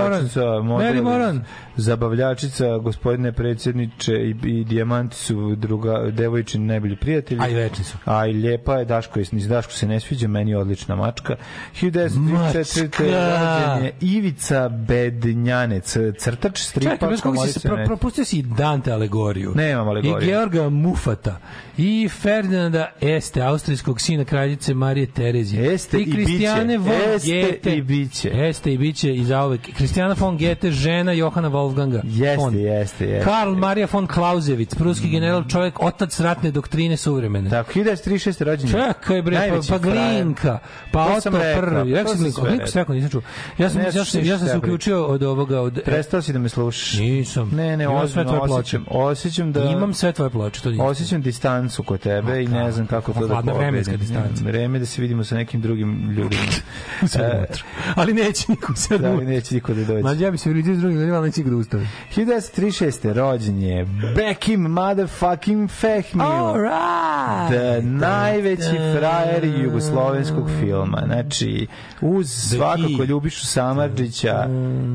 [0.62, 1.44] model, Mary Moran.
[1.80, 7.40] Zabavljačica, gospodine predsjedniče i, i dijamanti su druga, devojčini najbolji prijatelji.
[7.42, 7.96] A i večni su.
[8.04, 11.36] A i lijepa je, Daško, ni Daško se ne sviđa, meni je odlična mačka.
[11.80, 12.18] 1934.
[12.18, 13.70] Mačka!
[13.70, 16.90] rođen je Ivica Bednjanec, crtač stripa.
[16.90, 19.52] Čekaj, bez koga si se pro, propustio si i Dante alegoriju.
[19.54, 20.28] Nemam alegoriju.
[20.28, 21.36] I Georga Mufata.
[21.78, 25.74] I Ferdinanda Este, austrijskog sina kraljice Marije Terezije.
[25.74, 26.90] Este i Kristijane biće.
[26.90, 27.76] von Este Goethe.
[27.76, 28.30] i biće.
[28.34, 29.60] Este i biće i zauvek.
[29.76, 32.00] Kristijana von Goethe, žena Johana Wolfganga.
[32.04, 33.24] Jeste, jeste, jeste.
[33.24, 37.50] Karl Maria von Clausewitz, pruski general, čovjek, otac ratne doktrine suvremene.
[37.50, 38.44] Tako, 1936.
[38.44, 38.72] rođen je.
[38.72, 40.24] Čekaj bre, pa, Najveći pa frajer.
[40.24, 40.58] Glinka,
[40.92, 41.94] pa To Otto prvi.
[41.94, 43.22] Rekao sam Glinka, sve sam rekao, nisam čuo.
[43.58, 45.80] Ja sam, Ne ja sam, ja sam se uključio od ovoga, od...
[45.84, 46.98] Prestao si da me slušaš.
[46.98, 47.50] Nisam.
[47.54, 49.64] Ne, ne, sve ozbiljno osjećam, osjećam da...
[49.64, 50.86] Imam sve tvoje ploče, to nisam.
[50.86, 54.44] Osjećam distancu kod tebe i ne znam kako to da Hladna vremenska distanca.
[54.44, 56.42] Vreme da se vidimo sa nekim drugim ljudima.
[57.12, 57.46] Sve E.
[57.94, 60.02] Ali neće niko sve da neće niko da dođe.
[60.02, 61.86] Ma ja bi se vridio s drugim ljudima, ali neće ih da ustavi.
[62.16, 63.12] 1936.
[63.12, 66.26] rođen je Bekim motherfucking Fehmil.
[66.26, 67.50] Alright!
[67.50, 68.62] Da, najveći
[68.98, 71.02] frajer jugoslovenskog filma.
[71.06, 71.66] Znači,
[72.00, 73.06] uz svakako key.
[73.06, 74.46] Ljubišu Samarđića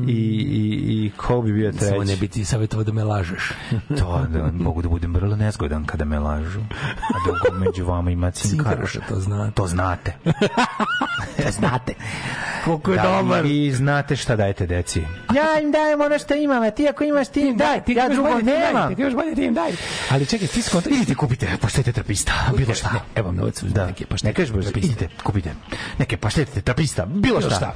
[0.08, 2.20] i, i, i ko bi bio Samo ne treći?
[2.20, 3.52] bi ti savjetovao da me lažeš.
[3.98, 6.60] To, da mogu da budem vrlo nezgodan kada me lažu.
[6.90, 8.30] A dok među vama ima.
[8.30, 9.52] Cinkaraša, to znate.
[9.52, 10.12] To znate.
[11.44, 11.94] to znate.
[12.64, 13.46] Koliko je Da, dobar.
[13.46, 15.00] i znate šta dajete deci.
[15.34, 17.84] Ja im dajem ono što imam, a ti ako imaš ti im daj.
[17.84, 18.94] Ti Ja imaš drugo bolje, ti im daj, nemam.
[18.94, 19.72] Ti imaš bolje, ti im daj.
[20.10, 20.90] Ali čekaj, ti skonto...
[20.90, 22.92] Idite kupite paštete trapista, bilo šta.
[22.92, 25.54] Ne, evo vam novac, Da, neke paštete ne kažeš idite, kupite.
[25.98, 27.74] Neke paštete trapista, bilo Bilo šta.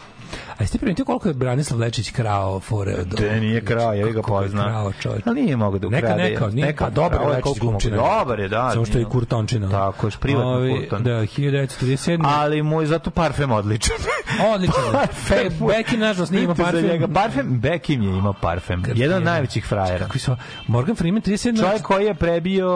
[0.61, 3.07] A jeste primetio koliko je Branislav Lečić krao fore od...
[3.07, 4.65] Da nije krao, ja ga poznam.
[4.65, 5.23] krao, čovječ.
[5.27, 6.07] Ali nije mogao da ukrade.
[6.07, 7.61] Neka, neka, nije, neka, pa Lečić koliko mogu.
[7.61, 7.97] glumčina.
[7.97, 8.71] Dobar je, da.
[8.73, 9.71] Samo što je kurtončina.
[9.71, 11.03] Tako, još privatno Ovi, kurton.
[11.03, 12.21] Da, 1937.
[12.25, 13.97] Ali mu je zato parfem odličan.
[14.55, 15.07] Odličan.
[15.27, 16.87] Fe, Bekim, nažalost, nije imao parfem.
[16.87, 17.09] njega.
[17.09, 18.83] Parfem, Bekim je imao parfem.
[18.95, 20.07] Jedan od najvećih frajera.
[20.07, 20.37] Kako su...
[20.67, 21.61] Morgan Freeman, 37.
[21.61, 22.71] Čovjek koji je prebio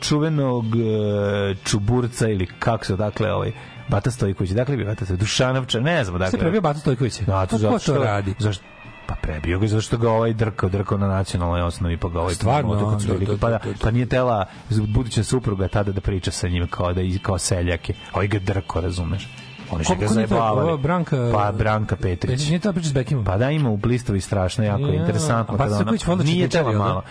[0.00, 3.52] čuvenog e, čuburca ili kako se dakle ovaj
[3.88, 6.28] Bata Stojković, dakle bi Bata Stojković, Dušanovča, ne znam, dakle.
[6.28, 7.24] Ste prebio Batu Stojkovića?
[7.24, 8.34] Da, Pa to ko zato to radi?
[8.38, 8.64] Zašto?
[9.06, 12.34] Pa prebio ga zato što ga ovaj drkao, drkao na nacionalnoj osnovi, pa ga ovaj
[12.34, 13.78] Stvarno, da, su veliki, da, pa, da, da, da.
[13.82, 14.46] pa nije tela
[14.88, 17.94] buduća supruga tada da priča sa njim kao da kao seljake.
[18.12, 19.28] Ovaj ga drkao, razumeš?
[19.70, 20.78] Oni su ga zajebavali.
[20.78, 22.46] Branka- Pa Branka Petrić.
[22.46, 23.24] Nije to priča s Bekimom?
[23.24, 25.54] Pa da, ima u blistovi strašno, jako Ja, interesantno.
[25.54, 25.92] a kada ona-
[26.24, 27.02] Nije tela malo.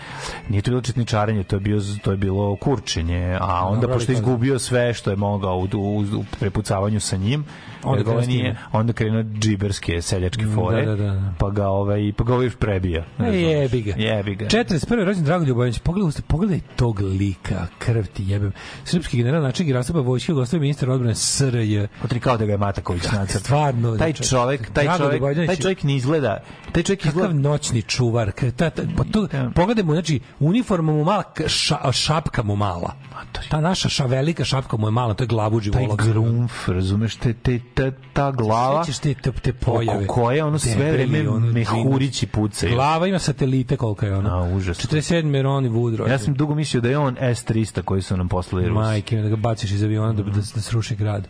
[0.48, 4.58] Nije to bilo četničarenje, to je, bio, to je bilo kurčenje, a onda pošto izgubio
[4.58, 7.44] sve što je mogao u, u, u prepucavanju sa njim,
[7.82, 11.32] Onda s nije, onda krenuo džiberske seljačke fore, da, da, da.
[11.38, 13.00] pa ga ovaj pa ga ovaj prebija.
[13.00, 13.40] E, razumeš?
[13.40, 13.94] jebi ga.
[13.96, 14.44] Jebi ga.
[14.46, 15.04] 41.
[15.04, 15.78] rođen Drago Ljubovanić.
[15.78, 18.52] Pogledaj, pogledaj tog lika, krv ti jebem.
[18.84, 21.86] Srpski general način rastupa vojske, gostovi ministar odbrane SRJ.
[22.02, 23.42] Potri kao da ga je Mataković nacrt.
[23.42, 26.42] Stvarno, Taj čovek, taj Drago čovek, taj čovek ne izgleda,
[26.72, 28.32] taj čovek Kakav izgleda noćni čuvar.
[28.32, 29.50] Ta, ta, pa to, Da.
[29.54, 32.94] pogledaj mu, znači, uniforma mu mala, ša, šapka mu mala.
[33.48, 36.02] Ta naša ša, velika šapka mu je mala, to je glavuđi taj volok.
[36.02, 40.06] grumf, razumeš, te, te, ta, ta glava, Sećaš te, te, te pojave.
[40.06, 42.74] koje ono sve vreme ono, mehurići pucaju.
[42.74, 44.28] Glava ima satelite koliko je ono.
[44.30, 44.90] A, užasno.
[44.90, 45.34] 47.
[45.34, 46.12] je Ronnie Wood rođen.
[46.12, 48.74] Ja sam dugo mislio da je on S-300 koji su nam poslali Rusi.
[48.74, 51.28] Majke, da ga baciš iz aviona da, da, da sruši grad.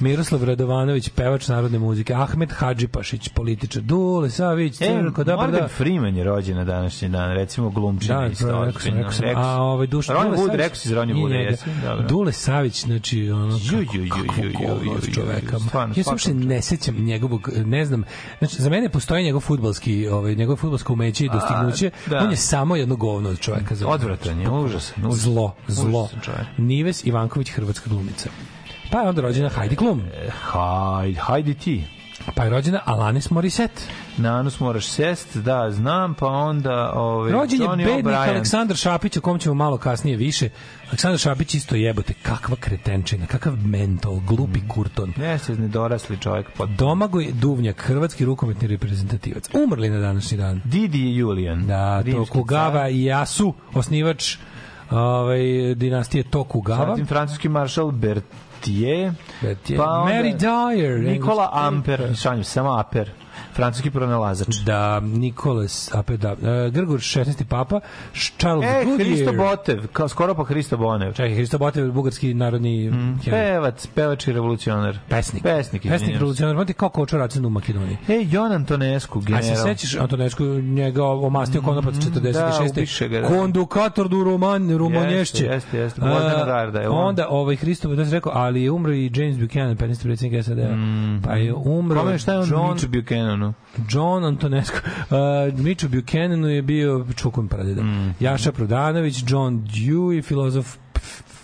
[0.00, 2.14] Miroslav Radovanović, pevač narodne muzike.
[2.14, 3.82] Ahmed Hadžipašić, političar.
[3.82, 5.68] Dule Savić, E, Crko, da, Morgan da.
[5.68, 8.46] Freeman je rođen na današnji dan, recimo glumčina Da, isto.
[8.46, 9.24] bro, rekao sam, rekao sam.
[9.24, 12.08] Rekao A ovaj Duš, Ronnie Wood, rekao si iz Ronnie dobro.
[12.08, 16.62] Dule Savić, znači, ono, Ju, ju, ju, kako ju, ju, govno stvarno, Ja se ne
[16.62, 18.04] sećam njegovog, ne znam,
[18.38, 21.90] znači, za mene postoji njegov futbalski, ovaj, njegov futbalsko umeće i dostignuće.
[22.06, 22.18] da.
[22.18, 23.74] On je samo jedno govno od čoveka.
[23.74, 25.06] za- Odvratan je, užasan.
[25.06, 25.32] užasan.
[25.32, 26.08] Zlo, zlo.
[26.12, 26.46] Užasan.
[26.58, 28.28] Nives Ivanković, hrvatska glumica.
[28.92, 30.02] Pa je onda rođena Heidi Klum.
[30.42, 31.84] Hajde, hajde ti.
[32.34, 33.82] Pa je rođena Alanis Morissette.
[34.16, 36.92] Na anus moraš sest, da, znam, pa onda...
[36.94, 38.14] Ovaj, Rođen je Johnny bednik.
[38.14, 40.48] Aleksandar Šapić, o kom ćemo malo kasnije više.
[40.88, 45.12] Aleksandar Šapić isto jebote, kakva kretenčina, kakav mentol, glupi kurton.
[45.16, 46.46] Jeste, nedorasli čovjek.
[46.56, 49.48] Pa Domagoj Duvnjak, hrvatski rukometni reprezentativac.
[49.64, 50.60] Umrli na današnji dan.
[50.64, 51.66] Didi Julian.
[51.66, 54.36] Da, rimski Tokugava i Jasu, osnivač
[54.90, 56.86] ovaj, dinastije Tokugava.
[56.86, 57.90] Zatim francuski maršal
[58.60, 59.12] Berthier.
[59.42, 59.78] Berthier.
[59.78, 62.14] Pa onda Mary Dyer, Nikola Amper.
[62.16, 63.10] Šanjem, samo Aper.
[63.54, 64.56] Francuski pronalazač.
[64.56, 67.44] Da, Nikolas, opet da, e, Grgur 16.
[67.44, 67.80] papa,
[68.38, 68.96] Charles E, Goodyear.
[68.98, 71.12] Hristo Botev, kao skoro pa Hristo Bonev.
[71.12, 74.98] Čekaj, Hristo Botev, bugarski narodni mm, Pevac, pevač i revolucionar.
[75.08, 75.42] pesnik.
[75.42, 77.96] Pesnik, Pesnik revolucionar, znate kao kočar racen u Makedoniji.
[78.08, 79.42] E, Jon Antonescu, A general.
[79.42, 82.32] se sećaš Antonescu njega omastio konopac 46.
[82.32, 83.28] da, ubiše ga, da.
[83.28, 85.44] Kondukator do Roman, Rumonješće.
[85.44, 87.06] Jeste, jeste, Gvozdena A, garda, je on.
[87.08, 90.02] Onda ovaj Hristo da se rekao, ali je umro i James Buchanan, 15.
[90.02, 90.68] predsjednik SAD-a.
[91.24, 92.00] Pa je umro.
[92.00, 92.88] Kome šta je on John, Mitch
[93.36, 93.54] Buchananu?
[93.88, 94.76] John Antonescu.
[95.10, 97.82] Uh, Miču Buchananu je bio čukun pradeda.
[97.82, 98.10] Mhm.
[98.20, 100.76] Jaša Prodanović, John Dewey, filozof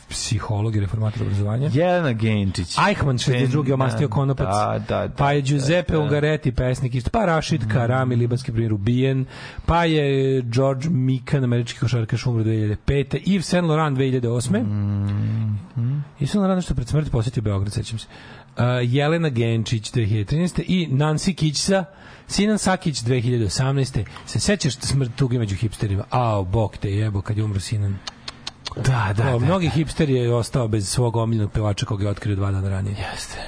[0.09, 1.71] psiholog i reformator obrazovanja.
[1.73, 2.79] Jelena Genčić.
[2.89, 3.73] Eichmann 62.
[3.73, 4.47] omastio konopac.
[4.47, 5.15] Da, da, da.
[5.15, 5.99] pa je Giuseppe da.
[5.99, 6.03] Mm.
[6.03, 7.11] Ungaretti, pesnik isto.
[7.11, 9.25] Pa Rashid Karami, libanski primjer ubijen.
[9.67, 12.77] Pa je George Mikan, američki košarkaš umro 2005.
[13.27, 14.63] Yves Saint Laurent 2008.
[14.63, 16.05] Mm.
[16.21, 18.07] Yves Saint Laurent nešto pred smrti posjetio Beograd, sećam se.
[18.57, 20.63] Uh, Jelena Genčić 2013.
[20.67, 21.85] i Nancy Kićsa
[22.29, 24.05] Sinan Sakić 2018.
[24.27, 26.05] Se sećaš smrt tuge među hipsterima?
[26.11, 27.99] Ao, bog te jebo kad je umro Sinan.
[28.77, 29.45] Da, da, O, da.
[29.47, 32.97] mnogi hipster je ostao bez svog omiljenog pevača koga je otkrio dva dana ranije.
[33.13, 33.39] Jeste.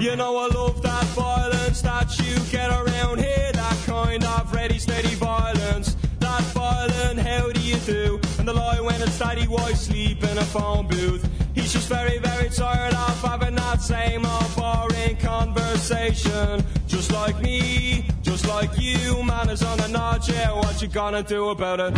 [0.00, 4.78] You know I love that violence that you get around here, that kind of ready,
[4.78, 5.96] steady violence.
[6.20, 8.27] That violent, how do you do?
[8.48, 11.28] The lie when it's daddy wife sleep in a phone booth.
[11.54, 16.64] He's just very, very tired of having that same old boring conversation.
[16.86, 21.22] Just like me, just like you, man is on a nod, yeah, what you gonna
[21.22, 21.94] do about it?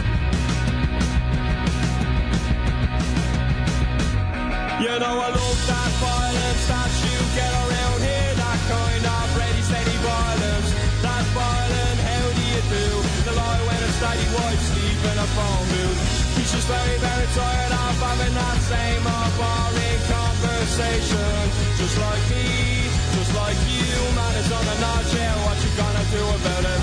[4.83, 9.63] You know I love that violence that you get around here, that kind of ready,
[9.63, 10.71] steady violence.
[10.99, 12.87] That violent, how do you do?
[13.23, 16.20] The lie when it's daddy wife sleep in a phone booth.
[16.51, 21.47] He's just very, very tired of having that same old boring conversation.
[21.79, 26.05] Just like me, just like you, man, it's on the notch, yeah, what you gonna
[26.11, 26.83] do about it?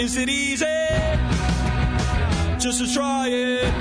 [0.00, 0.66] Is it easy?
[2.58, 3.72] Just to try it.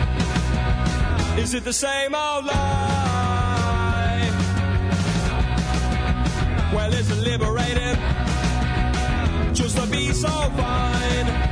[1.39, 4.30] Is it the same old lie?
[6.76, 7.98] Well, is it liberating?
[9.56, 11.51] Just to be so fine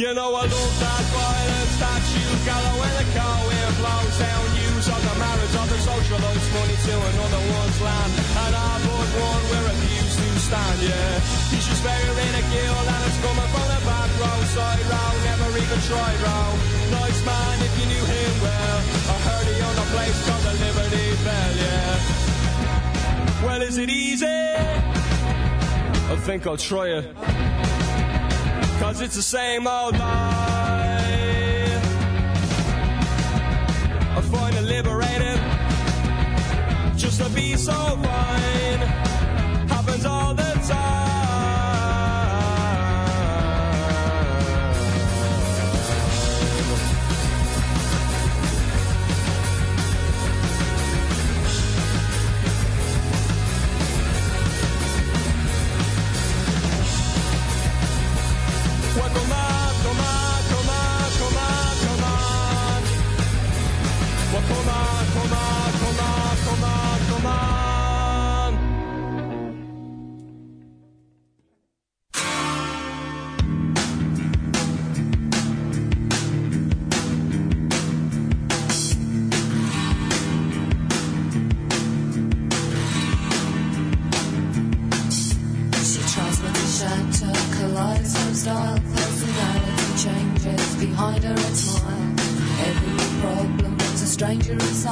[0.00, 4.48] You know I love that violence that you gather when the car wind blows down
[4.56, 8.08] news of the marriage of the socialites money to another one's land.
[8.16, 11.20] And I but one we're refused to stand yeah.
[11.52, 15.80] He's just very ridicule and it's coming from the back row side row never even
[15.84, 16.48] tried row
[16.96, 18.80] nice man if you knew him well.
[19.04, 23.44] I heard he owned a place called the Liberty Bell yeah.
[23.44, 24.24] Well is it easy?
[24.24, 27.04] I think I'll try it
[28.80, 31.80] Cause it's the same old lie.
[34.16, 35.38] I find it liberating
[36.96, 38.78] just to be so fine.
[39.68, 41.09] Happens all the time.
[58.96, 59.49] Well, come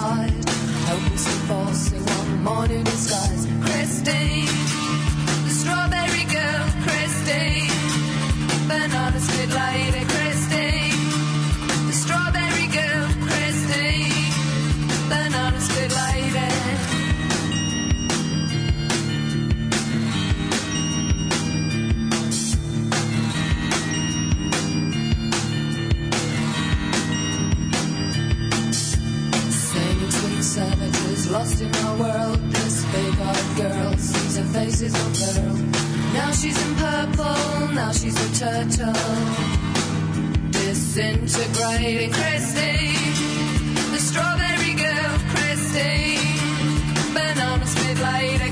[0.01, 0.28] thought
[31.39, 32.39] lost in our world.
[32.51, 35.57] This big-eyed girl sees her face is on pearl.
[36.19, 38.99] Now she's in purple, now she's a turtle.
[40.51, 43.15] Disintegrating Christine,
[43.93, 46.39] the strawberry girl, Christine,
[47.15, 48.48] banana split lady,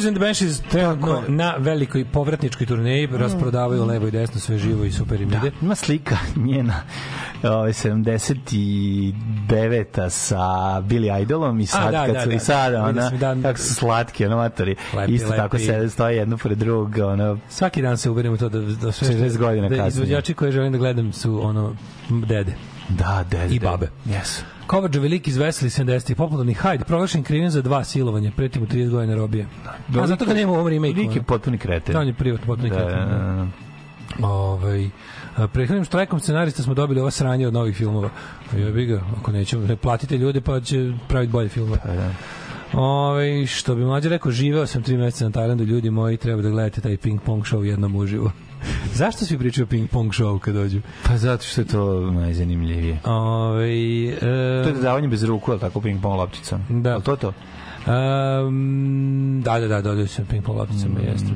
[0.00, 4.92] Susan the Banshees trenutno na velikoj povratničkoj turneji rasprodavaju levo i desno sve živo i
[4.92, 5.52] super im ide.
[5.62, 6.74] Ima slika njena
[7.42, 10.36] ovaj 79 sa
[10.82, 12.84] Billy Idolom i sad da, kad da, su da, i sada da.
[12.84, 13.36] ona sam, da.
[13.42, 15.66] kako su slatki ono matori Lepi, isto tako lepi.
[15.66, 19.08] se stoje jedno pored drugog ono Svaki dan se uverim u to da, da sve
[19.08, 19.88] 60 godina da kasnije.
[19.88, 21.76] izvođači koje želim da gledam su ono
[22.08, 22.54] dede.
[22.90, 23.86] Da da I babe.
[24.06, 24.42] Yes.
[24.66, 26.14] Kovač velik iz Veseli 70.
[26.14, 29.46] Popularni Hyde, proglašen krivim za dva silovanja, preti mu 30 godina robije.
[30.00, 30.94] A zato ga nema u ovom remake.
[30.94, 31.92] Lik je potpuni kreten.
[31.92, 33.08] Da, on je privatno potpuno Da, da, kretan.
[33.08, 34.26] da.
[34.28, 34.90] Ovaj
[35.52, 38.10] prethodnim štrajkom scenarista smo dobili ovo sranje od novih filmova.
[38.58, 41.78] Ja bih ga, ako nećemo, ne platite ljude pa će praviti bolje filmove.
[41.82, 42.10] Pa da.
[42.72, 46.50] Ove, što bi mlađe rekao, živeo sam tri meseca na Tajlandu, ljudi moji, treba da
[46.50, 48.32] gledate taj ping pong show jednom uživo.
[48.94, 50.80] Zašto svi pričaju ping pong show kad dođu?
[51.02, 53.00] Pa zato što je to najzanimljivije.
[53.04, 53.68] Ove,
[54.08, 54.18] e,
[54.64, 56.60] To je davanje bez ruku, ali tako ping pong lopticom.
[56.68, 56.92] Da.
[56.92, 57.32] Ali to to?
[57.86, 61.04] Um, da, da, da, dodaju se ping pong lopticama, mm.
[61.04, 61.30] jeste.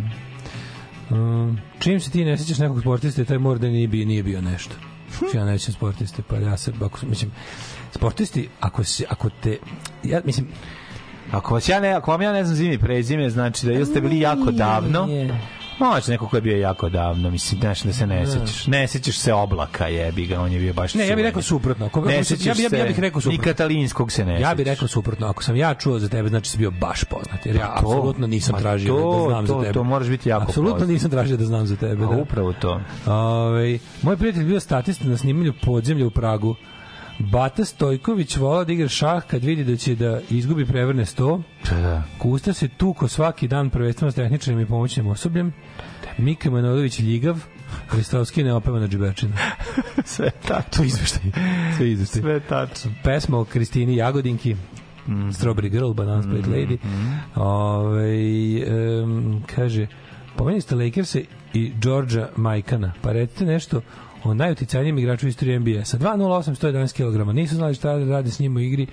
[1.10, 4.40] Um, čim se ti ne sećaš nekog sportiste, taj mora da nije bio, nije bio
[4.40, 4.74] nešto.
[5.18, 7.30] Znači, ja nećem sportiste, pa ja se, ako, mislim,
[7.90, 9.58] sportisti, ako, se, ako te,
[10.04, 10.46] ja, mislim,
[11.30, 14.00] Ako vas ja ne, ako vam ja ne znam zimi prezime, znači da ili ste
[14.00, 15.06] bili jako davno.
[15.06, 15.40] Nije.
[15.78, 18.66] Može neko ko je bio jako davno, mislim, znaš da se ne sećaš.
[18.66, 21.86] Ne sećaš se oblaka, jebi ga, on je bio baš Ne, ja bih rekao suprotno.
[21.86, 23.44] Ako, Ne sećaš ja, bih- ja, bih- ja bih rekao Ni suprotno.
[23.44, 24.74] katalinskog se ne Ja bih sećaš.
[24.74, 25.26] rekao suprotno.
[25.26, 27.46] Ako sam ja čuo za tebe, znači si bio baš poznat.
[27.46, 29.72] Jer ja Pa to, apsolutno nisam ma tražio to, da znam to, za tebe.
[29.72, 30.88] to moraš biti jako Apsolutno poznat.
[30.90, 32.04] nisam tražio da znam za tebe.
[32.04, 32.16] A Da.
[32.16, 32.80] upravo to.
[33.06, 36.54] Ove, moj prijatelj bio statista na snimanju podzemlja u Pragu.
[37.18, 41.42] Bata Stojković volao da igra šah kad vidi da će da izgubi prevrne sto.
[41.70, 42.02] Da, da.
[42.18, 45.52] Kusta se tuko svaki dan prvenstveno s tehničarim i pomoćnim osobljem.
[46.18, 47.44] Mika Manojlović ljigav.
[47.90, 49.32] Kristovski neopevana džiberčina.
[50.04, 50.70] Sve tačno.
[50.76, 51.22] To izveštaj.
[51.80, 52.20] Je izveštaj.
[52.22, 52.90] Sve tačno.
[53.04, 54.56] pesma o Kristini Jagodinki
[55.08, 55.28] Mhm.
[55.28, 56.78] Strawberry Girl, Banana Split Lady
[57.34, 58.64] Ove,
[59.02, 59.86] um, kaže
[60.36, 61.18] pomenuli ste Lakersa
[61.52, 63.80] i Georgia Majkana pa recite nešto
[64.24, 68.30] o najuticajnijem igraču u istoriji NBA sa 2.08 111 kg nisu znali šta da rade
[68.30, 68.86] s njim u igri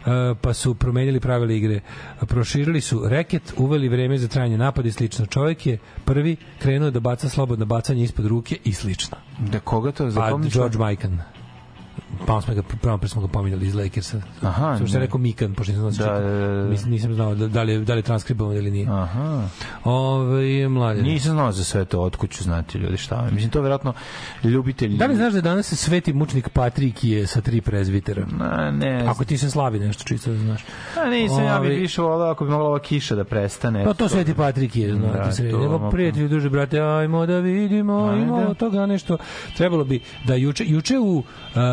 [0.00, 1.80] Uh, pa su promenili pravila igre.
[2.26, 5.26] Proširili su reket, uveli vreme za trajanje napada i slično.
[5.26, 9.16] Čovjek je prvi krenuo da baca slobodno bacanje ispod ruke i slično.
[9.38, 10.52] Da koga to Pa zapomniš?
[10.52, 11.20] George Mikan.
[12.26, 14.20] Pa smo ga prvo pre smo ga pominjali iz Lakersa.
[14.42, 16.86] Aha, Samo što je rekao Mikan, pošto nisam znao Da, da, da, da, da.
[16.86, 18.86] Nisam, znao da, da li je, da li je transkribovan ili nije.
[18.90, 19.42] Aha.
[19.84, 21.04] Ove, mladen.
[21.04, 23.30] Nisam znao za sve to, otkud ću znati ljudi šta je.
[23.30, 23.92] Mislim, to je verovatno
[24.44, 24.96] ljubitelj...
[24.96, 28.26] Da li znaš da danas se sveti mučnik Patrikije sa tri prezvitera?
[28.28, 30.60] Na, ne, Ako ti se slavi nešto, čisto da znaš.
[30.96, 33.84] A nisam, ja bih Ovi- više volao ako bi mogla ova kiša da prestane.
[33.84, 35.42] Pa to sveti Patrikije, znate Da, se.
[35.42, 35.90] Nego mogu.
[35.90, 39.16] prijatelji, duže brate, ajmo da vidimo, ima od toga nešto.
[39.56, 41.22] Trebalo bi da juče, juče u,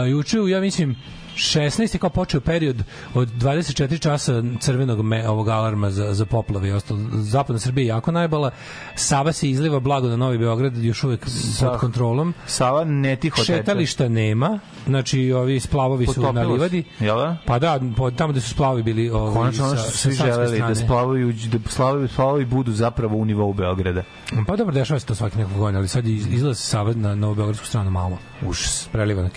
[0.07, 0.95] juče u, ja mislim,
[1.35, 2.83] 16 je kao počeo period
[3.13, 6.99] od 24 časa crvenog me, ovog alarma za, za poplave i ostalo.
[7.11, 8.51] Zapadna Srbija je jako najbala.
[8.95, 11.25] Sava se izliva blago na Novi Beograd, još uvek
[11.59, 12.33] pod kontrolom.
[12.47, 13.45] Sava ne tiho teče.
[13.47, 16.47] Šetališta nema, znači ovi splavovi su Potopilo na se.
[16.47, 16.83] livadi.
[16.99, 17.37] Jel da?
[17.45, 20.03] Pa da, po- tamo gde su splavovi bili ovi, Konačno ono sa- što su sa
[20.03, 24.03] svi želeli, da splavaju, da splavaju, splavaju budu zapravo u nivou Beograda.
[24.47, 27.15] Pa dobro, dešava se to svaki nekog godina, ali sad iz- izlazi se Sava na
[27.15, 28.17] Novobeogradsku stranu malo.
[28.41, 28.89] Užas.
[28.91, 29.29] Preliva na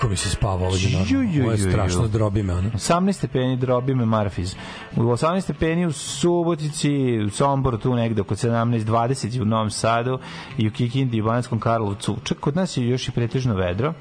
[0.00, 1.42] kako mi se spava ovdje, no?
[1.42, 2.52] ovo je strašno, drobi me.
[2.52, 4.54] 18 stepeni drobi me Marfiz.
[4.96, 10.18] U 18 stepeni u Subotici, u Somboru, tu negde oko 17, 20 u Novom Sadu
[10.58, 12.16] i u Kikindi i u Bananskom Karlovcu.
[12.24, 13.94] Čak kod nas je još i pretežno vedro.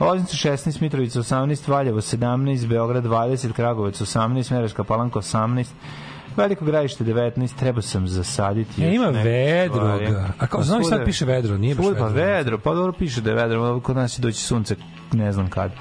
[0.00, 5.66] Loznica 16, Mitrovica 18, Valjevo 17, Beograd 20, Kragovec 18, Mereška Palanka 18,
[6.36, 8.82] Veliko gradište 19, treba sam zasaditi.
[8.82, 9.98] E, ja, ima vedro.
[10.38, 12.04] A kao, znam sad piše vedro, nije baš pa vedro.
[12.04, 14.76] Pa vedro, pa dobro piše da je vedro, kod nas će doći sunce,
[15.12, 15.72] ne znam kad.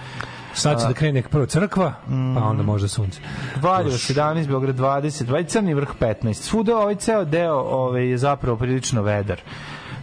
[0.54, 3.22] Sad će da krene prvo crkva, pa mm, pa onda možda sunce.
[3.62, 6.34] Valjevo 17, Beograd 20, Crni vrh 15.
[6.34, 9.42] Svuda ovaj ceo deo ovaj, je zapravo prilično vedar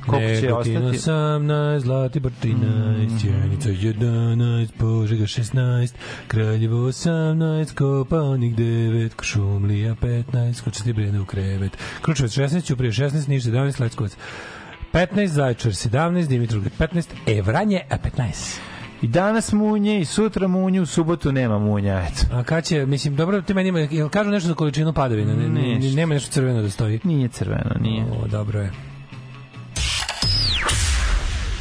[0.06, 0.70] koliko će ostati?
[0.70, 5.93] Negotina 18, Zlatibor 13, Čenica 11, Požega 16,
[6.28, 13.44] Kraljevo 18, Kopaonik 9, Košumlija 15, Skočiti Breda u krevet, Kručevac 16, Uprije 16, Niš
[13.44, 14.16] 17, Leckovac
[14.93, 18.59] 15, Zaječar 17, Dimitrov 15, Evranje 15.
[19.02, 22.36] I danas munje, i sutra munje, u subotu nema munja, eto.
[22.36, 25.35] A kad će, mislim, dobro, ti meni ima, jel kažu nešto za količinu padavina?
[25.35, 27.01] Ne, ne, nema nešto crveno da stoji?
[27.05, 28.05] Nije crveno, nije.
[28.05, 28.90] O, dobro je.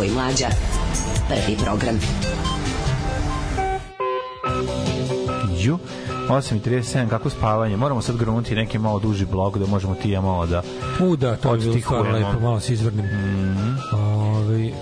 [0.00, 0.46] Daško i Mlađa.
[1.28, 2.00] Prvi program.
[5.58, 5.78] Ju.
[6.28, 7.76] 8.37, kako spavanje?
[7.76, 10.62] Moramo sad grunuti neki malo duži blok da možemo ti ja malo da
[11.00, 12.28] U da, to je bilo stvarno Odstihujemo.
[12.28, 13.04] lepo, malo se izvrnim.
[13.04, 13.76] Mhm.
[13.92, 14.72] Ovaj,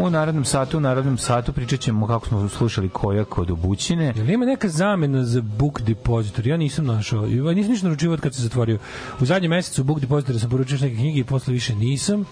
[0.00, 4.12] u narodnom satu, u narodnom satu pričat ćemo kako smo slušali koja kod obućine.
[4.16, 6.46] Jel ima neka zamena za Book Depositor?
[6.46, 7.26] Ja nisam našao.
[7.26, 8.78] Ja nisam ništa naručivao od kad se zatvorio.
[9.20, 12.24] U zadnjem mesecu Book Depositor sam poručio neke knjige i posle više nisam.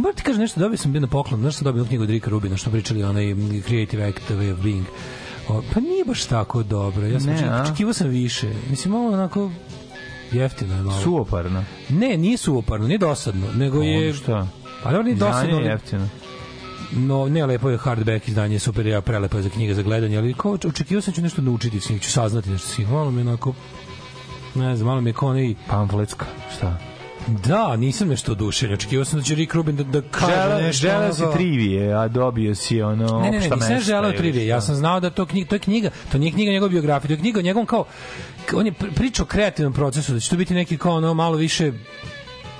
[0.00, 2.56] Moram ti kažem nešto, dobio sam bio na poklon, znaš dobio knjigu od Rika Rubina,
[2.56, 3.34] što pričali onaj
[3.66, 4.84] Creative Act, of Being.
[5.48, 7.06] O, pa nije baš tako dobro.
[7.06, 8.52] Ja sam očekivao sam više.
[8.70, 9.50] Mislim, malo onako
[10.32, 11.02] jeftino je malo.
[11.02, 11.64] Suoparno.
[11.88, 14.08] Ne, nije suoparno, nije dosadno, nego je...
[14.08, 14.46] Ono šta?
[14.82, 15.50] Pa dobro, nije dosadno.
[15.50, 16.08] je ali- jeftino.
[16.92, 20.34] No, ne, lepo je hardback izdanje, super je, prelepo je za knjiga za gledanje, ali
[20.34, 22.90] kao očekivao sam da ću nešto naučiti, njih, ću saznati nešto s njih.
[22.90, 23.54] Malo mi je onako,
[24.54, 25.54] ne znam, malo mi je kao onaj...
[25.68, 26.89] Pamfletska, šta?
[27.30, 28.74] Da, nisam nešto oduševljen.
[28.74, 30.80] Očekivao sam da će Rick Rubin da, da kaže Želeo, nešto.
[30.88, 34.46] želeo si trivije, a dobio si ono Ne, ne, ne, nisam želeo trivije.
[34.46, 37.12] Ja sam znao da to knjiga, to je knjiga, to nije knjiga njegove biografije, to
[37.12, 37.84] je knjiga o njegovom kao
[38.54, 41.36] on je pri- pričao o kreativnom procesu, da će to biti neki kao ono malo
[41.36, 41.72] više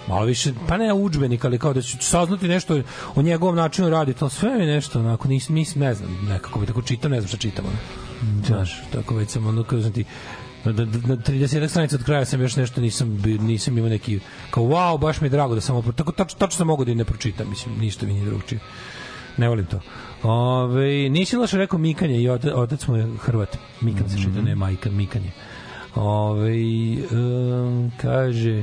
[0.09, 2.83] malo više, pa ne udžbenik, ali kao da ću saznati nešto
[3.15, 6.67] o njegovom načinu radi, to sve mi nešto, onako, nisam, nisam, ne znam, nekako bi
[6.67, 7.77] tako čitam, ne znam šta čitam, ono.
[8.47, 10.05] Znaš, tako već sam, ono, kao ti,
[10.65, 14.21] na, na, na 30 stranica od kraja sam još nešto nisam nisam imao neki
[14.51, 16.93] kao wow baš mi je drago da sam ovo tako tačno tačno sam mogao da
[16.93, 18.61] i ne pročitam mislim ništa mi nije drugčije.
[19.37, 19.81] Ne volim to.
[20.23, 23.59] Ove, nisi loše rekao Mikanje i otac, otac mu je Hrvat.
[23.81, 25.33] Mikan se čita, ne majka, Mikanje.
[25.95, 26.53] Ove,
[27.11, 28.63] um, kaže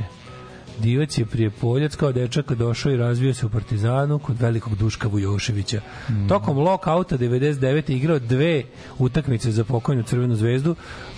[0.79, 5.07] Divac je prije Poljac kao dečak došao i razvio se u Partizanu kod velikog Duška
[5.07, 5.81] Vujoševića.
[6.29, 7.91] Tokom lockouta 99.
[7.91, 8.63] igrao dve
[8.99, 10.75] utakmice za pokojnu Crvenu zvezdu.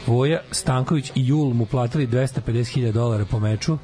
[0.07, 3.77] Voja Stanković i Jul mu platili 250.000 dolara po meču.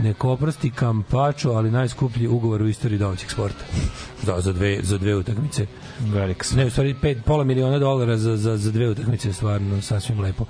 [0.00, 3.64] Neko oprosti Kampačo, ali najskuplji ugovor u istoriji domaćeg sporta.
[4.26, 5.66] Da, za dve, za dve utakmice.
[6.00, 6.44] Velik.
[6.56, 10.20] Ne, u stvari pet, pola miliona dolara za, za, za dve utakmice je stvarno sasvim
[10.20, 10.44] lepo.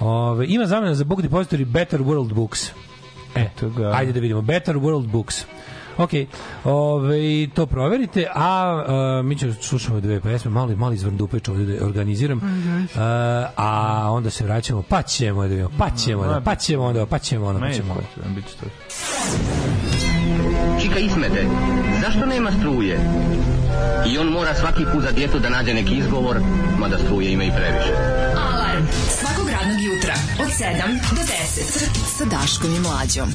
[0.00, 2.70] Ove, ima zamena za book depository Better World Books.
[3.34, 3.90] E, Eto ga.
[3.94, 4.42] ajde da vidimo.
[4.42, 5.44] Better World Books.
[5.98, 6.10] Ok,
[6.64, 11.84] ove, to proverite, a, a mi ćemo slušamo dve pesme, mali, mali izvrndupeć ovde da
[11.86, 12.40] organiziram,
[12.96, 17.06] a, a onda se vraćamo, pa ćemo da vidimo, pa ćemo da, pa ćemo onda,
[17.06, 18.34] pa ćemo onda, pa ćemo onda.
[20.82, 21.46] Čika Ismete,
[22.00, 23.00] zašto nema struje?
[24.06, 26.36] I on mora svaki put za djetu da nađe neki izgovor,
[26.78, 27.92] mada struje ima i previše.
[28.52, 28.84] Alarm
[30.40, 31.28] od 7 do 10
[32.18, 33.34] sa Daškom i Mlađom.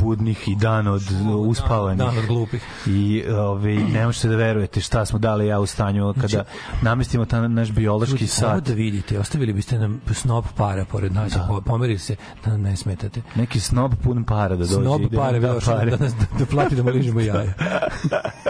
[0.00, 1.02] budnih i dan od
[1.46, 1.98] uspavanih.
[1.98, 2.62] Dan od glupih.
[2.86, 6.44] I ovaj, ne možete da verujete šta smo dali ja u stanju kada
[6.82, 8.64] namestimo ta naš biološki Ljudi, ovo sat.
[8.64, 11.60] da vidite, ostavili biste nam snop para pored nas, da.
[11.66, 13.22] pomerili se da nam ne smetate.
[13.34, 14.74] Neki snob pun para da dođe.
[14.74, 17.20] Snob i da nam pare, da da, da, nas, da, da plati da mu ližemo
[17.20, 17.52] jaja.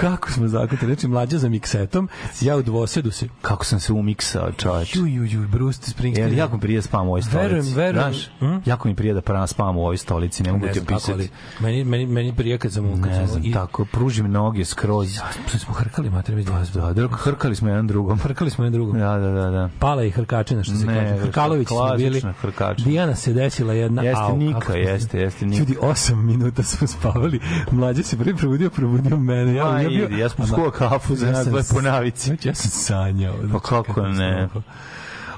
[0.00, 2.08] Kako smo zakutili, znači mlađa za miksetom,
[2.40, 4.96] ja u dvosedu se Kako sam se umiksao, čoveč.
[4.96, 6.28] Ju, ju, ju, Bruce Springsteen.
[6.28, 7.42] Jer jako mi prije da spavam u ovoj stolici.
[7.44, 8.12] Verujem, verujem.
[8.12, 8.58] Znaš, Hm?
[8.66, 11.28] jako mi prije da pra- spavam u ovoj stolici, ne mogu ne ti opisati.
[11.60, 13.02] meni, meni, meni prije kad sam...
[13.02, 15.18] Kad Ne znam, i- tako, pružim noge skroz.
[15.46, 16.64] Sad smo hrkali, mater mi dva.
[16.74, 18.18] Da, drug, hrkali smo jedan drugom.
[18.18, 18.98] Hrkali smo jedan drugom.
[18.98, 19.68] Da, da, da, da.
[19.78, 21.22] Pala i hrkačina, što se Ne, kaže.
[21.22, 22.22] Hrkalović smo bili.
[22.40, 22.84] hrkačina.
[22.86, 24.02] Dijana se desila jedna.
[24.02, 25.58] Jeste au, Nika, smo- jeste, jeste Nika.
[25.60, 27.40] Ljudi, osam minuta smo spavali.
[27.70, 29.54] Mlađe se prvi probudio, probudio mene.
[29.54, 32.30] Ja, ja, bio, ja sam Ama, skuo kafu za ja nas dvoje po navici.
[32.44, 33.34] Ja sam sanjao.
[33.34, 34.48] Pa Znači, kako ne?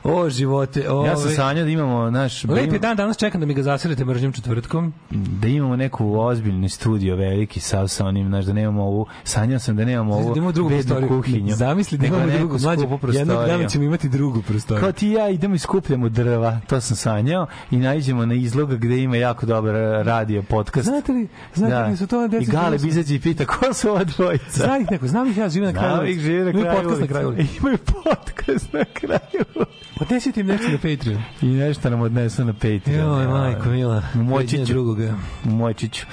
[0.06, 0.90] O, živote.
[0.90, 3.54] O, Ja sam sanjao da imamo naš da Lep je dan, danas čekam da mi
[3.54, 4.92] ga zasirete mržnjom četvrtkom.
[5.10, 9.76] da imamo neku ozbiljni studio veliki sa sa onim znaš da nemamo ovu sanjao sam
[9.76, 11.08] da nemamo ovu Da drugu bednu prostoriju.
[11.10, 12.58] kuhinju Zamisli da imamo drugu.
[12.58, 14.80] Mlađe, jednog dana ćemo imati drugu prostoriju.
[14.80, 18.98] Kao ti ja idemo i skupljamo drva, to sam sanjao, i nađemo na izloga gde
[18.98, 20.86] ima jako dobar radio podcast.
[20.86, 23.88] Znate li, znate li su to I Gale koja su- izađe i pita ko su
[23.90, 24.64] ova dvojica?
[24.64, 25.94] Zna ih neko, znam ih ja, živim na kraju.
[25.94, 27.36] Znam ih, žive na Imaju kraju podcast na kraju.
[27.60, 29.66] Imaju podcast na kraju.
[30.00, 31.22] Odnesite im nešto na Patreon.
[31.42, 33.08] I nešto nam odnesu na Patreon.
[33.10, 34.02] Joj, majko, mila.
[34.14, 34.72] Moći Pređi na ću.
[34.72, 35.14] drugoga.
[35.44, 36.06] Moći ću.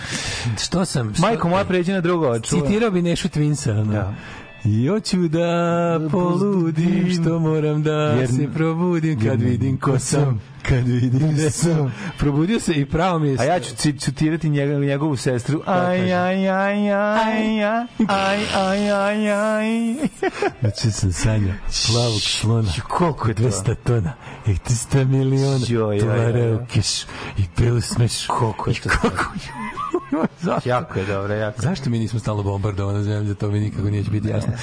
[0.60, 1.14] Što sam?
[1.14, 2.40] Što, Majko moja pređi na drugo.
[2.40, 2.62] čuva.
[2.62, 3.72] Citirao bi Nešu Twinsa.
[3.72, 3.92] Ono.
[3.92, 4.14] Da.
[4.66, 5.48] I hoću da
[6.12, 11.94] poludim što moram da Jer- se probudim kad vidim ko sam, kad vidim gde sam.
[12.18, 13.38] Probudio se i pravo mi je...
[13.40, 15.62] A ja ću ci- citirati njega, njegovu sestru.
[15.66, 17.64] Aj, aj, aj, aj, aj,
[18.08, 19.96] aj, aj, aj, aj.
[20.62, 21.54] Znači sam sanjao
[21.88, 22.70] plavog slona.
[22.88, 23.44] Koliko je to?
[23.44, 24.14] 200 tona
[24.48, 25.60] i 300 miliona
[26.00, 26.54] tovara joj.
[26.54, 27.02] u keš
[27.38, 28.26] i pelu smeš.
[28.28, 28.90] Koliko je to?
[28.90, 29.26] Kako
[30.42, 30.70] Zašto?
[30.70, 31.62] Jako je dobro, jako.
[31.62, 34.54] Zašto mi nismo stalno bombardovana zemlja, to mi nikako neće biti jasno.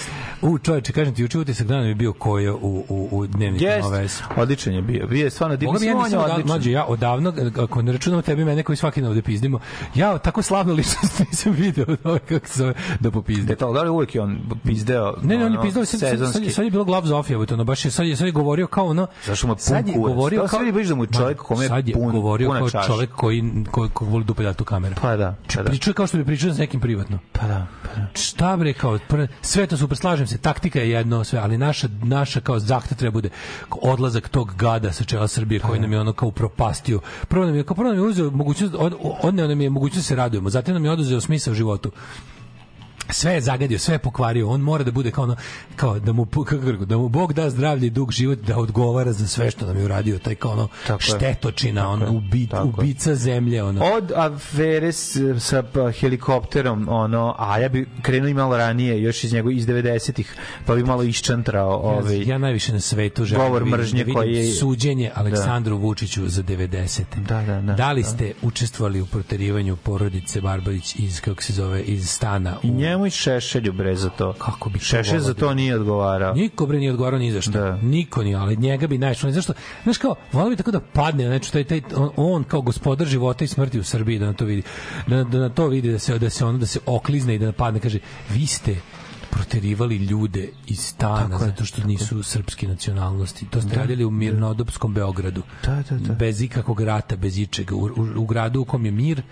[0.42, 3.82] U, čoveče, kažem ti, juče utisak dana je bio koja u, u, u dnevniku Yes.
[3.82, 4.22] Nova S.
[4.36, 5.06] Odličan je bio.
[5.06, 5.72] Bio je stvarno divno.
[5.88, 7.32] Ja je nisam odavno, mlađe, ja odavno,
[7.62, 9.58] ako ne računamo tebi i mene koji svaki dan ovde pizdimo,
[9.94, 13.54] ja tako slavnu ličnost nisam video ove, kako se da popizde.
[13.54, 16.00] Da, to, da li uvek je on pizdeo Ne, ne, on je ono, pizdao, sad,
[16.00, 18.32] sad, sad, sad je bilo glav Zofija, to, ono, baš je, sad je, sad je
[18.32, 19.06] govorio kao ono...
[19.26, 20.50] Zašto mu je pun sad je kurac?
[20.50, 20.60] kao...
[20.60, 22.86] vidi baš da mu je čovjek kome je sad je pun- govorio kao čaša.
[22.86, 24.94] čovjek koji, koji, koji voli dupeljati u kameru.
[25.02, 25.68] Pa da, pa da.
[25.68, 27.18] Pričuje kao što bi pričao s nekim privatno.
[27.32, 28.06] Pa da, pa da.
[28.14, 31.88] Šta bre kao pr- sve to super slažem se taktika je jedno sve ali naša
[32.02, 33.28] naša kao zahtev treba bude
[33.70, 37.00] odlazak tog gada sa čela Srbije koji nam je ono kao upropastio.
[37.28, 40.08] Prvo nam je kao prvo nam je uzeo mogućnost od, odneo nam je mogućnost da
[40.08, 40.50] se radujemo.
[40.50, 41.90] Zatim nam je oduzeo smisao životu
[43.10, 44.48] sve je zagadio, sve je pokvario.
[44.48, 45.36] On mora da bude kao ono,
[45.76, 49.26] kao da mu kako da mu Bog da zdravlje i dug život da odgovara za
[49.26, 52.70] sve što nam je uradio, taj kao ono Tako štetočina, ono ubi, tako je.
[52.70, 53.84] ubica zemlje, ono.
[53.86, 59.24] Od afere s, sa pa, helikopterom, ono, a ja bi krenuo i malo ranije, još
[59.24, 60.34] iz njegov iz 90-ih,
[60.66, 64.34] pa bi malo iščantrao ovaj, ja najviše na svetu želim govor da mržnje da koji
[64.34, 67.02] je- suđenje Aleksandru Vučiću za 90.
[67.18, 67.72] Da, da, da.
[67.74, 72.66] Da li ste učestvovali u proterivanju porodice Barbarić iz kako se zove iz stana u
[73.06, 74.32] I Šešelju, bre, za to.
[74.32, 76.34] Kako bi Šešelj za to nije odgovarao.
[76.34, 77.50] Niko bre nije odgovarao ni za što.
[77.50, 77.76] Da.
[77.76, 79.32] Niko nije, ali njega bi najčešće.
[79.32, 79.52] Zašto?
[79.82, 83.44] Znaš kao, volio bi tako da padne, znači taj taj on, on kao gospodar života
[83.44, 84.62] i smrti u Srbiji da na to vidi.
[85.06, 87.52] Da, da na to vidi da se da se ono da se oklizne i da
[87.52, 87.98] padne kaže
[88.30, 88.76] vi ste
[89.30, 93.46] proterivali ljude iz stana Tako je, zato što nisu srpske nacionalnosti.
[93.46, 95.42] To ste radili u mirnodopskom Beogradu.
[95.64, 96.14] Da, da, da.
[96.14, 97.74] Bez ikakvog rata, bez ičega.
[97.74, 99.22] U, u, u gradu u kom je mir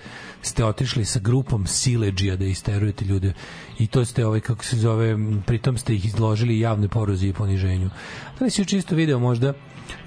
[0.42, 3.32] ste otišli sa grupom sileđija da isterujete ljude
[3.78, 5.16] i to ste ovaj kako se zove
[5.46, 7.90] pritom ste ih izložili javnoj porozi i poniženju.
[8.38, 9.52] Da li si čisto video možda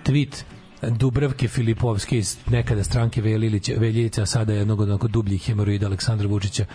[0.06, 0.44] tweet
[0.82, 6.28] Dubravke Filipovske iz nekada stranke Velilića, Veljica, a sada jednog od onako dubljih hemoroida Aleksandra
[6.28, 6.66] Vučića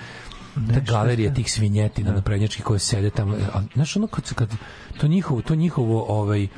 [0.74, 4.48] ta galerija tih svinjetina na prednjački koje sede tamo a, znaš ono kad, kad
[5.00, 6.48] to njihovo to njihovo ovaj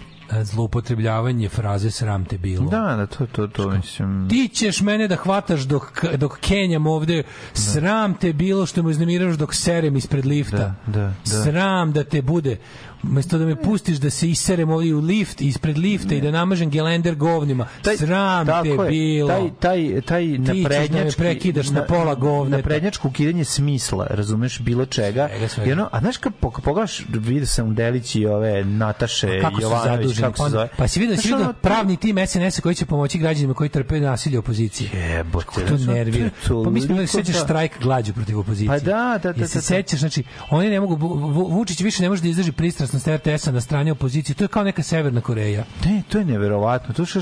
[0.43, 4.28] zloupotrebljavanje fraze sram te bilo Da, da, to, to, to, mislim...
[4.31, 9.36] ti ćeš mene da hvataš dok, dok kenjam ovde sram te bilo što me uznemiravaš
[9.36, 10.56] dok serem ispred lifta.
[10.56, 11.43] Da, da, da.
[11.43, 12.56] sram da te bude
[13.02, 16.70] umesto da me pustiš da se iserem ovdje u lift ispred lifta i da namažem
[16.70, 17.66] gelender govnima
[17.97, 21.18] sram tako te je, bilo Taj, taj, taj ćeš da me naprednjački...
[21.18, 22.56] prekidaš na pola govneta.
[22.56, 25.28] Naprednjačko ukidanje smisla, razumeš, bilo čega.
[25.28, 25.70] Svega, svega.
[25.70, 30.20] I ono, a znaš kad pog- pogledaš, vidio sam Delić i ove Nataše kako Jovanović,
[30.20, 30.68] kako se Pa, zove.
[30.77, 34.01] pa si vidio, si vidio ono, pravni tim SNS-a koji će pomoći građanima koji trpe
[34.01, 34.90] nasilje opozicije.
[34.93, 36.31] Jebote, To nervira.
[36.64, 38.68] Pa mi smo imali sećaš da- štrajk glađu protiv opozicije.
[38.68, 39.60] Pa da, da, da, se da, da.
[39.62, 42.52] sećaš, znači oni ne mogu Vu- Vu- Vučić više ne može da izdrži
[42.89, 44.35] pristrasnost RTS-a na strani opozicije.
[44.35, 45.65] To je kao neka severna Koreja.
[45.85, 46.95] Ne, to je neverovatno.
[46.95, 47.21] To što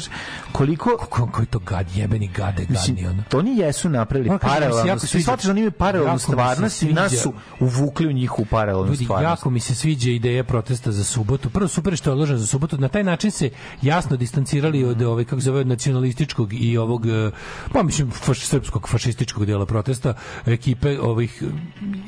[0.53, 3.23] koliko Ko, koji to gad, jebeni gade, gadni ono.
[3.29, 4.87] to oni jesu napravili se paralelno.
[4.87, 8.87] jako sviđa- shvataš da oni imaju paralelnu stvarnost i nas su uvukli u njihovu paralelnu
[8.87, 9.31] Ljudi, stvarnost.
[9.31, 11.51] jako mi se sviđa ideja protesta za subotu.
[11.51, 12.79] Prvo super što je odložen za subotu.
[12.79, 13.51] Na taj način se
[13.83, 17.31] jasno distancirali od ove kako se zove nacionalističkog i ovog eh,
[17.73, 20.15] pa mislim faš, srpskog fašističkog dela protesta
[20.47, 21.43] ekipe ovih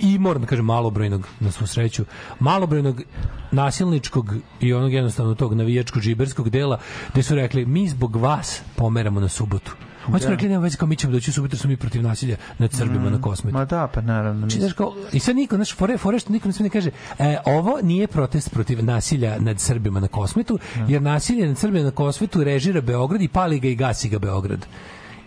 [0.01, 2.05] i moram da kažem malobrojnog na svu sreću
[2.41, 3.03] malobrojnog
[3.51, 6.79] nasilničkog i onog jednostavno tog navijačko džiberskog dela
[7.13, 9.73] gde su rekli mi zbog vas pomeramo na subotu.
[10.07, 10.29] Su Da.
[10.29, 13.11] rekli, nema veze, kao mi ćemo doći u subotu, smo mi protiv nasilja nad Srbima
[13.11, 13.59] na kosmetu.
[13.59, 14.39] Ma da, pa naravno.
[14.39, 14.61] Znači, mislim.
[14.61, 17.39] znaš, kao, I sad niko, znaš, fore, fore što niko ne sme ne kaže, e,
[17.45, 20.59] ovo nije protest protiv nasilja nad Srbima na kosmetu,
[20.89, 24.67] jer nasilje nad Srbima na kosmetu režira Beograd i pali ga i gasi ga Beograd.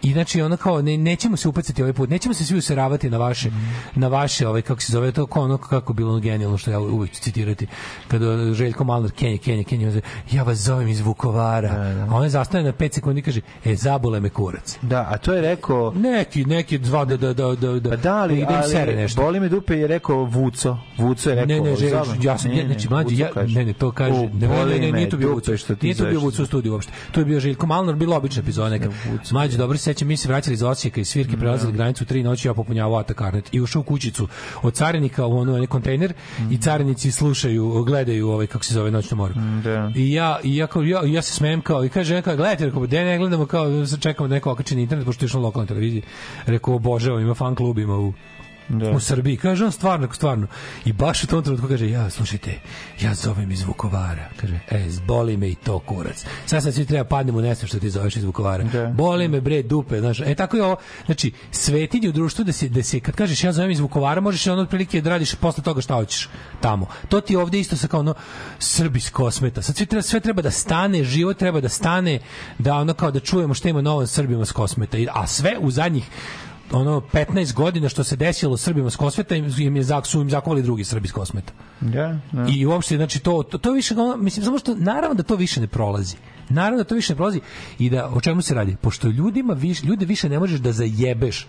[0.01, 3.17] I znači ono kao ne, nećemo se upecati ovaj put, nećemo se svi useravati na
[3.17, 3.49] vaše
[3.95, 6.79] na vaše ovaj kako se zove to kao ono kako bilo ono genijalno što ja
[6.79, 7.67] uvijek ću citirati
[8.07, 9.91] kada Željko Malnar Kenja Kenja Kenja
[10.31, 11.69] ja vas zovem iz Vukovara.
[12.09, 14.77] A on je zastane na 5 sekundi i kaže e zabole me kurac.
[14.81, 17.89] Da, a to je rekao Neki neki dva da da da da da.
[17.89, 19.21] Pa da, ali, da im sere ali nešto.
[19.21, 20.77] boli me dupe je rekao Vuco.
[20.97, 21.47] Vuco je rekao.
[21.47, 22.17] Ne, ne, že, zove.
[22.21, 23.55] ja sam, Ne, ne, znači, mlađi, ja, kaže.
[23.59, 25.75] ne, ne, to kaže, U, ne, ne, ne, ne, nije to bio dupe Vuco, što
[25.75, 26.23] ti nije to bio zoveš.
[26.23, 28.89] Vuco u studiju uopšte, to je bio Željko Malnor, bila obična epizoda neka,
[29.31, 32.47] mlađi, dobro se sećam, mi se vraćali iz Osijeka i svirke prelazili granicu tri noći,
[32.47, 34.27] ja popunjavao Atakarnet i ušao u kućicu
[34.61, 36.13] od carinika u ono, onaj kontejner
[36.51, 39.33] i carinici slušaju, gledaju ovaj, kako se zove, noćno moru.
[39.63, 39.91] Da.
[39.95, 42.87] I ja, i ja, kao, ja, ja se smejem kao, i kaže, neka, gledajte, rekao,
[42.87, 45.67] de ne gledamo kao, čekamo da neko okači na internet, pošto je išlo na lokalnoj
[45.67, 46.01] televiziji.
[46.45, 48.13] Rekao, obožavam, ima fan klub, ima u,
[48.69, 48.91] Da.
[48.91, 49.37] u Srbiji.
[49.37, 50.47] Kaže on stvarno, stvarno.
[50.85, 52.59] I baš u tom trenutku kaže, ja, slušajte,
[53.01, 54.29] ja zovem iz Vukovara.
[54.41, 56.25] Kaže, e, boli me i to kurac.
[56.45, 58.63] Sad sad svi treba padnemo u nesvest što ti zoveš iz Vukovara.
[58.63, 58.85] Da.
[58.87, 60.19] Boli me bre dupe, znaš.
[60.19, 60.75] E tako je ovo.
[61.05, 64.47] Znači, svetinje u društvu da se da se kad kažeš ja zovem iz Vukovara, možeš
[64.47, 66.29] ono otprilike da radiš posle toga šta hoćeš
[66.61, 66.87] tamo.
[67.09, 68.13] To ti ovde isto sa kao ono
[68.59, 69.61] Srbi s kosmeta.
[69.61, 72.19] Sad sve treba, sve treba da stane, život treba da stane,
[72.57, 74.97] da ono kao da čujemo šta ima novo Srbima s kosmeta.
[75.13, 76.09] A sve u zadnjih
[76.71, 80.29] ono 15 godina što se desilo Srbima s Kosmeta im, im je zak, su im
[80.29, 81.53] zakovali drugi Srbi s Kosmeta.
[81.81, 82.45] Da, da.
[82.49, 85.61] I uopšte znači to to, to više ono, mislim samo što naravno da to više
[85.61, 86.15] ne prolazi.
[86.49, 87.39] Naravno da to više ne prolazi
[87.79, 88.75] i da o čemu se radi?
[88.81, 91.47] Pošto ljudima više ljude više ne možeš da zajebeš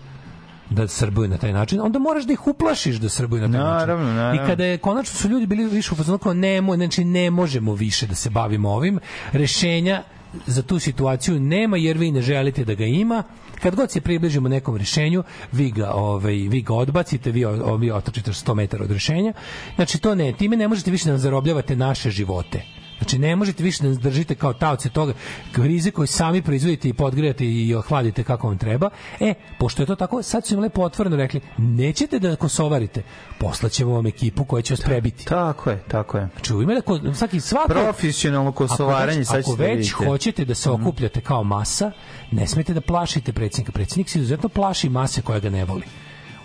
[0.69, 4.05] da srbuju na taj način, onda moraš da ih uplašiš da srbuju na taj Naravno,
[4.05, 4.15] način.
[4.15, 4.43] naravno.
[4.43, 7.73] I kada je konačno su ljudi bili više u fazonu kao ne, znači ne možemo
[7.73, 8.99] više da se bavimo ovim,
[9.31, 10.03] rešenja
[10.47, 13.23] za tu situaciju nema jer vi ne želite da ga ima.
[13.61, 17.45] Kad god se približimo nekom rešenju, vi ga, ovaj, vi ga odbacite, vi,
[17.79, 19.33] vi otrčite 100 metara od rešenja.
[19.75, 22.80] Znači to ne, time ne možete više da zarobljavate naše živote.
[23.01, 25.13] Znači ne možete više da držite kao taoce toga
[25.51, 28.89] krize koju sami proizvodite i podgrejate i ohladite kako vam treba.
[29.19, 33.03] E, pošto je to tako, sad su im lepo otvoreno rekli, nećete da kosovarite,
[33.39, 35.25] poslaćemo vam ekipu koja će vas prebiti.
[35.25, 36.27] Tako je, tako je.
[36.33, 39.77] Znači, u ime da ko, svaki svako Profesionalno kosovaranje, ako sad već, ako ćete već
[39.77, 40.05] vidite.
[40.05, 41.91] hoćete da se okupljate kao masa,
[42.31, 43.71] ne smete da plašite predsjednika.
[43.71, 45.83] Predsjednik se izuzetno plaši mase koja ga ne voli.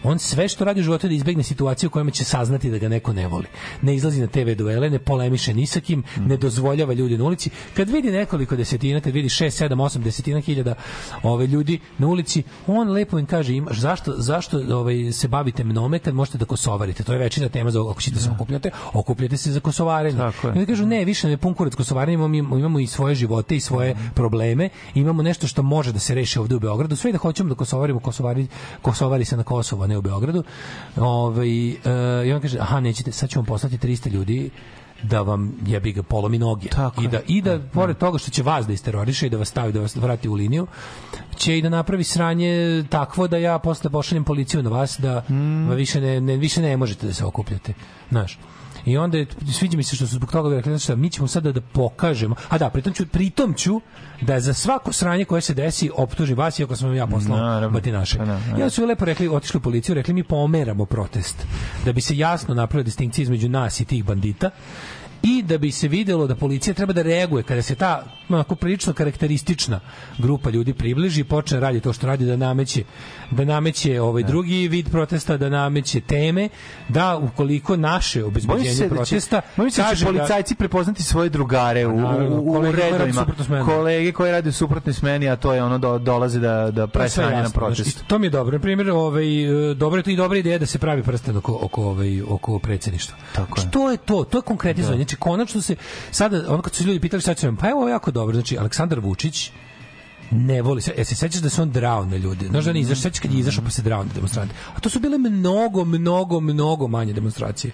[0.06, 2.78] On sve što radi u životu je da izbegne situaciju u kojima će saznati da
[2.78, 3.46] ga neko ne voli.
[3.82, 7.50] Ne izlazi na TV duele, ne polemiše ni sa kim, ne dozvoljava ljudi na ulici.
[7.74, 10.74] Kad vidi nekoliko desetina, kad vidi 6, 7, 8 desetina hiljada
[11.22, 15.98] ove ljudi na ulici, on lepo im kaže ima, zašto, zašto ovaj, se bavite mnome
[15.98, 17.02] kad možete da kosovarite.
[17.02, 20.18] To je večita tema za ako ćete se okupljate, okupljate se za kosovarenje.
[20.18, 20.62] Tako je.
[20.62, 23.96] I kažu ne, više ne pun kurac kosovarenja, imamo, imamo i svoje živote i svoje
[24.14, 27.54] probleme, imamo nešto što može da se reši ovde u Beogradu, sve da hoćemo da
[27.54, 28.46] kosovarimo, kosovari,
[28.82, 30.42] kosovari se na Kosovo, ne u Beogradu.
[30.96, 31.74] Ovaj e,
[32.26, 34.50] I on kaže, aha, nećete, sad ćemo poslati 300 ljudi
[35.02, 38.42] da vam jebi ga polomi noge Tako i da i da pored toga što će
[38.42, 40.66] vas da isteroriše i da vas stavi da vas vrati u liniju
[41.36, 45.70] će i da napravi sranje takvo da ja posle pošaljem policiju na vas da Mm.
[45.74, 47.74] više ne, ne više ne možete da se okupljate
[48.10, 48.38] znaš
[48.86, 51.52] I onda je, sviđa mi se što su zbog toga rekli, znači mi ćemo sada
[51.52, 53.80] da pokažemo, a da, pritom ću, pritom ću
[54.20, 57.70] da za svako sranje koje se desi optuži vas, iako sam vam ja poslao Naravno.
[57.70, 58.18] batinaše.
[58.18, 58.50] Pa da, da.
[58.50, 61.46] I onda su lepo rekli, otišli u policiju, rekli mi pomeramo protest.
[61.84, 64.50] Da bi se jasno napravila distinkcija između nas i tih bandita
[65.22, 68.92] i da bi se videlo da policija treba da reaguje kada se ta onako prilično
[68.92, 69.80] karakteristična
[70.18, 72.84] grupa ljudi približi i počne radi to što radi da nameće
[73.30, 76.48] da nameće ovaj drugi vid protesta da nameće teme
[76.88, 82.00] da ukoliko naše obezbeđenje da protesta da će kaže da- policajci prepoznati svoje drugare u,
[82.00, 83.64] Naravno, u, u kolege koji rade redovima.
[83.64, 87.42] Kolege koji rade u suprotnoj smeni, a to je ono do, dolaze da, da presranje
[87.42, 87.82] na protest.
[87.82, 88.52] znaš, i to mi je dobro.
[88.52, 91.58] Na primjer, ovaj, e, dobro je to i dobra ideja da se pravi prsten oko,
[91.62, 93.16] oko, ovaj, oko predsjedništva.
[93.32, 93.66] Tako je.
[93.68, 94.24] Što je to?
[94.24, 95.04] To je konkretizovanje.
[95.06, 95.76] Znači, konačno se
[96.10, 99.00] sada ono kad su ljudi pitali šta će nam, pa evo jako dobro, znači Aleksandar
[99.00, 99.50] Vučić
[100.30, 100.94] ne voli se.
[100.96, 102.46] E se sećaš da se on drao na ljude.
[102.46, 104.54] Znaš da ne izašao, sećaš kad je izašao pa se drao na demonstrante.
[104.74, 107.72] A to su bile mnogo, mnogo, mnogo manje demonstracije.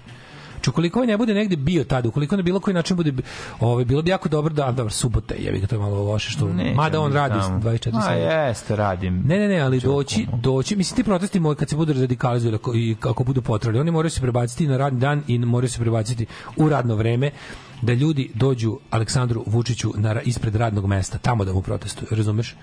[0.63, 3.13] Znači, ukoliko ovaj ne bude negde bio tada, ukoliko na bilo koji način bude,
[3.59, 6.47] ovaj, bilo bi jako dobro da, dobro, subota je, ga to je malo loše, što,
[6.47, 7.59] Neće mada on radi tamo.
[7.59, 8.13] 24 A sata.
[8.13, 9.23] jeste, radim.
[9.25, 12.95] Ne, ne, ne, ali doći, doći, mislim ti protesti moji kad se budu radikalizovali i
[12.99, 16.25] kako budu potrebni, oni moraju se prebaciti na radni dan i moraju se prebaciti
[16.57, 17.31] u radno vreme
[17.81, 22.55] da ljudi dođu Aleksandru Vučiću na, ispred radnog mesta, tamo da mu protestuju, razumeš?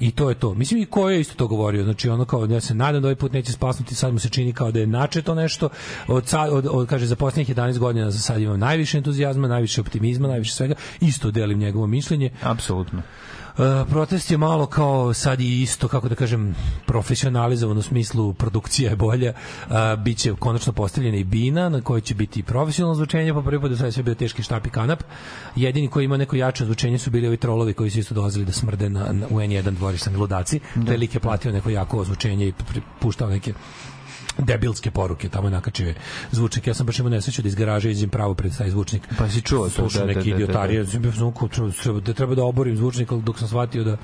[0.00, 0.54] I to je to.
[0.54, 1.84] Mislim i ko je isto to govorio.
[1.84, 4.52] Znači ono kao ja se nadam da ovaj put neće spasnuti, sad mu se čini
[4.52, 5.68] kao da je načeto nešto.
[6.08, 9.80] Od, sad, od, od kaže za poslednjih 11 godina za sad imam najviše entuzijazma, najviše
[9.80, 10.74] optimizma, najviše svega.
[11.00, 12.30] Isto delim njegovo mišljenje.
[12.42, 13.02] Apsolutno.
[13.58, 16.54] E, protest je malo kao sad i isto, kako da kažem,
[16.86, 19.28] profesionalizovan u smislu produkcija je bolja.
[19.30, 19.34] E,
[19.96, 23.76] biće konačno postavljena i bina na kojoj će biti profesionalno zvučenje, pa prvi put do
[23.76, 25.02] sada sve bio teški štap i kanap.
[25.56, 28.52] Jedini koji ima neko jače zvučenje su bili ovi trolovi koji su isto dolazili da
[28.52, 30.60] smrde na, na u N1 dvorisani ludaci.
[30.74, 30.92] Da.
[30.92, 32.52] Lik je platio neko jako ozvučenje i
[33.00, 33.54] puštao neke
[34.38, 35.94] debilske poruke, tamo nakačio
[36.30, 36.66] zvučnik.
[36.66, 39.02] Ja sam baš imao nesreću da iz garaže izađem pravo pred taj zvučnik.
[39.18, 40.42] Pa si čuo to, da, da, neki da, da, da.
[40.44, 40.84] idiotarije.
[40.86, 43.96] Fazonu kao, treba- treba- da treba da oborim zvučnik, ali dok sam shvatio da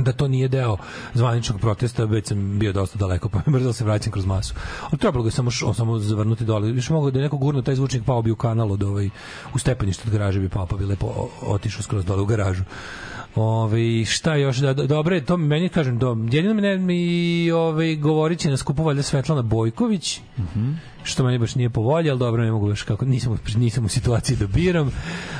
[0.00, 0.76] da to nije deo
[1.14, 4.54] zvaničnog protesta, već sam bio dosta daleko, pa mrzelo se vraćam kroz masu.
[4.90, 6.68] Ali trebalo ga samo, š- samo zavrnuti dole.
[6.68, 9.10] Još mogu da je neko gurno taj zvučnik pao bi u kanal od ovaj,
[9.54, 12.64] u stepenište od garaže bi pao, pa bi lepo otišao skroz dole u garažu.
[13.36, 14.56] Ove, šta još?
[14.56, 18.82] Da, dobro je to meni kažem do jedino mi ne mi ovaj govoriće na skupu
[18.82, 20.20] valjda Svetlana Bojković
[21.04, 23.88] što meni baš nije po volji, ali dobro, ne mogu baš kako, nisam, nisam u
[23.88, 24.90] situaciji da biram.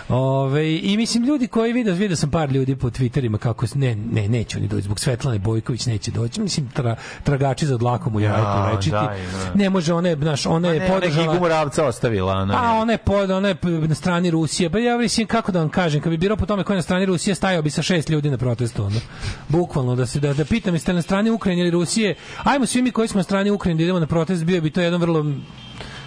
[0.09, 4.29] Ove, I mislim, ljudi koji vide, vidio sam par ljudi po Twitterima kako, ne, ne,
[4.29, 8.31] neće oni doći, zbog Svetlane Bojković neće doći, mislim, tra, tragači za dlakom u Ja,
[8.31, 8.91] jajetu večiti.
[8.91, 9.55] daj, da.
[9.55, 11.35] Ne može, ona je, znaš, ona je Ne, ona je podržala...
[11.41, 12.33] Moravca ostavila.
[12.35, 13.57] Ona, Pa ona je pod, ona je
[13.89, 14.71] na strani Rusije.
[14.71, 16.83] Pa ja mislim kako da vam kažem, kad bi birao po tome ko je na
[16.83, 19.01] strani Rusije, stajao bi sa šest ljudi na protestu, ono.
[19.49, 22.15] Bukvalno da se da da pitam jeste na strani Ukrajine ili Rusije.
[22.43, 24.81] Ajmo svi mi koji smo na strani Ukrajine da idemo na protest, bio bi to
[24.81, 25.25] jedan vrlo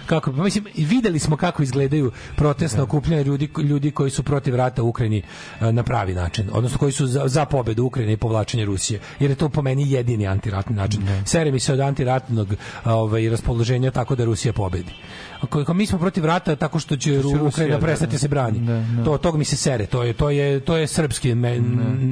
[0.08, 4.82] kako pa mislim videli smo kako izgledaju protestna okupljanja ljudi ljudi koji su protiv rata
[4.82, 5.22] u Ukrajini
[5.60, 9.30] e, na pravi način odnosno koji su za, za pobedu Ukrajine i povlačenje Rusije jer
[9.30, 11.02] je to po meni jedini antiratni način.
[11.24, 12.48] Sere mi se od antiratnog
[12.84, 14.92] ovaj raspoloženja tako da Rusija pobedi
[15.40, 18.12] ako, ako mi smo protiv rata tako što će Rusija, Ukrajina da, prestati da.
[18.12, 18.58] da se brani.
[18.58, 19.04] Da, da.
[19.04, 19.86] to tog mi se sere.
[19.86, 21.58] To je to je to je srpski me,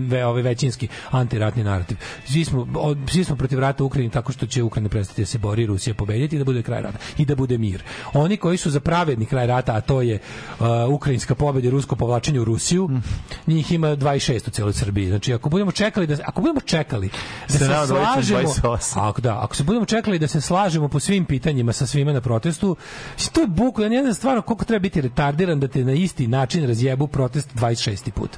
[0.08, 1.96] ve, ovaj većinski antiratni narativ.
[2.26, 5.26] Svi smo od- svi smo protiv rata u Ukrajini tako što će Ukrajina prestati da
[5.26, 7.82] se bori Rusija pobediti i da bude kraj rata i da bude mir.
[8.12, 10.18] Oni koji su za pravedni kraj rata a to je
[10.60, 12.90] uh, ukrajinska pobeda i rusko povlačenje u Rusiju
[13.46, 15.08] njih ima 26 u celoj Srbiji.
[15.08, 17.10] Znači ako budemo čekali da ako budemo čekali
[17.48, 19.08] da se dvojica slažemo 28.
[19.08, 22.20] ako da ako se budemo čekali da se slažemo po svim pitanjima sa svima na
[22.20, 22.76] protestu
[23.32, 26.26] to je buku ja ne znam stvarno koliko treba biti retardiran da te na isti
[26.28, 28.10] način razjebu protest 26.
[28.10, 28.30] put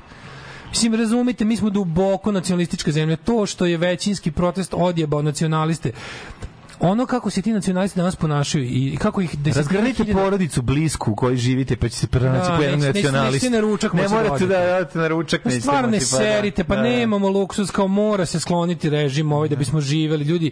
[0.71, 3.17] Mislim, razumite, mi smo duboko nacionalistička zemlja.
[3.19, 5.93] To što je većinski protest odjebao nacionaliste,
[6.81, 11.13] ono kako se ti nacionalisti danas ponašaju i kako ih desetina Razgranite hiljada- porodicu blisku
[11.13, 13.37] u kojoj živite, pa će se pronaći Da, po jednom neće- neće- nacionalisti.
[13.37, 15.43] nećete na ručak Ne da morate da odete na ručak.
[15.43, 16.07] Pa nećete stvarno ne pa da.
[16.07, 16.89] serite, pa Da, da.
[16.89, 20.25] nemamo luksuz, kao mora se skloniti režim ovaj da bismo živeli.
[20.25, 20.51] Ljudi,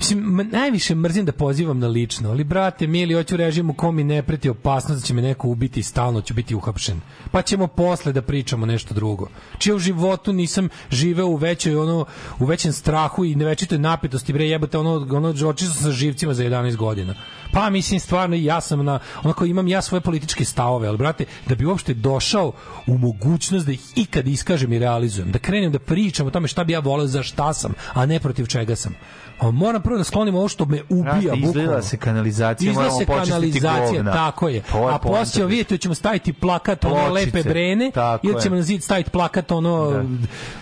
[0.00, 4.04] mislim, najviše mrzim da pozivam na lično, ali brate, mili, hoću režim u kom mi
[4.04, 7.00] ne preti opasnost da će me neko ubiti i stalno ću biti uhapšen.
[7.30, 9.28] Pa ćemo posle da pričamo nešto drugo.
[9.58, 12.04] Čije u životu nisam živeo u većoj ono
[12.38, 16.76] u većem strahu i nevečitoj napetosti, bre, jebote, ono ono očisto sa živcima za 11
[16.76, 17.14] godina.
[17.52, 21.54] Pa mislim stvarno ja sam na onako imam ja svoje političke stavove, ali brate, da
[21.54, 22.52] bi uopšte došao
[22.86, 26.64] u mogućnost da ih ikad iskažem i realizujem, da krenem da pričam o tome šta
[26.64, 28.94] bi ja voleo, za šta sam, a ne protiv čega sam.
[29.40, 31.82] A moram prvo da sklonim ovo što me ubija, Brate, izgleda bukvalno.
[31.82, 34.12] se kanalizacija, Izgleda se kanalizacija, govna.
[34.12, 34.62] tako je.
[34.90, 37.90] A posle vidjeti, ćemo staviti plakat ono Pločice, lepe brene,
[38.22, 40.04] ili ćemo na zid staviti plakat ono...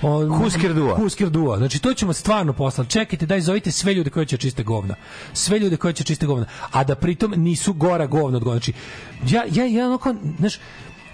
[0.02, 0.96] on, Husker Dua.
[0.96, 1.56] Husker Dua.
[1.58, 2.90] Znači, to ćemo stvarno poslati.
[2.90, 4.94] Čekajte, daj zovite sve ljude koji će da čiste govna.
[5.32, 6.46] Sve ljude koji će čiste govna.
[6.72, 8.60] A da pritom nisu gora govna od govna.
[8.60, 8.72] Znači,
[9.28, 10.58] ja, ja, ja onako, znaš,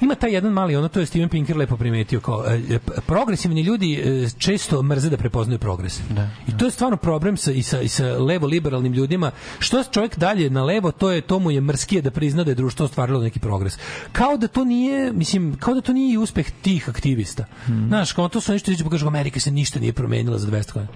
[0.00, 3.62] ima taj jedan mali, ono to je Steven Pinker lepo primetio kao e, p- progresivni
[3.62, 6.00] ljudi e, često mrze da prepoznaju progres.
[6.10, 9.30] Da, I to je stvarno problem sa i sa i sa levo liberalnim ljudima.
[9.58, 12.54] Što čovjek dalje na levo, to je to mu je mrskije da prizna da je
[12.54, 13.78] društvo ostvarilo neki progres.
[14.12, 17.44] Kao da to nije, mislim, kao da to nije uspeh tih aktivista.
[17.66, 17.88] Hmm.
[17.88, 20.92] Znaš, kao to su nešto što kažu Amerika se ništa nije promenila za 200 godina.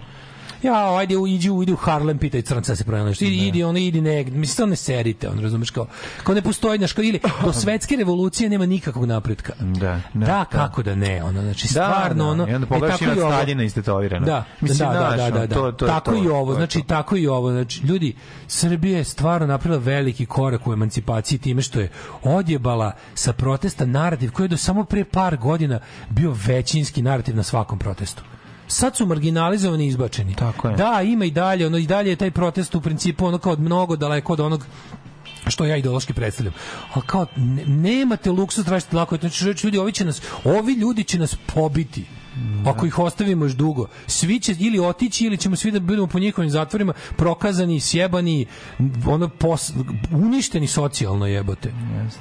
[0.62, 3.24] Ja, ajde, u- idi u Harlem, pitaj crnca da se pravi nešto.
[3.24, 4.38] Idi, idi, ono, idi negde.
[4.38, 5.86] Mislim, to ne serite, on, razumeš, kao,
[6.22, 9.52] kao ne postoji, znaš, kao, ili do svetske revolucije nema nikakvog napretka.
[9.60, 13.12] Da, Da, kako da ne, ono, znači, stvarno, da, ono, I onda e, pogledaš tako
[13.12, 13.30] ima.
[13.30, 14.26] Staljina istetovirano.
[14.26, 15.54] Da, Mislim, da, da, da, da, da.
[15.54, 16.86] to- to tako to, i ovo, to znači to.
[16.86, 18.14] tako i ovo, znači ljudi
[18.48, 21.90] Srbija je stvarno napravila veliki korak u emancipaciji time što je
[22.22, 25.80] odjebala sa protesta narativ koji je do samo pre par godina
[26.10, 28.22] bio većinski narativ na svakom protestu.
[28.68, 30.34] Sad su marginalizovani i izbačeni.
[30.34, 30.76] Tako je.
[30.76, 33.60] Da, ima i dalje, ono i dalje je taj protest u principu ono kao od
[33.60, 34.66] mnogo daleko od onog
[35.46, 36.54] što ja ideološki predstavljam.
[36.94, 41.18] Ali kao ne- nemate luksuz tražiti lako, znači ljudi ovi će nas, ovi ljudi će
[41.18, 42.04] nas pobiti.
[42.66, 46.18] Ako ih ostavimo još dugo, svi će ili otići ili ćemo svi da budemo po
[46.18, 48.46] njihovim zatvorima prokazani, sjebani,
[49.06, 49.72] ono pos,
[50.12, 51.72] uništeni socijalno jebote.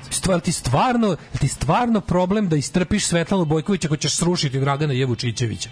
[0.09, 5.69] Stvar ti stvarno, ti stvarno problem da istrpiš Svetlanu Bojkovića ako ćeš srušiti Dragana Jevučićevića.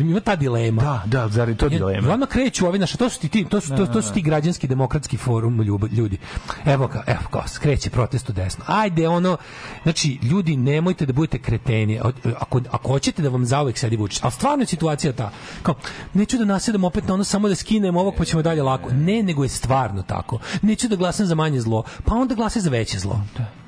[0.00, 0.82] Ima ta dilema?
[0.82, 2.12] Da, da, zar je to I dilema?
[2.12, 5.16] Odmah kreću ovi, znaš, to su ti, to su, to, to su ti građanski demokratski
[5.16, 5.62] forum
[5.92, 6.18] ljudi.
[6.64, 8.64] Evo ga, evo ga, kreće protest u desno.
[8.66, 9.36] Ajde, ono,
[9.82, 12.00] znači, ljudi, nemojte da budete kreteni.
[12.38, 15.30] Ako, ako hoćete da vam zauvek sedi Vučić, ali stvarno je situacija ta.
[15.62, 15.74] Kao,
[16.14, 18.90] neću da nasedam opet na ono samo da skinem ovog pa ćemo dalje lako.
[18.90, 20.38] Ne, nego je stvarno tako.
[20.62, 23.20] Neću da glasam za manje zlo, pa onda glasaj za veće zlo.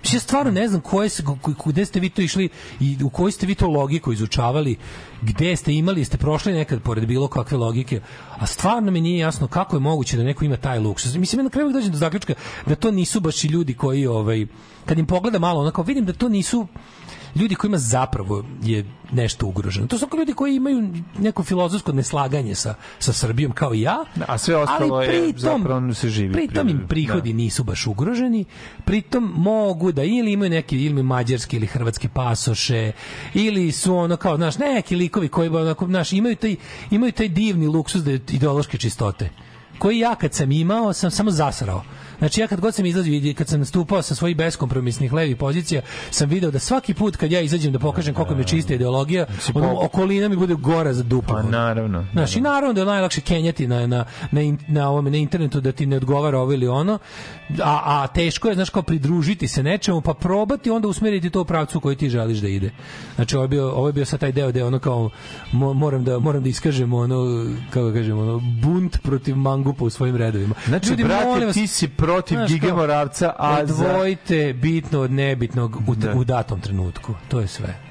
[0.02, 1.10] Mislim, Ja stvarno ne znam koje
[1.64, 2.48] gde ste vi to išli
[2.80, 4.76] i u kojoj ste vi to logiku izučavali,
[5.24, 8.00] gde ste imali, ste prošli nekad pored bilo kakve logike,
[8.38, 11.16] a stvarno mi nije jasno kako je moguće da neko ima taj luksuz.
[11.16, 12.34] Mislim, ja na kraju dođem do zaključka
[12.66, 14.46] da to nisu baš i ljudi koji, ovaj,
[14.86, 16.66] kad im pogleda malo, onako vidim da to nisu
[17.34, 19.86] ljudi kojima zapravo je nešto ugroženo.
[19.86, 20.88] To su kao ljudi koji imaju
[21.18, 24.04] neko filozofsko neslaganje sa, sa Srbijom kao i ja.
[24.26, 26.32] A sve ostalo ali je, pritom, zapravo se živi.
[26.32, 27.36] Pritom im pri- prihodi da.
[27.36, 28.44] nisu baš ugroženi,
[28.84, 32.92] pritom mogu da ili imaju neki ili imaju mađarske ili hrvatske pasoše
[33.34, 36.56] ili su ono kao znaš neki likovi koji onako znaš imaju taj
[36.90, 39.30] imaju taj divni luksuz da ideološke čistote
[39.78, 41.84] koji ja kad sam imao sam samo zasrao
[42.18, 45.82] Znači ja kad god sam izlazio i kad sam nastupao sa svojih beskompromisnih levih pozicija,
[46.10, 49.26] sam video da svaki put kad ja izađem da pokažem koliko mi je čista ideologija,
[49.54, 51.32] ono, okolina mi bude gora za dupu.
[51.32, 52.06] Pa naravno.
[52.12, 55.72] Znaš, i naravno da je najlakše kenjati na, na, na, na, ovome, na internetu da
[55.72, 56.98] ti ne odgovara ovo ili ono,
[57.62, 61.44] a, a teško je, znaš, kao pridružiti se nečemu, pa probati onda usmeriti to u
[61.44, 62.70] pravcu koji ti želiš da ide.
[63.14, 65.10] Znači, ovo je bio, ovo je bio sad taj deo gde ono kao,
[65.52, 69.90] mo, moram, da, moram da iskažem ono, kako da kažem, ono, bunt protiv mangupa u
[69.90, 70.54] svojim redovima.
[70.66, 73.84] Znači, Ljudi, brate, ti si protiv znaš, Gige Moravca, a za...
[73.86, 76.12] Odvojite bitno od nebitnog u, Da.
[76.14, 77.14] u datom trenutku.
[77.28, 77.83] To je sve.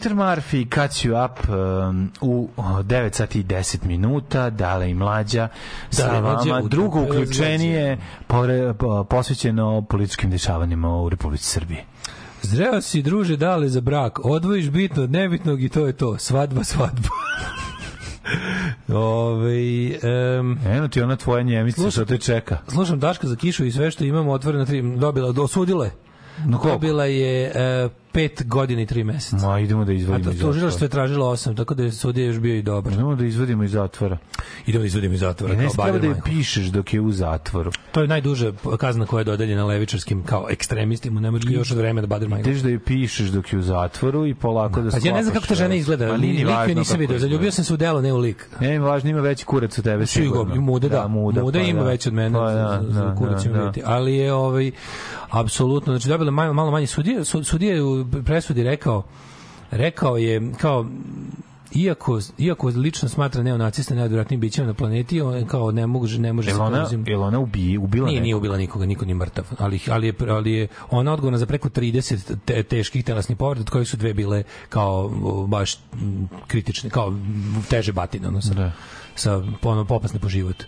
[0.00, 5.48] Peter Murphy, Catch You Up um, u 9 sati i 10 minuta, dale i mlađa
[5.90, 6.64] sa Dale Mlađa vama.
[6.64, 7.98] u Drugo uključenije
[8.28, 11.78] pore- po- posvećeno političkim dešavanjima u Republici Srbiji.
[12.42, 14.24] Zreo si, druže, dale za brak.
[14.24, 16.18] Odvojiš bitno od nebitnog i to je to.
[16.18, 17.08] Svadba, svadba.
[18.90, 19.56] Ove,
[20.38, 22.58] um, Eno ti ona tvoja njemica Slušaj- što te čeka.
[22.68, 25.92] slušam Daška za kišu i sve što imamo otvoreno tri, dobila, osudila je.
[26.46, 26.60] No?
[26.64, 29.48] Dobila je e, pet godina i tri meseca.
[29.48, 30.84] Ma, idemo da A izvadimo to iz tužilaštvo zatvora.
[30.84, 32.92] je tražilo osam, tako da je sudija još bio i dobar.
[32.92, 34.18] Idemo da izvadimo iz zatvora.
[34.66, 35.54] Idemo da izvodimo iz zatvora.
[35.54, 37.70] I ne treba da je pišeš dok je u zatvoru.
[37.92, 42.06] To je najduža kazna koja je dodeljena levičarskim kao ekstremistima u Nemačkoj još od vremena
[42.06, 42.48] Bader Majko.
[42.48, 45.34] Ideš da je pišeš dok je u zatvoru i polako da Pa ja ne znam
[45.34, 46.16] kako ta žena izgleda.
[46.16, 47.18] Nije ni Lik joj važno nisam video.
[47.18, 48.48] Zaljubio sam se u delo, ne u lik.
[48.60, 50.42] Ne, važno, ima veći kurac od tebe sigurno.
[50.44, 51.08] Sigurno, muda, da.
[51.08, 51.88] muda, muda pa ima da.
[51.88, 53.64] veći od mene, Pa da, da, kurac da, ima da.
[53.64, 53.82] vidjeti.
[53.84, 54.70] Ali je, ovaj,
[55.30, 59.02] apsolutno, znači dobila malo, manje sudije, su- sudija je u presudi rekao,
[59.70, 60.86] rekao je, kao,
[61.74, 66.50] iako, iako lično smatra neonaciste najodvratnijim bićima na planeti, on kao ne može, ne može
[66.50, 68.40] Jel se ona, jel ona ubi, ubila Nije, nije nekog?
[68.42, 69.44] ubila nikoga, niko nije mrtav.
[69.58, 73.70] Ali, ali, je, ali je ona odgovorna za preko 30 te, teških telesnih povreda, od
[73.70, 75.08] kojih su dve bile kao
[75.48, 75.76] baš
[76.46, 77.14] kritične, kao
[77.68, 78.72] teže batine, ono, sa, Da.
[79.14, 80.64] sa ono, popasne po život.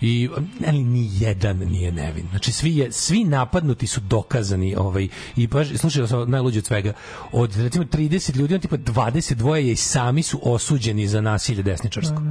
[0.00, 0.28] I
[0.66, 2.26] ali ni jedan nije nevin.
[2.30, 6.92] Znači svi je svi napadnuti su dokazani, ovaj i baš slušaj sam najluđe od svega.
[7.32, 12.22] Od recimo 30 ljudi, on tipa 22 je i sami su osuđeni za nasilje desničarsko.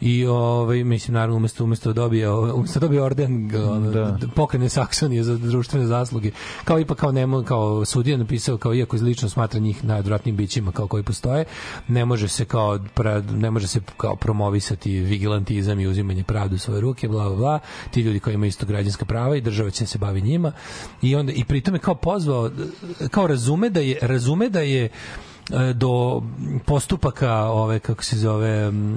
[0.00, 3.48] I ovaj mislim naravno umesto umesto da dobije umesto da dobije orden
[3.92, 4.18] Da.
[4.34, 6.30] pokrene Saksonije za društvene zasluge.
[6.64, 10.86] Kao ipak kao nemo kao sudija napisao kao iako lično smatra njih najodvratnijim bićima kao
[10.86, 11.44] koji postoje,
[11.88, 16.58] ne može se kao pra, ne može se kao promovisati vigilantizam i uzimanje pravde u
[16.58, 17.58] svoje ruke, bla bla bla.
[17.90, 20.52] Ti ljudi koji imaju isto građanska prava i država će se bavi njima.
[21.02, 22.50] I onda i pritom je kao pozvao
[23.10, 24.88] kao razume da je razume da je
[25.74, 26.22] do
[26.66, 28.96] postupaka ove kako se zove mm,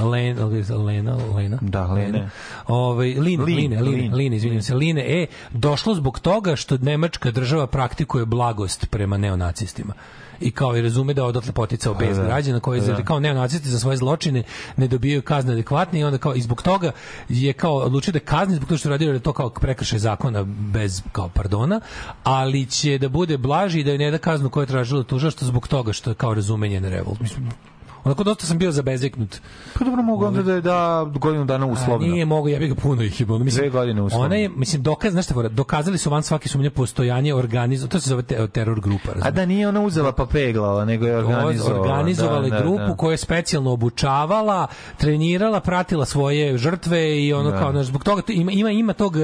[0.00, 0.38] Len,
[0.86, 2.28] Lena Lena Da, Lene.
[2.66, 4.14] Ovaj Line, Lin, Line, Line, Lin.
[4.14, 9.94] Line, izvinjavam se, Line E došlo zbog toga što nemačka država praktikuje blagost prema neonacistima.
[10.42, 12.24] I kao i razume da je odatle poticao bez Da.
[12.24, 13.04] građana koji Da.
[13.04, 14.42] kao neonacisti za svoje zločine
[14.76, 16.92] ne dobijaju kazne adekvatne i onda kao i zbog toga
[17.28, 21.02] je kao odlučio da kazni zbog toga što radio da to kao prekršaj zakona bez
[21.12, 21.80] kao pardona,
[22.24, 25.46] ali će da bude blaži i da je ne da kaznu koju je tražilo tužilaštvo
[25.48, 27.20] zbog toga što je kao razumenje na revolt.
[27.20, 27.48] Mislim,
[28.04, 29.36] onako dosta sam bio zabezeknut.
[29.74, 32.06] Pa dobro mogu onda da je da godinu dana A, uslovno.
[32.06, 33.38] nije mogu, ja bih ga puno ih bilo.
[33.38, 34.26] Mislim, Dve godine uslovno.
[34.26, 38.08] Ona je, mislim, dokaz, znaš šta, dokazali su van svake sumnje postojanje organizo, to se
[38.08, 39.02] zove te, teror grupa.
[39.04, 39.34] A razumeš?
[39.34, 41.80] da nije ona uzela pa peglala, nego je organizovala.
[41.80, 42.96] organizovali Da, da, grupu da.
[42.96, 44.66] koja je specijalno obučavala,
[44.96, 47.58] trenirala, pratila svoje žrtve i ono Da.
[47.58, 49.14] kao znaš, zbog toga to ima ima ima tog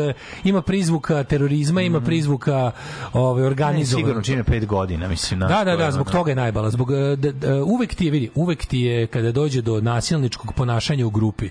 [0.45, 2.71] ima prizvuka terorizma, ima prizvuka
[3.13, 3.41] ovaj Mhm.
[3.41, 4.01] Ne, organizovanog.
[4.01, 5.41] sigurno čine pet godina, mislim.
[5.41, 6.71] Da, da, da, zbog toga je najbala.
[6.71, 11.07] Zbog da, da, uvek ti je vidi, uvek ti je kada dođe do nasilničkog ponašanja
[11.07, 11.51] u grupi.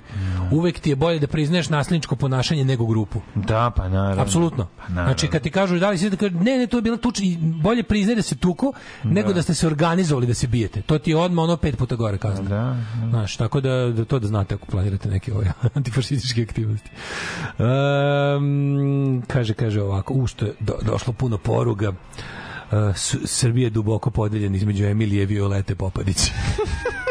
[0.51, 3.21] Uvek ti je bolje da priznaješ nasilničko ponašanje nego grupu.
[3.35, 4.21] Da, pa naravno.
[4.21, 4.67] Apsolutno.
[4.77, 5.03] Pa naravno.
[5.05, 7.37] Znači kad ti kažu da li si da ne ne to je bila tuča i
[7.37, 8.71] bolje priznaj da se tuko
[9.03, 10.81] nego da ste se organizovali da se bijete.
[10.81, 12.49] To ti je odmah ono pet puta gore kazna.
[12.49, 12.77] Da,
[13.09, 16.89] Znaš, tako da, da to da znate ako planirate neke ove antifašističke aktivnosti.
[17.59, 21.89] Um, kaže, kaže ovako, u što je do, došlo puno poruga.
[21.89, 26.17] Uh, S- Srbija je duboko podeljen između Emilije i Violete Popadić.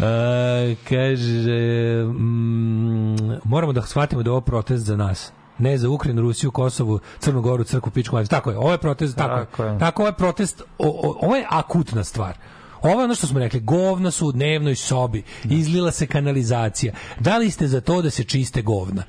[0.00, 6.22] Uh, kaže mm, moramo da shvatimo da je ovo protest za nas ne za Ukrajinu,
[6.22, 8.30] Rusiju, Kosovu, Crnu Goru, Crku, Pičku, Maticu.
[8.30, 9.78] Tako je, ovo je protest, tako, Tako je.
[9.78, 12.38] Tako, ovo je protest, o, o, ovo je akutna stvar.
[12.82, 16.94] Ovo je ono što smo rekli, govna su u dnevnoj sobi, izlila se kanalizacija.
[17.18, 19.02] Da li ste za to da se čiste govna?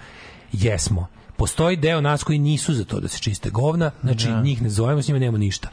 [0.52, 1.08] Jesmo.
[1.38, 5.02] Postoji deo nas koji nisu za to da se čiste govna, znači njih ne zovemo,
[5.02, 5.70] s njima nemamo ništa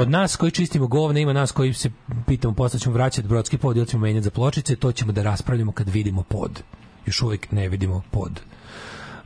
[0.00, 1.90] od nas koji čistimo govne, ima nas koji se
[2.26, 5.72] pitamo posle ćemo vraćati brodski pod ili ćemo menjati za pločice, to ćemo da raspravljamo
[5.72, 6.62] kad vidimo pod.
[7.06, 8.40] Još uvijek ne vidimo pod.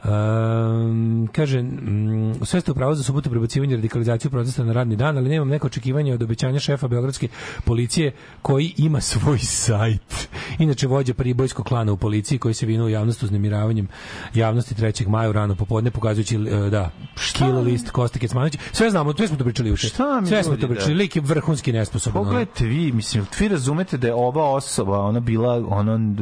[0.05, 5.29] Um, kaže, mm, sve ste upravo za subotu prebacivanje radikalizaciju protesta na radni dan, ali
[5.29, 7.29] nemam neko očekivanje od obećanja šefa Beogradske
[7.65, 8.13] policije
[8.43, 10.29] koji ima svoj sajt.
[10.59, 13.89] Inače, vođa pribojskog klana u policiji koji se vinuo u javnost uznemiravanjem
[14.35, 15.09] javnosti 3.
[15.09, 16.91] maja u rano popodne, pokazujući, e, da,
[17.33, 18.59] kill list Kosta Kecmanović.
[18.73, 19.89] Sve znamo, sve smo to pričali uče.
[19.89, 20.95] Šta mi Sve smo to pričali.
[20.95, 20.99] da.
[20.99, 22.21] Lik je vrhunski nesposoban.
[22.21, 22.31] ono.
[22.31, 26.15] Pogledajte vi, mislim, vi razumete da je ova osoba, ona bila, ono,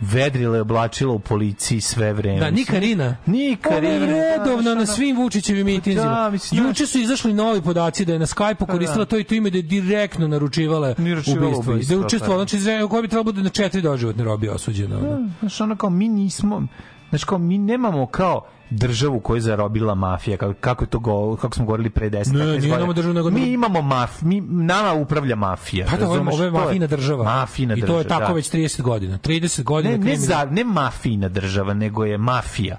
[0.00, 2.40] vedrila je oblačila u policiji sve vreme.
[2.40, 3.16] Da, ni Karina.
[3.28, 3.96] Ni Karina.
[3.96, 6.04] Ona je redovno na ono- svim Vučićevim mitinzima.
[6.14, 9.34] Da, mislim, Juče su izašli novi podaci da je na Skype-u koristila to i to
[9.34, 11.74] ime da je direktno naručivala ubistvo.
[11.78, 12.48] Da je učestvovala, pa.
[12.48, 14.98] znači koja bi trebalo bude na četiri doživotne robije osuđena.
[14.98, 15.28] ono.
[15.40, 16.66] Znaš, ono kao, mi nismo,
[17.10, 18.40] znaš, kao, mi nemamo kao
[18.70, 22.22] državu koju je zarobila mafija, kako, je to go, kako smo govorili pre 10 Ne,
[22.34, 22.78] 15 nije godina.
[22.78, 25.86] nama država, nego- Mi imamo maf, mi, nama upravlja mafija.
[25.86, 27.24] Pa da, ovo je- ovo mafijna država.
[27.24, 28.32] Mafijna I država, to je tako da.
[28.32, 29.18] već 30 godina.
[29.18, 32.76] 30 godina ne, ne, za, ne mafijna država, nego je mafija.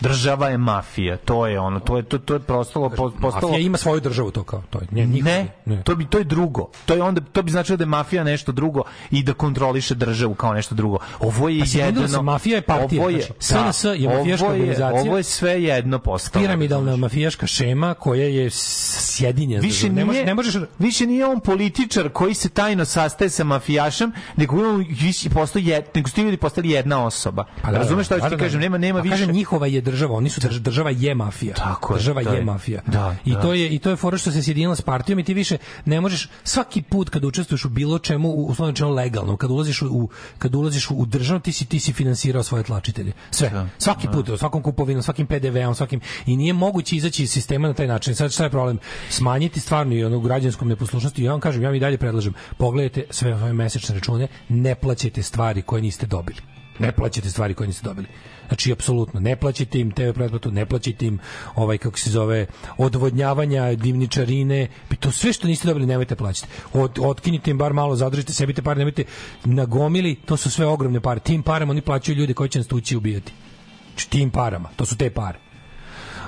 [0.00, 3.58] Država je mafija, to je ono, to je to to je postalo po- postalo Mafija
[3.58, 4.86] ima svoju državu to kao to je.
[4.90, 5.82] Ne, ne, ne.
[5.82, 6.68] to bi to je drugo.
[6.86, 10.34] To je onda to bi značilo da je mafija nešto drugo i da kontroliše državu
[10.34, 10.98] kao nešto drugo.
[11.20, 12.08] Ovo je Pa jedno.
[12.08, 15.02] se, mafija je partija, Ovo je, znači, SNS je mafijaška ovo je- organizacija.
[15.02, 16.42] Ovo je sve jedno postalo.
[16.42, 19.60] Piramidalna mafijaška šema koja je sjedinjena.
[19.60, 23.44] Više nije, ne, možeš, ne možeš više nije on političar koji se tajno sastaje sa
[23.44, 27.44] mafijašem, nego on više postoji jed, nego su ti ljudi postali jedna osoba.
[27.62, 28.42] Pa da, Razumeš šta da, ti da, da.
[28.42, 28.60] kažem?
[28.60, 29.26] Nema nema A više.
[29.26, 31.54] Njihova je država, oni su drž- država je mafija.
[31.54, 32.44] Tako je, država da je je.
[32.44, 32.80] mafija.
[32.86, 33.40] Da, I da.
[33.40, 36.00] to je i to je fora što se sjedinila s partijom i ti više ne
[36.00, 40.08] možeš svaki put kad učestvuješ u bilo čemu u uslovno rečeno legalno, kad ulaziš u,
[40.38, 43.12] kad ulaziš u državu ti si ti si finansirao svoje tlačitelje.
[43.30, 43.66] Sve.
[43.78, 47.86] Svaki put, svakom kupovinom, svakim PDV-om, svakim i nije moguće izaći iz sistema na taj
[47.86, 48.14] način.
[48.14, 48.78] Sad šta je problem?
[49.10, 51.24] Smanjiti stvarno i ono građanskom neposlušnosti.
[51.24, 55.22] Ja vam kažem, ja vam i dalje predlažem, pogledajte sve ove mesečne račune, ne plaćajte
[55.22, 56.55] stvari koje niste dobili.
[56.78, 58.06] Ne plaćate stvari koje niste dobili.
[58.48, 61.18] Znači, apsolutno, ne plaćate im TV pretplatu, ne plaćate im
[61.54, 62.46] ovaj, kako se zove,
[62.78, 66.48] odvodnjavanja, divničarine, i to sve što niste dobili nemojte plaćati.
[66.72, 69.04] Od, otkinite im bar malo, zadržite sebi te pare, nemojte
[69.44, 71.20] nagomili, to su sve ogromne pare.
[71.20, 73.32] Tim parama oni plaćaju ljude koji će nas tući i ubijati.
[73.88, 75.45] Znači, tim parama, to su te pare.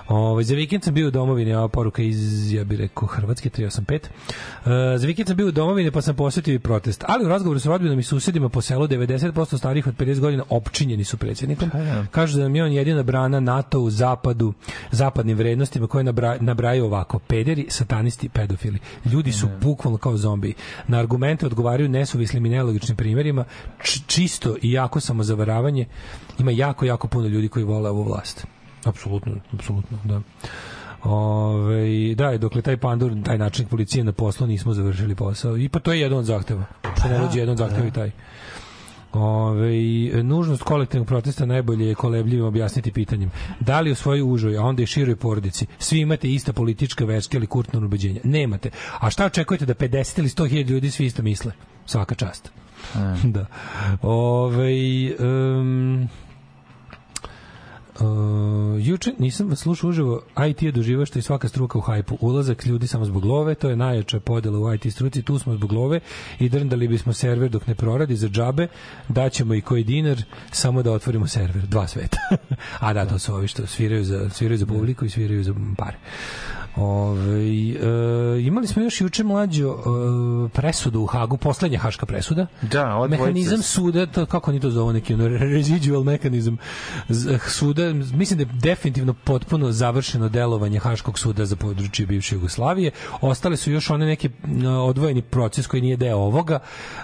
[0.09, 3.95] Ovaj za vikend sam bio u domovini, a poruka iz ja bih rekao Hrvatske 385.
[3.95, 7.05] E, za vikend sam bio u domovini pa sam posetio i protest.
[7.09, 11.05] Ali u razgovoru sa rodbinom i susedima po selu 90% starih od 50 godina opčinjeni
[11.05, 11.71] su predsjednikom.
[12.11, 14.53] Kažu da nam je on jedina brana NATO u zapadu,
[14.91, 18.79] zapadnim vrednostima koje nabra, nabraju ovako: pederi, satanisti, pedofili.
[19.05, 20.55] Ljudi su bukvalno kao zombi.
[20.87, 23.45] Na argumente odgovaraju nesuvislim i nelogičnim primjerima,
[23.83, 25.87] č- čisto i jako samozavaravanje.
[26.39, 28.47] Ima jako, jako puno ljudi koji vole ovu vlast.
[28.89, 30.21] Apsolutno, apsolutno, da.
[31.05, 35.57] Ove, da, i dokle taj pandur, taj način policije na poslu nismo završili posao.
[35.57, 36.65] I pa to je jedan od zahteva.
[36.99, 38.11] Što ne dođe jedan od zahteva i taj.
[39.13, 43.31] Ove, nužnost kolektivnog protesta najbolje je kolebljivim objasniti pitanjem.
[43.61, 47.37] Da li u svojoj užoj, a onda i široj porodici, svi imate ista politička, verska
[47.37, 48.21] ili kulturna ubeđenja?
[48.25, 48.71] Nemate.
[49.01, 51.53] A šta očekujete da 50 ili 100 hiljada ljudi svi isto misle?
[51.87, 52.53] Svaka čast.
[53.37, 53.47] da.
[54.03, 54.73] Ove,
[55.19, 56.09] um,
[58.01, 62.19] Uh, juče nisam vas slušao uživo, IT je doživao što je svaka struka u hajpu.
[62.21, 65.73] Ulazak ljudi samo zbog love, to je najjača podela u IT struci, tu smo zbog
[65.73, 66.01] love
[66.39, 68.69] i drndali bismo server dok ne proradi za džabe,
[69.09, 72.19] daćemo i koji dinar samo da otvorimo server, dva sveta.
[72.87, 75.97] A da, to su ovi što sviraju za, sviraju za publiku i sviraju za pare.
[76.79, 77.77] Ove, e,
[78.41, 79.79] imali smo još juče mlađo e,
[80.49, 82.47] presudu u Hagu, poslednja haška presuda.
[82.63, 86.57] Da, od Mehanizam suda, to, kako oni to zovu neki ono, residual mehanizam
[87.09, 92.91] z- suda, mislim da je definitivno potpuno završeno delovanje Haškog suda za područje bivše Jugoslavije.
[93.21, 96.59] Ostale su još one neki m, odvojeni proces koji nije deo ovoga,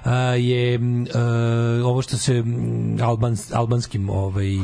[0.05, 0.81] a, je a,
[1.85, 2.45] ovo što se
[3.03, 4.57] albans, albanskim ovaj,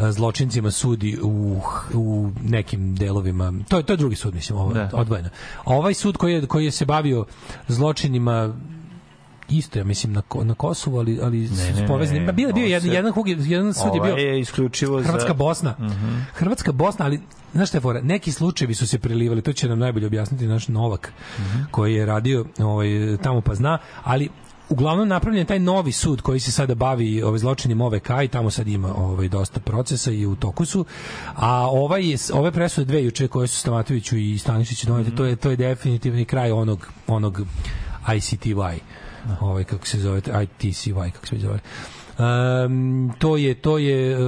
[0.00, 1.60] zločincima sudi u,
[1.94, 3.52] u nekim delovima.
[3.68, 4.90] To je to je drugi sud mislim, ovo Da.
[4.92, 5.28] odvojeno.
[5.56, 7.24] A ovaj sud koji je koji je se bavio
[7.68, 8.54] zločinima
[9.50, 13.12] isto ja mislim na na Kosovu ali ali Ne, ne, ne, bio bio jedan jedan
[13.12, 15.74] hug je- jedan sud je bio Ovaj je isključivo za- Hrvatska Bosna.
[15.80, 16.08] Mhm.
[16.34, 17.20] Hrvatska Bosna, ali
[17.52, 18.00] znaš šta je fora?
[18.02, 21.62] Neki slučajevi su se prelivali, to će nam najbolje objasniti naš Novak, Mhm.
[21.70, 22.88] koji je radio ovaj,
[23.18, 24.28] tamo pa zna, ali
[24.68, 28.50] uglavnom napravljen je taj novi sud koji se sada bavi ovaj zločinim OVK i tamo
[28.50, 30.84] sad ima ovaj dosta procesa i u toku su.
[31.34, 35.16] A ovaj je, ove presude dve juče koje su Stamatoviću i Stanišiću donete, Mhm.
[35.16, 37.40] to je to je definitivni kraj onog onog
[38.06, 38.78] ICTY.
[39.40, 41.58] Ovaj kako se zove, ITCY kako se zove.
[42.14, 44.22] Um, to je to je uh,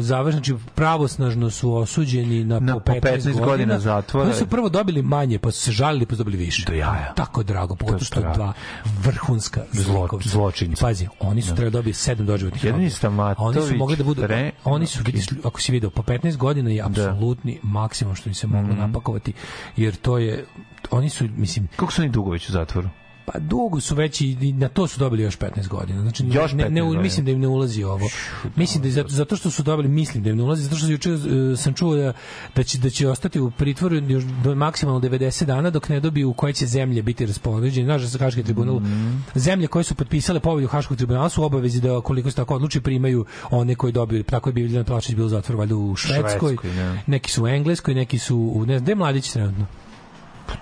[0.00, 4.26] završeno znači pravosnažno su osuđeni na, Na po po 15, 15 godina zatvora.
[4.26, 6.64] Oni su prvo dobili manje, pa su se žalili, pa su dobili više.
[6.66, 7.12] Do jaja.
[7.16, 8.52] Tako drago, pogotovo što dva
[8.98, 10.28] vrhunska zlikovca.
[10.28, 10.80] zločinci.
[10.80, 12.96] Pazi, oni su trebali dobiti sedam doživotnih Jedan je robija.
[12.96, 16.36] Stamatović, Oni su mogli da budu, pre- oni su, vidiš, ako si video, po 15
[16.36, 18.78] godina je apsolutni maksimum što im se moglo Mhm.
[18.80, 19.32] napakovati,
[19.76, 20.44] jer to je,
[20.90, 22.88] oni su, mislim, Kako su oni dugo već u zatvoru?
[23.32, 26.00] Pa dugo su već i na to su dobili još 15 godina.
[26.02, 27.02] Znači ne- Još ne, 15 ne, godina.
[27.02, 28.08] mislim da im ne ulazi ovo.
[28.56, 30.86] Mislim da je zato, zato što su dobili, mislim da im ne ulazi, zato što
[30.88, 31.16] juče e,
[31.56, 32.12] sam čuo da,
[32.56, 36.30] da će da će ostati u pritvoru još do maksimalno 90 dana dok ne dobiju
[36.30, 37.84] u koje će zemlje biti raspoređene.
[37.86, 39.16] Znaš da sa Haški tribunal Mhm.
[39.34, 43.24] zemlje koje su potpisale povelju Haškog tribunala su obavezi da koliko se tako odluči primaju
[43.50, 46.96] one koji dobiju tako je Biljana Plašić bio u zatvoru valjda u Švedskoj, Švedskoj, da.
[47.06, 49.66] neki su u Engleskoj, neki su u ne znam, gde mladić trenutno?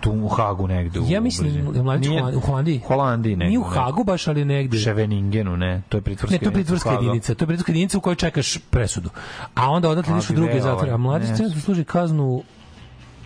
[0.00, 1.00] Tu u Hagu negde.
[1.08, 2.78] Ja mislim da u Nije- Holandiji- u Holandiji.
[2.78, 3.46] Holandiji negde.
[3.46, 4.78] Nije u Hagu baš, ali negde.
[4.78, 5.82] Ševeningenu, ne.
[5.88, 7.34] To je pritvorska Ne, to je pritvorska jedinica.
[7.34, 9.10] To je pritvorska jedinica u kojoj čekaš presudu.
[9.54, 10.92] A onda odatle ideš u Ali druge zatvore.
[10.92, 12.42] A mladić trenutno služi kaznu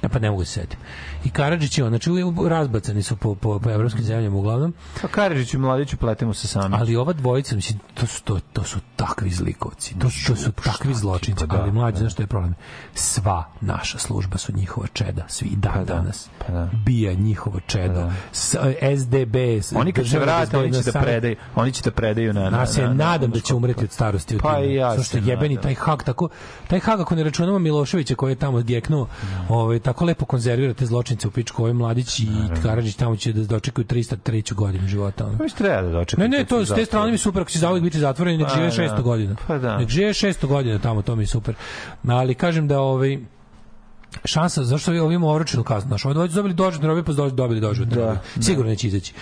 [0.03, 0.77] Ja pa ne mogu se setiti.
[1.25, 2.11] I Karadžić je on, znači
[2.49, 6.77] razbacani su po, po, po evropskim zemljama uglavnom, Pa Karadžić i Mladić upletemo se sami.
[6.79, 10.53] ali ova dvojica, mislim, to su, to, to su takvi zlikovci, to, su- to su
[10.55, 11.99] takvi zločinci, pa da, ali mlađi, da.
[11.99, 12.55] znaš što je problem?
[12.95, 16.29] Sva naša služba su njihova čeda, svi i dan Pa da, danas.
[16.39, 16.69] pa da.
[16.77, 18.11] Bija njihovo čedo.
[18.33, 18.55] S,
[18.99, 22.41] SDB, s- Oni kad se vrate, oni će da predaju, oni će da predaju na...
[22.43, 24.39] na, na, na nadam da će umreti od starosti.
[24.39, 26.29] Pa i ja Zato što se jebeni taj hak tako,
[26.69, 29.09] taj hak ako ne računamo Miloševića koji je tamo geknuo,
[29.49, 32.27] ovaj tako lepo konzervira te zločince u pičku, ovaj mladić i
[32.63, 34.55] Karadžić tamo će da dočekaju 303.
[34.55, 35.25] godinu života.
[35.39, 36.29] Pa već treba da dočekati.
[36.29, 38.55] Ne, ne, to s te strane mi super, ako će zauvijek biti zatvoren, nek Pa
[38.55, 38.97] žive da.
[38.97, 39.37] 600 godina.
[39.47, 39.79] Pa da.
[39.79, 41.55] Nek žive 600 godina tamo, to mi je super.
[42.09, 43.19] Ali kažem da ovaj
[44.25, 47.97] šansa zašto ovi ovim oročenu kaznu naš ovaj su dobili doživotne robije pa dobili doživotne
[47.97, 49.13] Da, robije sigurno neće izaći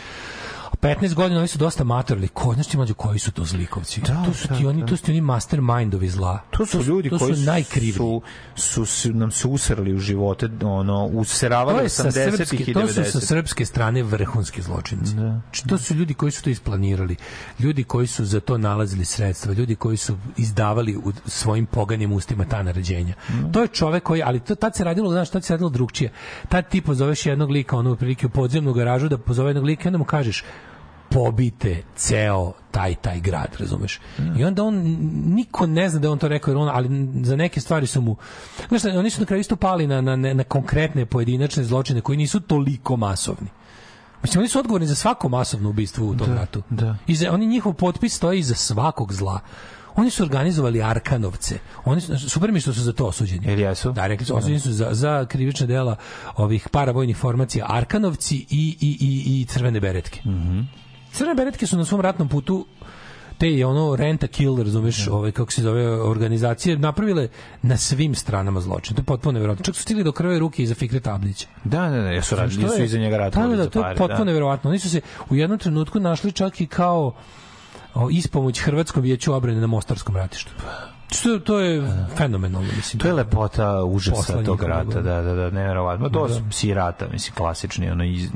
[0.77, 2.29] 15 godina oni su dosta matorili.
[2.29, 4.01] Ko, znaš ti mlađe koji su to zlikovci?
[4.01, 4.87] Da, to su da, ti oni, da.
[4.87, 6.39] to su ti oni mastermindovi zla.
[6.51, 7.93] To su ljudi to koji su najkrivlji.
[7.93, 8.23] su,
[8.57, 12.89] su, su nam se usrali u živote, ono, useravali je sa 80-ih srpske, i to
[12.89, 13.29] su sa 90-ih.
[13.29, 15.13] srpske strane vrhunski zločinci.
[15.13, 17.17] Znači, to su ljudi koji su to isplanirali,
[17.59, 22.45] ljudi koji su za to nalazili sredstva, ljudi koji su izdavali u svojim poganim ustima
[22.45, 23.15] ta naređenja.
[23.53, 26.13] To je čovek koji, ali to tad se radilo, znaš, tad se radilo drugčije.
[26.49, 29.89] Tad ti pozoveš jednog lika, ono, prilike u podzemnu garažu da pozove jednog lika i
[29.89, 30.45] onda mu kažeš
[31.11, 34.01] pobite ceo taj taj grad, razumeš?
[34.39, 34.75] I onda on
[35.27, 36.89] niko ne zna da je on to rekao, jer on, ali
[37.23, 38.17] za neke stvari su mu
[38.69, 42.41] znaš, oni su na kraju isto pali na, na, na konkretne pojedinačne zločine koji nisu
[42.41, 43.49] toliko masovni.
[44.23, 46.63] Mislim, oni su odgovorni za svako masovno ubistvo u tom Da, ratu.
[46.71, 46.97] da.
[47.07, 49.41] I za, oni njihov potpis stoji iza svakog zla.
[49.97, 51.59] Oni su organizovali Arkanovce.
[51.85, 53.47] Oni su, super mi što su za to osuđeni.
[53.47, 53.93] Jel jesu?
[53.93, 55.97] Da, rekli su, osuđeni su za, za krivična dela
[56.37, 58.47] ovih paravojnih formacija Arkanovci i,
[58.81, 60.21] i, i, i crvene beretke.
[60.21, 60.61] Mhm.
[61.13, 62.67] Crvene beretke su na svom ratnom putu
[63.41, 67.29] te je ono renta kill, razumeš, ovaj, kako se zove, organizacije, napravile
[67.63, 68.97] na svim stranama zločin.
[68.97, 69.65] To je potpuno nevjerojatno.
[69.65, 71.47] Čak su stigli do krve ruke iza Fikre Tablića.
[71.65, 73.97] Da, da, da, jesu radili, su iza njega Da, ratovali da, da, za to je
[73.97, 74.25] potpuno da.
[74.25, 74.71] nevjerovatno.
[74.71, 77.15] Oni su se u jednom trenutku našli čak i kao
[77.95, 80.53] o, ispomoć Hrvatskom vijeću obrane na Mostarskom ratištu.
[81.13, 83.01] To, to je fenomenalno, mislim.
[83.01, 86.09] To je lepota užasa Poslanika tog rata, da, da, da, neverovatno.
[86.09, 86.35] To Da.
[86.35, 88.29] su psi rata, mislim, klasični, ono, iz,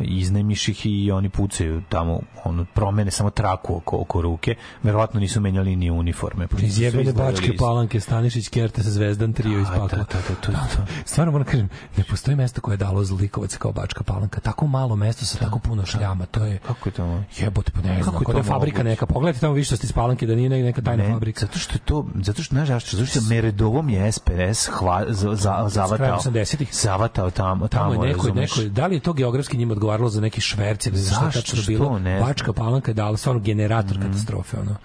[0.00, 5.40] iznajmiš ih i oni pucaju tamo, ono, promene samo traku oko, oko ruke, verovatno nisu
[5.40, 6.46] menjali ni uniforme.
[6.46, 7.64] pošto su Iz svi jebene izgledali bačke isto.
[7.64, 9.88] palanke, Stanišić, Kerte sa Zvezdan, trio iz Da, pakla.
[9.88, 10.82] da, da, da, to je to.
[11.04, 14.40] Stvarno moram kažem, ne postoji mesto koje je dalo zlikovac kao bačka palanka.
[14.40, 16.26] Tako malo mesto sa tako puno šljama.
[16.26, 17.22] To je Kako je to?
[17.38, 18.14] jebote, pa ne znam.
[18.14, 19.06] Kako je to fabrika neka.
[19.06, 21.40] Pogledajte tamo više što ste iz palanke, da nije ne- neka tajna Ne, fabrika.
[21.40, 22.96] zato što je to, zato što, znaš, zašto?
[22.96, 26.68] Zato što Meredovom je SPS hva, za, za, zavatao, krajem 80-ih.
[26.72, 30.20] zavatao tamo, tamo, Tamo je neko, neko, da li je to geografski njima odgovaralo za
[30.20, 31.40] neki šverc ili Zašto?
[31.40, 31.98] tačno bilo?
[31.98, 32.20] Ne.
[32.20, 34.56] Bačka palanka je dala stvarno generator katastrofe.
[34.60, 34.76] Ono.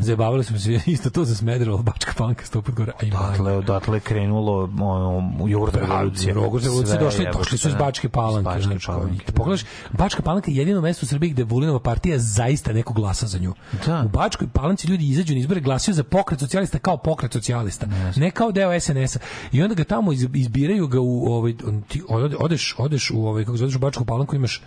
[0.00, 2.92] Zajebavali smo se isto to za Smederevo, Bačka palanka sto put gore.
[3.02, 3.18] A ima
[3.58, 6.34] Odatle, krenulo ono, jogurt revolucija.
[6.34, 7.84] Jogurt revolucija došli, došli su iz da.
[7.84, 8.40] Bačke Palanke.
[8.40, 11.80] Iz Bačke znači, Palanke, Kad pogledaš, Bačka Palanka je jedino mesto u Srbiji gde Vulinova
[11.80, 13.54] partija zaista neko glasa za nju.
[13.86, 14.02] Da.
[14.04, 17.86] U Bačkoj Palanci ljudi izađu na izbore glasaju za pokret socijalista kao pokret socijalista.
[18.16, 19.18] Ne kao deo SNS-a.
[19.52, 23.26] I onda ga tamo iz- izbiraju ga u ovaj on- ti ode- odeš odeš u
[23.26, 24.62] ovaj kako zoveš u Bačku Palanku imaš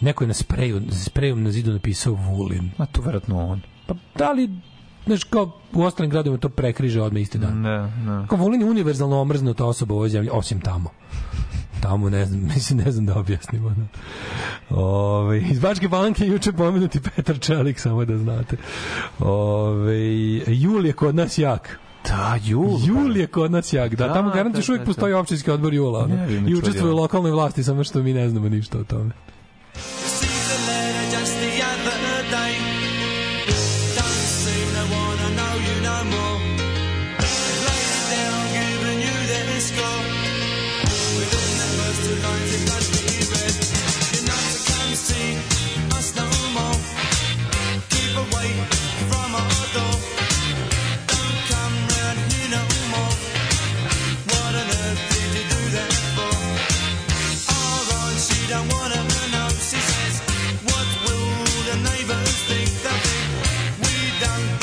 [0.00, 2.70] neko je na spreju, sprejom na zidu napisao Vulin.
[2.78, 3.60] Ma to verovatno on.
[3.86, 4.50] Pa da li
[5.06, 7.60] znaš, kao u ostalim gradovima to prekriže odmah isti dan.
[7.60, 8.26] Ne, ne.
[8.28, 10.90] Kao Vulin je univerzalno omrznuta osoba u ovoj zemlji, osim tamo.
[11.80, 13.70] Tamo ne znam, mislim, ne znam da objasnimo.
[13.70, 13.86] Da.
[14.76, 15.88] Ove, iz Bačke
[16.18, 18.56] je juče pomenuti Petar Čelik, samo da znate.
[19.18, 19.98] Ove,
[20.46, 21.78] Jul je kod nas jak.
[22.08, 22.78] Da, Jul.
[22.86, 25.50] Jul je kod nas jak, da, Da, tamo garant da, još uvijek da, postoji općinski
[25.50, 25.98] odbor Jula.
[26.04, 26.48] ono.
[26.48, 29.10] I učestvuje u lokalnoj vlasti, samo što mi ne znamo ništa o tome.
[64.20, 64.55] done.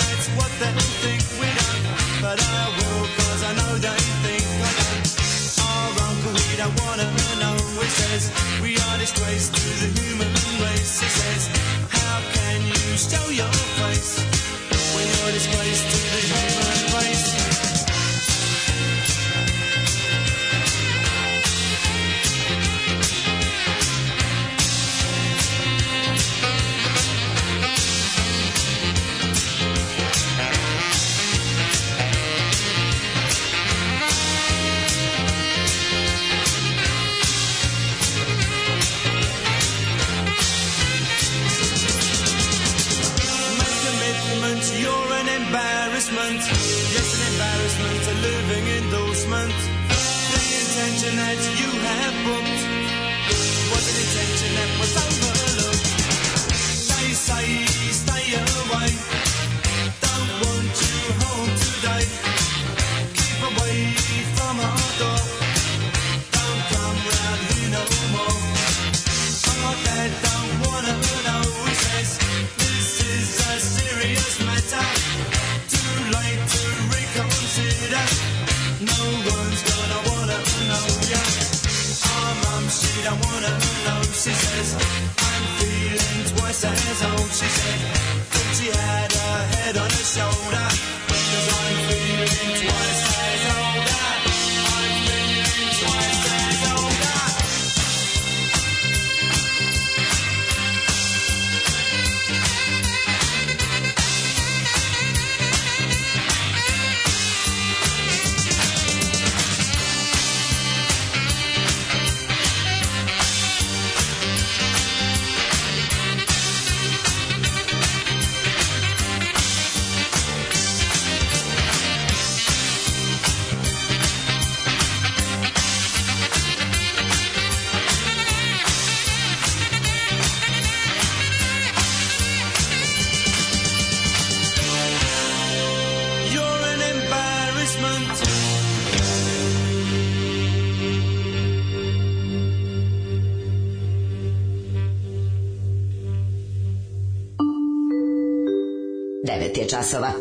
[149.84, 150.12] Časova.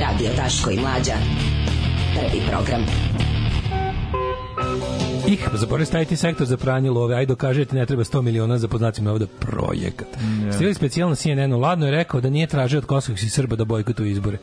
[0.00, 1.12] Radio Daško i Mlađa.
[2.14, 2.82] Prvi program.
[5.28, 9.12] Ih, zaboravili staviti sektor za pranje love, ajde dokažete, ne treba 100 miliona za poznacima
[9.12, 10.06] ovde projekat.
[10.46, 10.52] Ja.
[10.52, 14.10] Stivali specijal na CNN-u, Ladno je rekao da nije tražio od kosovskih Srba da bojkotuju
[14.10, 14.38] izbore.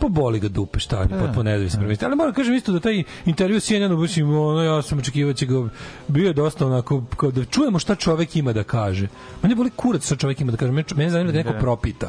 [0.00, 2.06] Pa boli ga dupe, šta je, potpuno nezavisno prvenstvo.
[2.06, 5.32] Ali moram da kažem isto da taj intervju s CNN-u, mislim, ono, ja sam očekivao
[5.32, 5.68] će ga,
[6.08, 9.08] bio je dosta onako, kao da čujemo šta čovek ima da kaže.
[9.42, 11.58] Mene boli kurac šta čovek ima da kaže, mene, mene zanima da neko Da.
[11.58, 12.08] propita.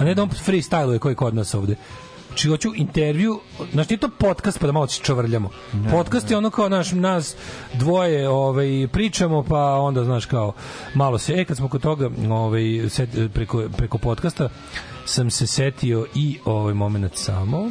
[0.00, 1.76] A ne da on freestyluje koji kod nas ovde.
[2.34, 3.40] Či hoću intervju,
[3.72, 5.50] znači nije to podcast pa da malo čavrljamo.
[5.90, 7.36] podcast je ono kao naš, nas
[7.74, 10.52] dvoje ovaj, pričamo pa onda znaš kao
[10.94, 14.48] malo se, e kad smo kod toga ovaj, set, preko, preko podcasta
[15.06, 17.70] sam se setio i ovaj moment samo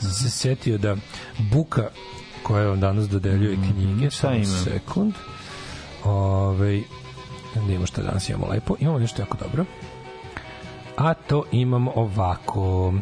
[0.00, 0.96] sam se setio da
[1.38, 1.88] Buka
[2.42, 4.44] koja vam danas dodeljuje knjige, šta samo ima?
[4.44, 5.14] sekund
[6.04, 6.82] ovaj,
[7.54, 9.64] da imamo šta danas imamo lepo, imamo nešto jako dobro
[11.02, 12.94] a to imamo ovako.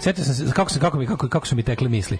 [0.00, 2.18] Sjetio sam se kako se kako mi kako kako su mi tekle misli.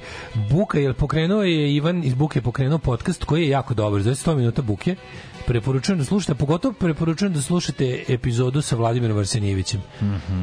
[0.51, 4.37] Buka je pokrenuo je Ivan iz Buke pokrenuo podcast koji je jako dobar, za 100
[4.37, 4.97] minuta Buke.
[5.47, 9.83] Preporučujem da slušate, pogotovo preporučujem da slušate epizodu sa Vladimirom Arsenijevićem.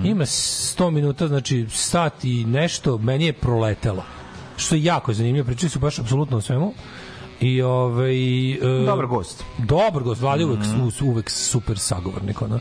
[0.04, 4.04] Ima 100 minuta, znači sat i nešto, meni je proletelo.
[4.58, 6.74] Što je jako zanimljivo, pričali su baš apsolutno o svemu.
[7.42, 9.44] I ovaj e, Dobar gost.
[9.58, 10.90] Dobar gost, Vladi uvek, mm.
[11.02, 12.42] uvek super sagovornik.
[12.42, 12.60] Ono.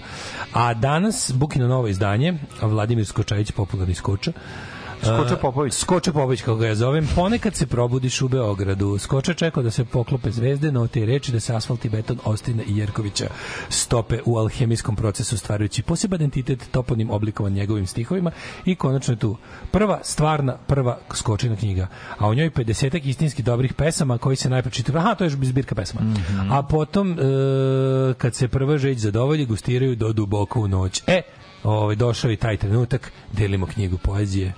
[0.53, 4.72] A danas, Bukino novo izdanje, Vladimir Skočajić, popularni skoča, Skoča
[5.03, 5.75] Uh, Popović.
[5.75, 7.09] Skoča Popović, kako ga ja zovem.
[7.15, 8.99] Ponekad se probudiš u Beogradu.
[8.99, 12.63] Skoča čekao da se poklope zvezde, no te reči da se asfalt i beton Ostina
[12.63, 13.27] i Jerkovića
[13.69, 18.31] stope u alhemijskom procesu stvarajući poseban identitet toponim oblikovan njegovim stihovima
[18.65, 19.37] i konačno je tu
[19.71, 21.87] prva stvarna, prva skočina knjiga.
[22.19, 24.99] A u njoj 50 istinski dobrih pesama koji se najpre čitaju.
[24.99, 26.15] Aha, to je zbirka pesama.
[26.51, 31.03] A potom, e, kad se prva žeć zadovolji, gustiraju do duboko u noć.
[31.07, 31.23] E,
[31.65, 34.53] ovaj, došao i taj trenutak, delimo knjigu poezije.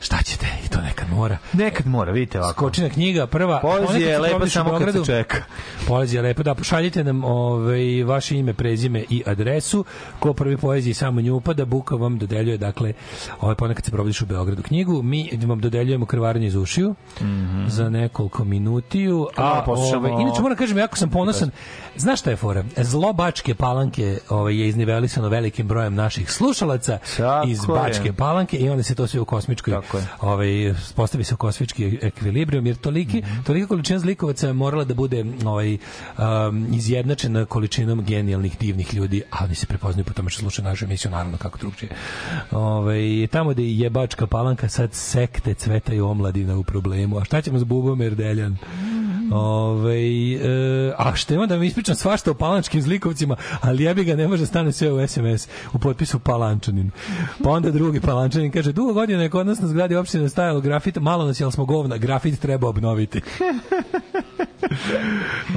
[0.00, 0.46] Šta ćete?
[0.64, 1.38] I to nekad mora.
[1.52, 2.52] Nekad mora, vidite ovako.
[2.54, 3.60] Skočina knjiga, prva.
[3.60, 5.36] Poezija je lepa samo kad se čeka.
[5.88, 9.84] Poezija je lepa, da pošaljite nam ovaj, vaše ime, prezime i adresu.
[10.18, 12.92] Ko prvi poeziji samo nju upada, Buka vam dodeljuje, dakle,
[13.40, 15.02] ovaj ponekad se probudiš u Beogradu knjigu.
[15.02, 16.94] Mi vam dodeljujemo krvarenje iz ušiju
[17.66, 19.28] za nekoliko minutiju.
[19.38, 21.50] malo A, poslušamo- ovaj, inače moram kažem, jako sam ponosan.
[22.00, 22.64] Znaš šta je fora?
[22.78, 27.66] Zlo Bačke palanke ovaj, je iznivelisano velikim brojem naših slušalaca Tako iz je.
[27.68, 29.80] Bačke palanke i onda se to sve u kosmičkoj je.
[30.20, 30.48] ovaj
[30.94, 33.42] postavi se u kosmički ekvilibrijum jer toliki Mhm.
[33.42, 39.44] tolika količina zlikovaca je morala da bude ovaj um, izjednačena količinom genijalnih divnih ljudi a
[39.44, 41.90] oni se prepoznaju po tome što slušaju našu emisiju naravno kako drugčije
[42.50, 47.58] ovaj tamo da je jebačka palanka sad sekte cvetaju omladina u problemu a šta ćemo
[47.58, 48.56] s Bubom Erdeljan
[49.30, 49.96] Ove,
[50.34, 54.16] e, a što je onda mi ispričam svašta o palančkim zlikovcima, ali ja bi ga
[54.16, 56.90] ne može da stane sve u SMS u potpisu Palančanin.
[57.44, 60.96] Pa onda drugi Palančanin kaže, dugo godina je kod nas na zgradi opštine stajalo grafit,
[61.00, 63.20] malo nas jel smo govna, grafit treba obnoviti.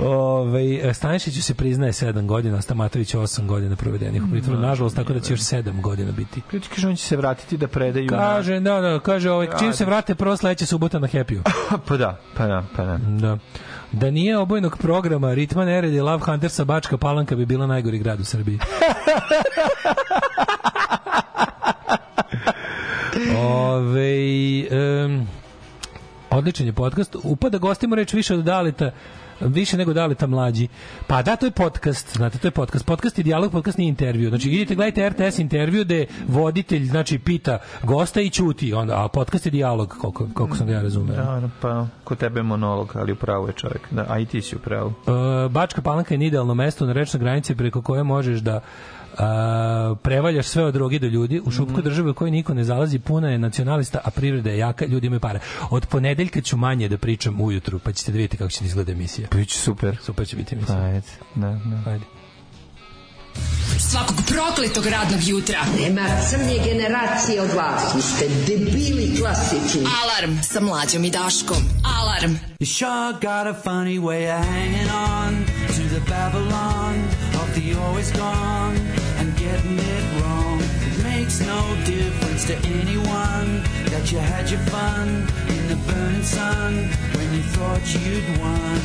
[0.04, 5.20] Ove, Stanišiću se priznaje 7 godina, Stamatović 8 godina provedenih u pritvoru, nažalost, tako da
[5.20, 6.42] će još 7 godina biti.
[6.76, 8.10] Kaže, on će se vratiti da predaju.
[8.10, 11.42] Kaže, da, da, kaže, ovaj, čim se vrate prvo sledeća subota na Happy-u.
[11.88, 12.98] Pa da, pa da, pa da.
[12.98, 13.38] Da.
[13.92, 18.20] Da nije obojnog programa Ritma Nered i Love Huntersa Bačka Palanka bi bila najgori grad
[18.20, 18.60] u Srbiji.
[23.38, 24.16] Ove,
[25.06, 25.28] um,
[26.38, 27.16] odličan je podcast.
[27.24, 28.92] Upada gostima reč više od Dalita
[29.40, 30.68] više nego Dalita mlađi.
[31.08, 32.86] Pa da, to je podcast, znate, to je podcast.
[32.86, 34.30] Podcast je dijalog, podcast nije intervju.
[34.30, 39.46] Znači, idite, gledajte RTS intervju gde voditelj, znači, pita gosta i ćuti, onda, a podcast
[39.46, 41.16] je dijalog, koliko, koliko sam ga ja razumeo.
[41.16, 43.82] Da, pa kod tebe je monolog, ali upravo je čovjek.
[43.92, 44.88] Da, a i ti si upravo.
[44.88, 48.62] Uh, Bačka Palanka je idealno mesto na rečnoj granici preko koje možeš da
[49.14, 51.42] uh, prevaljaš sve od droge do ljudi.
[51.46, 54.86] U šupku države u kojoj niko ne zalazi, puna je nacionalista, a privreda je jaka,
[54.86, 55.40] ljudi imaju pare.
[55.70, 58.92] Od ponedeljka ću manje da pričam ujutru, pa ćete da vidjeti kako će da izgleda
[58.92, 59.28] emisija.
[59.32, 59.98] Biće super.
[60.02, 60.84] Super će biti emisija.
[60.84, 61.02] Ajde,
[61.36, 61.92] da, da.
[61.92, 62.06] Ajde.
[63.80, 65.60] Svakog prokletog radnog jutra.
[65.80, 67.96] Nema crnje generacije od vas.
[67.96, 69.82] Vi ste debili klasični.
[70.04, 71.58] Alarm sa mlađom i Daškom.
[72.00, 72.36] Alarm.
[72.60, 76.96] You sure got a funny way of hanging on to the Babylon
[77.34, 78.93] of the always gone
[81.34, 85.08] makes no difference to anyone that you had your fun
[85.50, 86.74] in the burning sun
[87.16, 88.82] when you thought you'd won.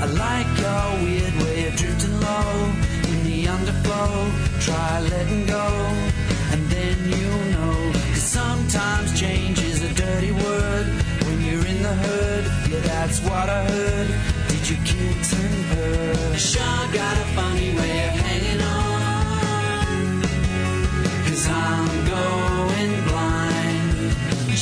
[0.00, 2.72] I like your weird way of drifting low
[3.12, 4.60] in the underflow.
[4.60, 5.66] Try letting go,
[6.52, 7.92] and then you'll know.
[8.20, 9.09] Cause sometimes
[13.00, 14.08] that's what I heard.
[14.48, 16.36] Did your kids and her?
[16.36, 20.22] Sure got a funny way of hanging on.
[21.26, 24.12] Cause I'm going blind.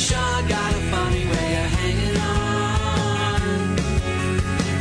[0.06, 3.40] Sure got a funny way of hanging on.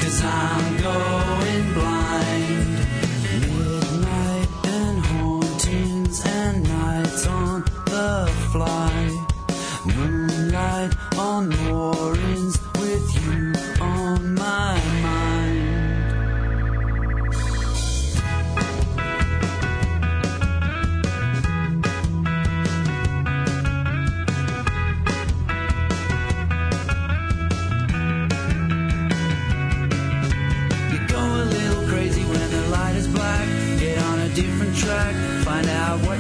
[0.02, 2.70] Cause I'm going blind.
[3.24, 8.87] Midnight and hauntings and nights on the fly.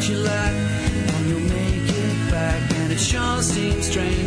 [0.09, 0.53] you like,
[1.13, 2.71] and you'll make it back.
[2.75, 4.26] And it sure seems strange.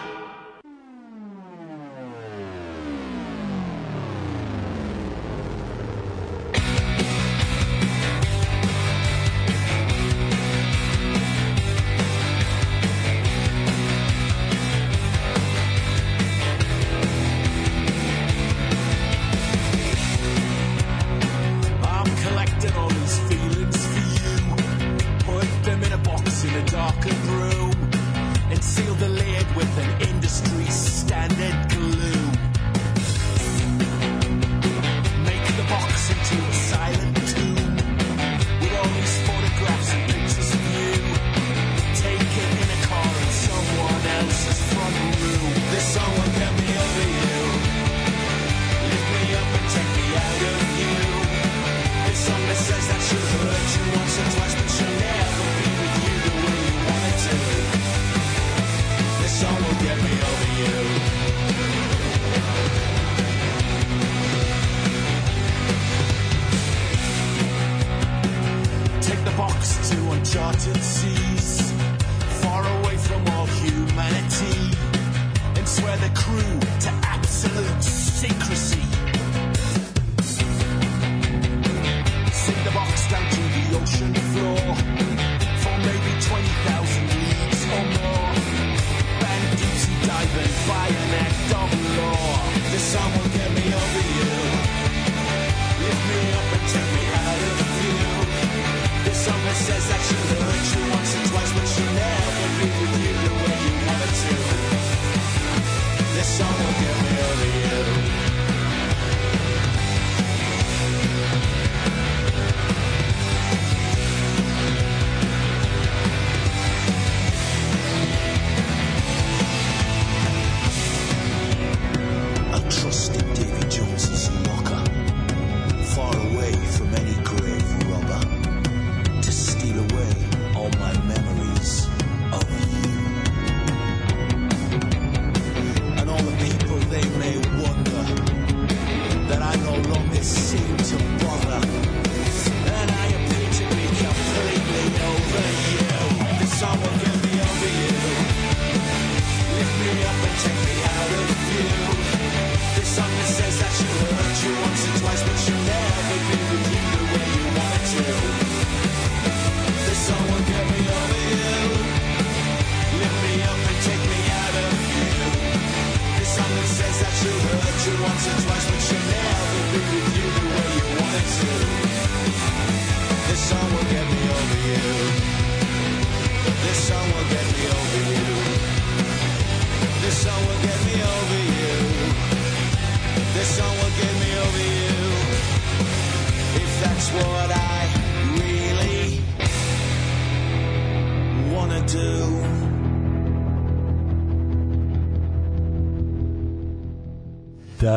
[31.21, 31.70] stranded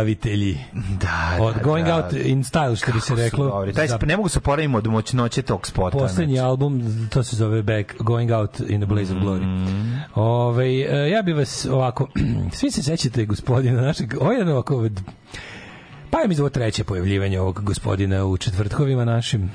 [0.04, 0.58] Davitelji.
[1.00, 3.66] Da, Od Going Out in Style, što bi se reklo.
[3.74, 5.98] Taj, ne mogu se poravimo od moćnoće tog spota.
[5.98, 6.46] Poslednji znači.
[6.46, 9.44] album, to se zove Back, Going Out in a Blaze of Glory.
[9.44, 10.02] Mm.
[10.14, 12.08] Ove, e, ja bi vas ovako,
[12.58, 14.88] svi se sećate gospodina našeg, ovo je ovako,
[16.10, 19.50] pa je mi za ovo treće pojavljivanje ovog gospodina u četvrtkovima našim.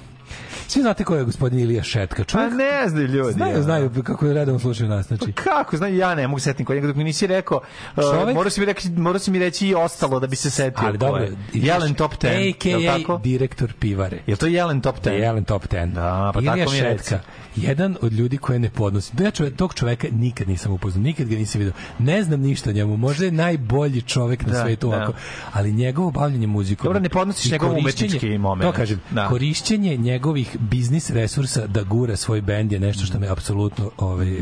[0.70, 2.16] Svi znate ko je gospodin Ilija Šetka.
[2.18, 3.34] Pa Čovjek, ne znaju ljudi.
[3.34, 3.62] znaju, ja.
[3.62, 5.08] znaju kako je redom slušaju nas.
[5.08, 7.58] Znači, Kako, znaju, ja ne mogu setiti kod njega, dok mi nisi rekao,
[7.90, 10.50] uh, Čovek- morao si mi reći, morao si mi reći i ostalo da bi se
[10.50, 10.88] setio.
[10.88, 11.32] ali dobro, je.
[11.54, 12.98] Jelen Top 10, je a.k.a.
[12.98, 13.18] tako?
[13.20, 14.20] direktor pivare.
[14.28, 15.10] Je to Jelen Top 10?
[15.12, 15.86] Jelen Top 10.
[15.86, 17.04] Da, pa Ilija tako mi reci.
[17.04, 17.20] Šetka,
[17.58, 19.16] jedan od ljudi koje ne podnosim.
[19.16, 21.74] Da ja čovek, tog čoveka nikad nisam upoznao, nikad ga nisam vidio.
[22.00, 24.96] Ne znam ništa o njemu, možda je najbolji čovek na Da, svetu da.
[24.96, 25.14] ovako,
[25.54, 26.84] ali njegovo bavljanje muzikom.
[26.84, 28.62] Dobro, ne podnosiš njegov umetnički moment.
[28.64, 29.28] To kažem, Da.
[29.28, 34.38] korišćenje njegovih biznis resursa da gura svoj bend je nešto što me apsolutno ovaj,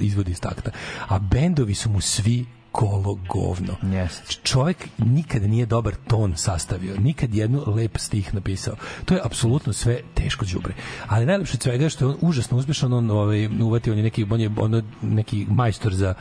[0.00, 0.70] izvodi iz takta.
[1.08, 3.76] A bendovi su mu svi kolo govno.
[3.82, 4.38] Yes.
[4.42, 8.76] Čovjek nikada nije dobar ton sastavio, nikad jednu lep stih napisao.
[9.04, 10.74] To je apsolutno sve teško đubre.
[11.06, 14.02] Ali najlepše od svega je što je on užasno uspešan, on ovaj uvatio on je
[14.02, 16.14] neki on je ono neki majstor za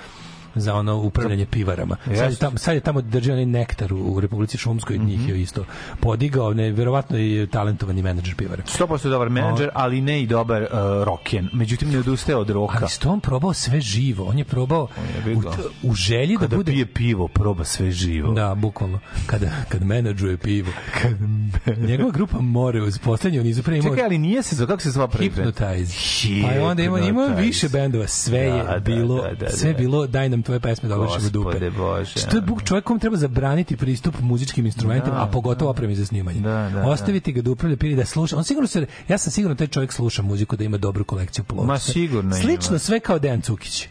[0.55, 1.95] za ono upravljanje pivarama.
[2.05, 5.41] Sad je, tamo, sad je tamo drži onaj nektar u, u Republici Šumskoj, njih je
[5.41, 5.65] isto
[5.99, 8.63] podigao, ne, verovatno je talentovani menadžer pivara.
[8.63, 10.67] 100% dobar menadžer, ali ne i dobar uh,
[11.03, 11.49] rockjen.
[11.53, 12.77] Međutim, ne odustaje od roka.
[12.81, 15.51] Ali što on probao sve živo, on je probao jebi u, ga.
[15.83, 18.33] u želji Kada da bude pije pivo, proba sve živo.
[18.33, 18.99] Da, bukvalno.
[19.25, 20.71] Kada, kad menadžuje pivo.
[21.87, 25.07] Njegova grupa Moreus, poslednji u nizu pre imao Čekaj, ali nije se kako se zove
[25.07, 25.47] prvi band?
[25.47, 26.43] Hypnotize.
[26.43, 27.39] Pa je onda imao Hypnotize.
[27.39, 29.79] više bendova, sve je Da, da, bilo, da, da, sve je da.
[29.79, 31.69] bilo, daj nam tvoje pesme da odličimo dupe.
[31.69, 32.19] Bože.
[32.19, 36.05] Što je buk čovjek kom treba zabraniti pristup muzičkim instrumentima, Da, a pogotovo opremi za
[36.05, 36.39] snimanje.
[36.39, 38.37] Da, da, Ostaviti ga da upravlja pili da sluša.
[38.37, 41.67] On sigurno se, ja sam sigurno taj čovjek sluša muziku da ima dobru kolekciju ploča.
[41.67, 42.79] Ma, sigurno Slično ima.
[42.79, 43.87] sve kao Dejan Cukić.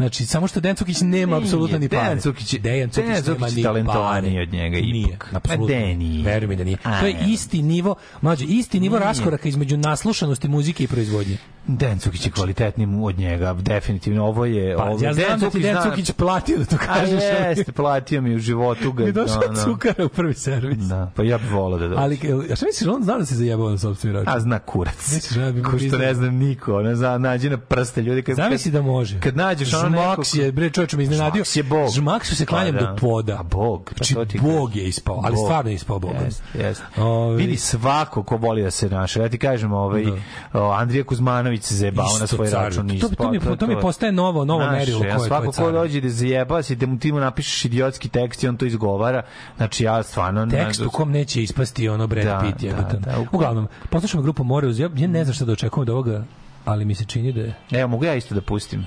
[0.00, 2.02] Znači, samo što Dejan Cukić nema Nije, apsolutno ni pare.
[2.02, 4.42] Dejan Cukić je- Dejan Cukić, Dejan nema Cukić ni talentovaniji pare.
[4.42, 5.28] od njega Nije, ipak.
[5.34, 5.66] apsolutno.
[5.76, 6.24] Pa nije.
[6.24, 6.76] Veruj mi da nije.
[6.82, 7.20] A, to je ne.
[7.26, 9.06] isti nivo, mlađe, isti nivo Nije.
[9.06, 11.36] raskoraka između naslušanosti muzike i proizvodnje.
[11.68, 14.24] Dejan Cukić je kvalitetniji od njega, definitivno.
[14.24, 14.76] Ovo je...
[14.76, 17.20] Pa, ovo, ja znam da ti Dejan Cukić platio da to A kažeš.
[17.38, 19.02] ali- jeste, platio mi u životu ga.
[19.02, 19.64] Mi je došao da, da.
[19.64, 20.78] cukara u prvi servis.
[20.78, 22.00] Da, pa ja bih volao da dođe.
[22.00, 22.18] Ali,
[22.52, 24.32] a šta misliš, on zna da se zajebao na sobstveni račun?
[24.32, 25.12] A zna kurac.
[25.14, 28.22] Misliš, ja bi mu Ko što ne zna niko, ona zna, nađe na prste ljudi.
[28.22, 29.20] Kad, Zamisli da može.
[29.20, 31.34] Kad nađeš ono Žmaks je, bre, čovječe me iznenadio.
[31.36, 31.90] Žmaks je bog.
[31.90, 32.80] Žmaksu se klanjam da.
[32.80, 33.36] do poda.
[33.40, 35.44] A bog, pa Znači, bog je ispao, ali Bog.
[35.44, 36.16] stvarno je ispao bogom.
[36.24, 36.84] Jeste, jeste.
[36.96, 39.22] Ovi- Vidi svako ko voli da se naša.
[39.22, 40.04] Ja ti kažem, ovaj,
[40.52, 42.88] o, Andrija Kuzmanović se zajebao na svoj račun.
[42.88, 46.08] To- isto, to mi- to mi postaje novo- novo merilo ja Svako ko dođe da
[46.08, 49.22] zajeba si, da mu ti mu napišeš idiotski tekst i on to izgovara.
[49.56, 50.46] Znači, ja stvarno...
[50.46, 52.72] tekst u kom neće ispasti ono Brad Da, Pitt je.
[52.72, 56.24] da, da, Uglavnom, poslušamo grupu Moreus, ja, ja ne znam šta da očekujem od ovoga,
[56.64, 57.54] ali mi se čini da je...
[57.72, 58.86] Evo, mogu ja isto da pustim.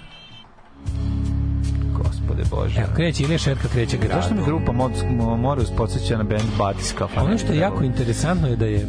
[1.93, 2.79] Gospode Bože.
[2.79, 4.11] Evo, kreće Ilija Šetka, kreće grad.
[4.13, 4.71] Zašto mi grupa
[5.37, 7.07] Morus podsjeća na band Batiska?
[7.15, 8.87] Pa Ono što je jako interesantno je da je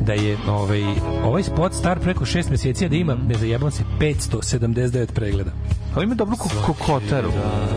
[0.00, 0.82] da je ovaj
[1.24, 5.50] ovaj spot star preko 6 meseci a da ima ne zajebam se 579 pregleda.
[5.94, 7.28] Ali ima dobru ko- kokotaru.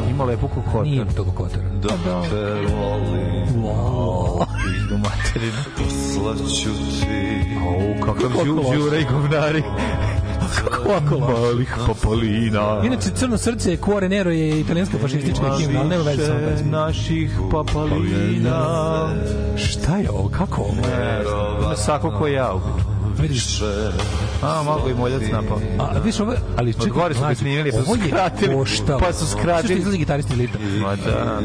[0.10, 0.84] Ima lepu kokotaru.
[0.84, 1.62] Nije to kokotar.
[1.74, 2.22] Da, da.
[4.66, 5.62] Pizdu materinu.
[5.78, 6.70] Poslaću
[7.02, 8.78] ti Au, kakav Kako đu, loše.
[8.78, 9.64] đura i govnari.
[11.20, 12.82] Malih papolina.
[12.86, 16.72] Inače Crno srce Cuore Nero je italijanska fašistička himna, ali nema veze sa pesmom.
[16.72, 19.10] naših papalina.
[19.58, 20.30] Šta je ovo?
[20.30, 21.76] Kako ovo?
[21.76, 22.54] Sako ko ja.
[23.20, 23.62] Vidiš,
[24.42, 25.60] A, malo i moljac napao.
[25.80, 29.00] a vidiš ovo, ali čekaj, Od gore su snimili, pa su je skratili, koštalo.
[29.00, 29.64] pa su skratili.
[29.66, 30.58] Što izlazi gitarist iz lifta?
[30.82, 31.42] Ma da,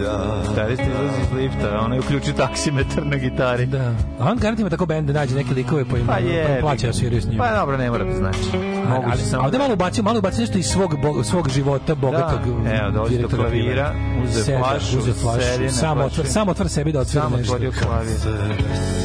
[0.48, 3.66] gitarist izlazi iz lifta, ono je uključio taksimetar na gitari.
[3.66, 3.94] Da.
[4.20, 6.58] A on garant ima tako bend da nađe neke likove pa im Pa pa je.
[6.60, 7.38] plaća da sviraju s njim.
[7.38, 8.38] Pa dobro, ne mora da znači.
[8.88, 9.44] Mogu ali, samo...
[9.44, 13.18] ovde malo ubacio, malo ubacio nešto iz svog, bo, svog života, bogatog Da, evo, dođe
[13.18, 13.94] do klavira,
[14.34, 17.54] Seda, flašu, uzeo flašu, samo otvor, samo otvor sebi da otvori Samo nešto.
[17.54, 18.16] otvorio klavir.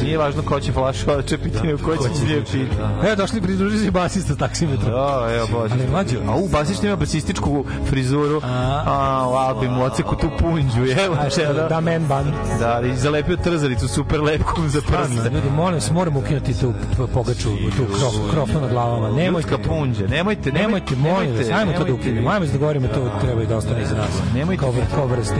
[0.02, 2.59] Nije važno ko će flašu odčepiti, nego ko će nje piti.
[3.06, 4.90] Evo, došli pridruži se basista taksimetrom.
[4.90, 5.74] Da, evo, bože.
[5.74, 6.18] Ali mlađo.
[6.28, 8.40] A u, basiš ima basističku frizuru.
[8.44, 11.16] A, u Albi mu oceku tu punđu, evo.
[11.20, 12.32] A da, da, man bun.
[12.58, 15.30] da, i zalepio trzalicu super lepkom za prste.
[15.34, 16.74] Ljudi, molim se, moramo ukinuti tu
[17.14, 19.08] pogaču, tu krof, krofnu na glavama.
[19.08, 22.30] Nemojte, Ljudska punđe, nemojte, nemojte, molim vas, ajmo to da ukinemo.
[22.30, 24.20] Ajmo se dogovorimo, to treba i da ostane iza nas.
[24.34, 24.60] Nemojte.
[24.60, 25.36] Kao, vr- kao vrste.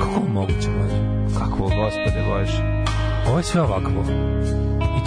[0.00, 0.94] Kako moguće, mlađe?
[1.38, 2.62] Kako, gospode Bože.
[3.28, 4.04] Ovo je sve ovakvo.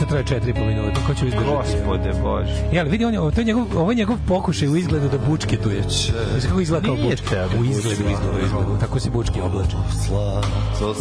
[0.06, 1.52] Sad traje 4,5 minuta, ko će izdržati?
[1.52, 2.80] Gospode Bože.
[2.80, 5.58] Ali vidi, on je, to je njegov, ovo je njegov pokušaj u izgledu da bučke
[5.58, 5.82] tuje.
[5.82, 7.36] Znači kako izgleda kao bučke?
[7.60, 8.78] U izgledu, bučke, izgledu, u izgledu.
[8.80, 9.76] Tako se bučke oblače.
[10.80, 10.94] To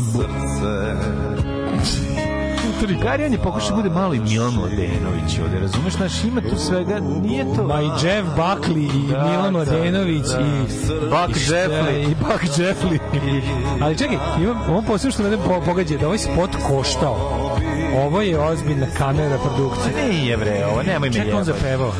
[2.81, 5.93] srce Gari on je pokušao da bude malo i Milan Mladenović ovde, razumeš?
[5.93, 7.63] Znaš, ima tu svega, nije to...
[7.65, 10.41] Ma i Jeff Buckley i Da, Milan da, Mladenović da.
[10.41, 10.61] i
[11.03, 12.03] Buck i šta- Jeffley.
[12.03, 12.99] i Buck Jeffley.
[13.83, 17.54] Ali čekaj, imam ovo posebno što mene po- pogađa da ovaj spot koštao.
[17.97, 20.09] Ovo je ozbiljna kamera produkcija.
[20.11, 21.61] Nije bre, ovo nemoj me Čekaj on jebati.
[21.61, 21.93] zapevao.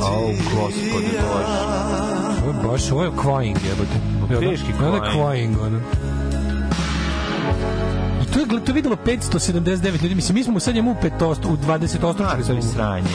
[0.00, 1.66] Au, gospode Bože.
[2.42, 4.46] Ovo je baš, ovo je kvajing, jebote.
[4.50, 5.80] Teški Ovo je kvajing, ono.
[8.36, 10.14] To je, to je videlo 579 ljudi.
[10.14, 13.08] Mislim, mi smo sad njemu u 5 u 20 To ostručili je sranje.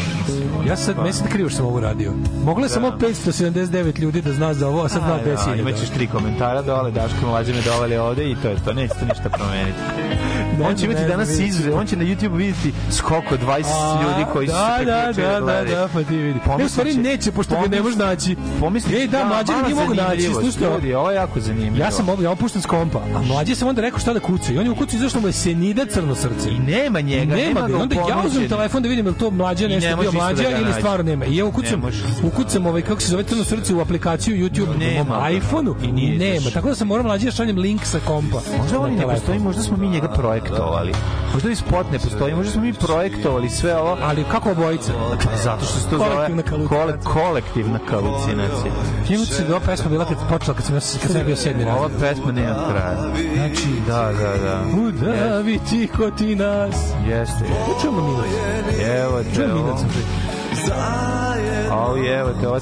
[0.67, 2.14] Ja sad, meni sad krivo što sam ovo radio.
[2.45, 5.59] Moglo je samo 579 ljudi da zna za ovo, a sad zna A, da, 10.000.
[5.59, 9.30] imaćeš tri komentara dole, Daško mlađe me doveli ovde i to je to, neće ništa
[9.30, 9.77] promeniti.
[10.59, 14.03] Ne on će imati danas izve, on će na YouTube vidjeti skok od 20 A,
[14.03, 15.75] ljudi koji su da, se da, priključili da, da, gledaju.
[15.75, 16.40] da, pa ti vidi.
[16.58, 18.35] Ne, u stvari neće, pošto ga ne možeš naći.
[18.59, 21.85] Pomisliće, Ej, da, mlađe mala nije mogu naći, slušaj, Ljudi, ovo je jako zanimljivo.
[21.85, 24.53] Ja sam ja opušten s kompa, a mlađe sam onda rekao šta da kuca.
[24.53, 26.49] I on je ukucao i zašto mu je senida crno srce.
[26.49, 27.77] I nema njega, nema nema ga.
[27.77, 30.43] Onda ja uzmem telefon da vidim je li to mlađe I nešto ne bio da
[30.43, 31.25] ga ili stvarno nema.
[31.25, 32.03] I ja ukucam, može.
[32.23, 35.30] ukucam ovaj, kako se zove crno srce u aplikaciju YouTube na ga.
[35.30, 36.49] iPhoneu I nije nema.
[36.49, 38.41] Tako da sam morao mlađe da šaljem link sa kompa.
[38.57, 40.93] Možda on ne postoji, možda smo mi njega projektovali.
[41.33, 43.98] Možda i spot ne postoji, možda smo mi projektovali sve ovo.
[44.01, 44.91] Ali kako obojica?
[45.25, 48.73] Pa zato što se to zove kole, kolektivna halucinacija.
[49.09, 51.64] Njemu se ova pesma bila kad počela, kad sam, ja- kad sam ja bio sedmi
[51.64, 51.99] Ova razred.
[52.01, 52.98] pesma nema kraja.
[53.35, 54.64] Znači, Da, da, da.
[55.01, 56.75] Udavi tiho ti nas.
[57.07, 57.45] Jeste.
[57.45, 58.25] Ja čujemo Minoć.
[59.03, 59.63] Evo te, Čujem ovo.
[59.63, 60.01] Minoć sam pre.
[61.71, 62.59] Au, evo te, ovo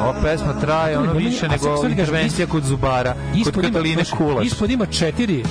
[0.00, 3.14] Ova pesma traje ono više nego intervencija kod Zubara,
[3.44, 4.46] kod Kataline slušaj, Kulaš.
[4.46, 5.42] Ispod ima četiri e,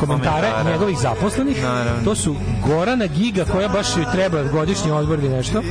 [0.00, 0.70] komentare Komentara.
[0.72, 1.56] njegovih zaposlenih.
[2.04, 2.36] To su
[2.66, 5.62] Gorana Giga, koja baš joj treba godišnji odbor ili nešto.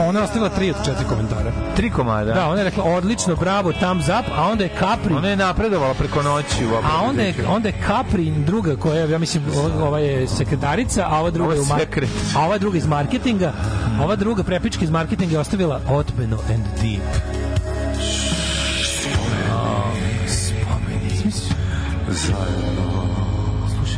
[0.00, 1.52] Ona je ostavila tri od četiri komentara.
[1.76, 2.32] Tri komada.
[2.34, 5.14] Da, ona je rekla odlično, bravo, thumbs up, a onda je Capri.
[5.14, 9.04] Ona je napredovala preko noći u ovom A onda je, onda je Capri druga koja,
[9.04, 12.10] ja mislim, ova, ova je sekretarica, a ova druga Ovo je je u mar- sekret.
[12.36, 13.52] a ova druga iz marketinga,
[14.00, 17.02] a ova druga prepička iz marketinga je ostavila otmeno and deep.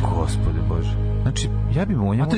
[0.01, 1.06] Gospode Bože.
[1.27, 2.29] Znači, ja bih mu njemu...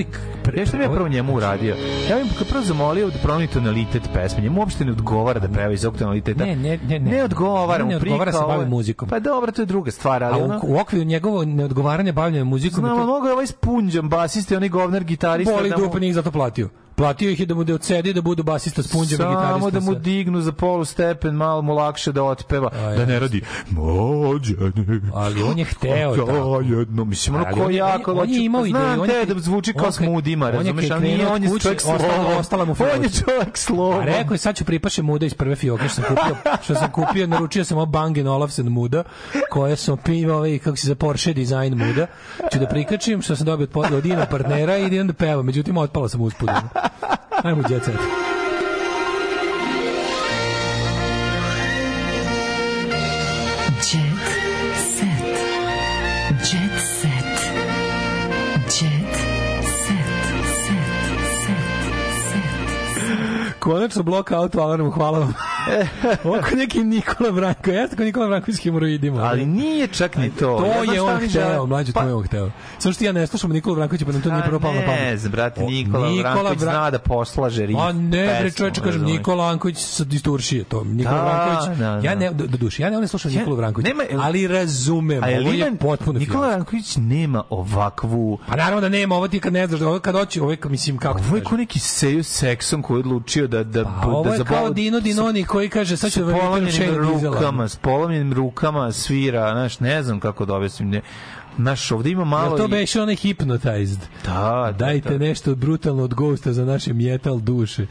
[0.55, 1.75] Ja što bi ja prvo njemu uradio?
[2.09, 4.41] Ja bih ga prvo zamolio da promeni tonalitet pesme.
[4.41, 6.45] Njemu uopšte ne odgovara da peva iz ovog tonaliteta.
[6.45, 7.11] Ne, ne, ne, ne.
[7.11, 9.09] Ne odgovara Ne mu odgovara se prika, bavi ovo- muzikom.
[9.09, 10.59] Pa dobro, to je druga stvar, ali A ono...
[10.63, 14.09] u, u okviru njegovo neodgovaranja bavljanja muzikom je Znam, to- ali mogu je ovaj spunđam,
[14.09, 15.53] basista i onaj govnar gitarista.
[15.53, 16.69] Boli da mu- dupe, nije ih zato platio.
[16.99, 19.53] Platio ih je da mu da odsedi da budu basista s punđem i gitarista.
[19.53, 23.41] Samo da mu dignu za polu stepen, malo mu lakše da otpeva, da ne radi
[23.69, 24.71] mođene.
[25.13, 26.61] Ali on je hteo tako.
[26.65, 29.91] jedno, mislim, ono ko jako on on je imao ideju, Znam te da zvuči kao
[29.91, 32.37] smudima, razumeš, ali nije, on je čovjek slova.
[32.39, 34.01] ostala mu On je čovjek slova.
[34.01, 36.91] A rekao je sad ću pripaše muda iz prve fioke što sam kupio, što sam
[36.91, 39.03] kupio, naručio sam ovo Bang Olufsen muda,
[39.49, 42.07] koje sam pio ovaj, kako se za Porsche design muda,
[42.51, 46.09] ću da prikačim što sam dobio od, od partnera i da onda pevam, međutim otpala
[46.09, 46.49] sam uspud.
[47.43, 47.63] Ajmo.
[47.69, 47.93] Set.
[63.59, 65.48] Konačno blok auto alarmu, hvala vam.
[66.23, 69.21] Ovo je neki Nikola Branko, jeste kao Nikola Branko s hemoroidima.
[69.21, 70.57] Ali nije čak ni to.
[70.57, 72.51] To Ja je on hteo, mlađe, to Pa- je on hteo.
[72.77, 75.23] Samo što ja ne slušam Nikola Brankovića, pa nam to nije prvo palo na pamet.
[75.23, 77.79] Ne, brate, O, Nikola, Branković Bra- zna da poslaže riff.
[77.79, 79.03] A ne, bre, čoveče, kažem.
[79.03, 80.83] Nikola Anković sa distoršije, to.
[80.83, 81.99] Nikola Da, Branković, da, da.
[82.03, 85.27] ja ne, do, do duše, ja ne, ne slušam Ja- Nikolu Brankovića, ali razumem, A
[85.29, 86.57] je ovo je potpuno Nikola fijasko.
[86.57, 90.41] Ranković nema ovakvu Pa naravno da nema, ovo ti kad ne znaš, ovo kad hoće,
[90.41, 94.07] ovo je, mislim, kako Ovo je neki seju seksom koji je odlučio da da A
[94.07, 97.75] ovo da je kao Dino Dinoni koji kaže sad ću da vam polomljenim rukama, s
[97.75, 100.89] polomljenim rukama svira, znaš, ne znam kako da objasnim.
[100.89, 101.01] Ne,
[101.59, 102.49] Znaš, ovde ima malo...
[102.49, 103.99] Jel to beše onaj hypnotized?
[104.25, 105.25] Da, da, Dajte da.
[105.25, 107.85] nešto brutalno od Ghosta za naše metal duše.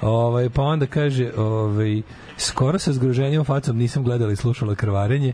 [0.00, 2.02] Ovaj, pa onda kaže, ovaj,
[2.36, 5.32] skoro sa zgroženjem facom nisam gledala i slušala krvarenje.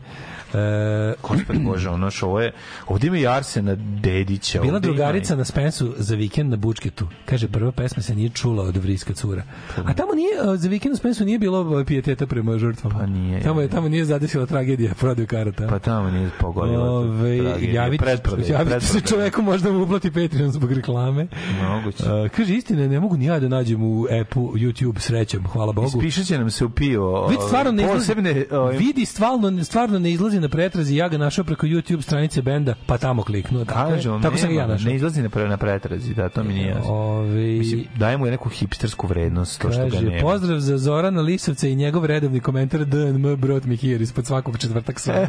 [0.55, 2.53] E, Gospod Bože, ono što ovo je...
[2.89, 4.61] Ovde ima i Arsena Dedića.
[4.61, 7.07] Bila drugarica i- na Spensu za vikend na Bučketu.
[7.25, 9.43] Kaže, prva pesma se nije čula od Vriska cura.
[9.77, 12.99] A tamo nije, za vikend na Spensu nije bilo ovaj, pijeteta prema žrtvama.
[12.99, 13.41] Pa nije.
[13.41, 15.67] Tamo, je, tamo nije zadesila tragedija prodaju karata.
[15.69, 16.91] Pa tamo nije pogodila.
[16.91, 17.83] Ove, tragedija.
[17.83, 21.27] javiti, pretprodaje, javiti se čoveku možda mu uplati Patreon zbog reklame.
[21.63, 22.03] Moguće.
[22.05, 25.87] Uh, kaže, istina, ne mogu ni ja da nađem u appu YouTube srećem, hvala Bogu.
[25.89, 27.27] Ispišat će nam se u pivo.
[27.27, 31.19] Vidi stvarno ne izlazi, posebne, ovaj, vidi stvarno, stvarno ne izlazi na pretrazi, ja ga
[31.19, 33.65] našao preko YouTube stranice benda, pa tamo kliknuo.
[33.65, 33.95] Tako, je.
[33.97, 34.89] Kažem, tako sam ga ja našao.
[34.89, 36.93] Ne izlazi na, pre, na pretrazi, da, to mi nije jasno.
[36.93, 40.21] Ovi, Mislim, dajemo je neku hipstersku vrednost, to što ga Kaže, nema.
[40.21, 45.01] pozdrav za Zorana Lisovca i njegov redovni komentar DNM brought me here ispod svakog četvrtak
[45.01, 45.29] sanja.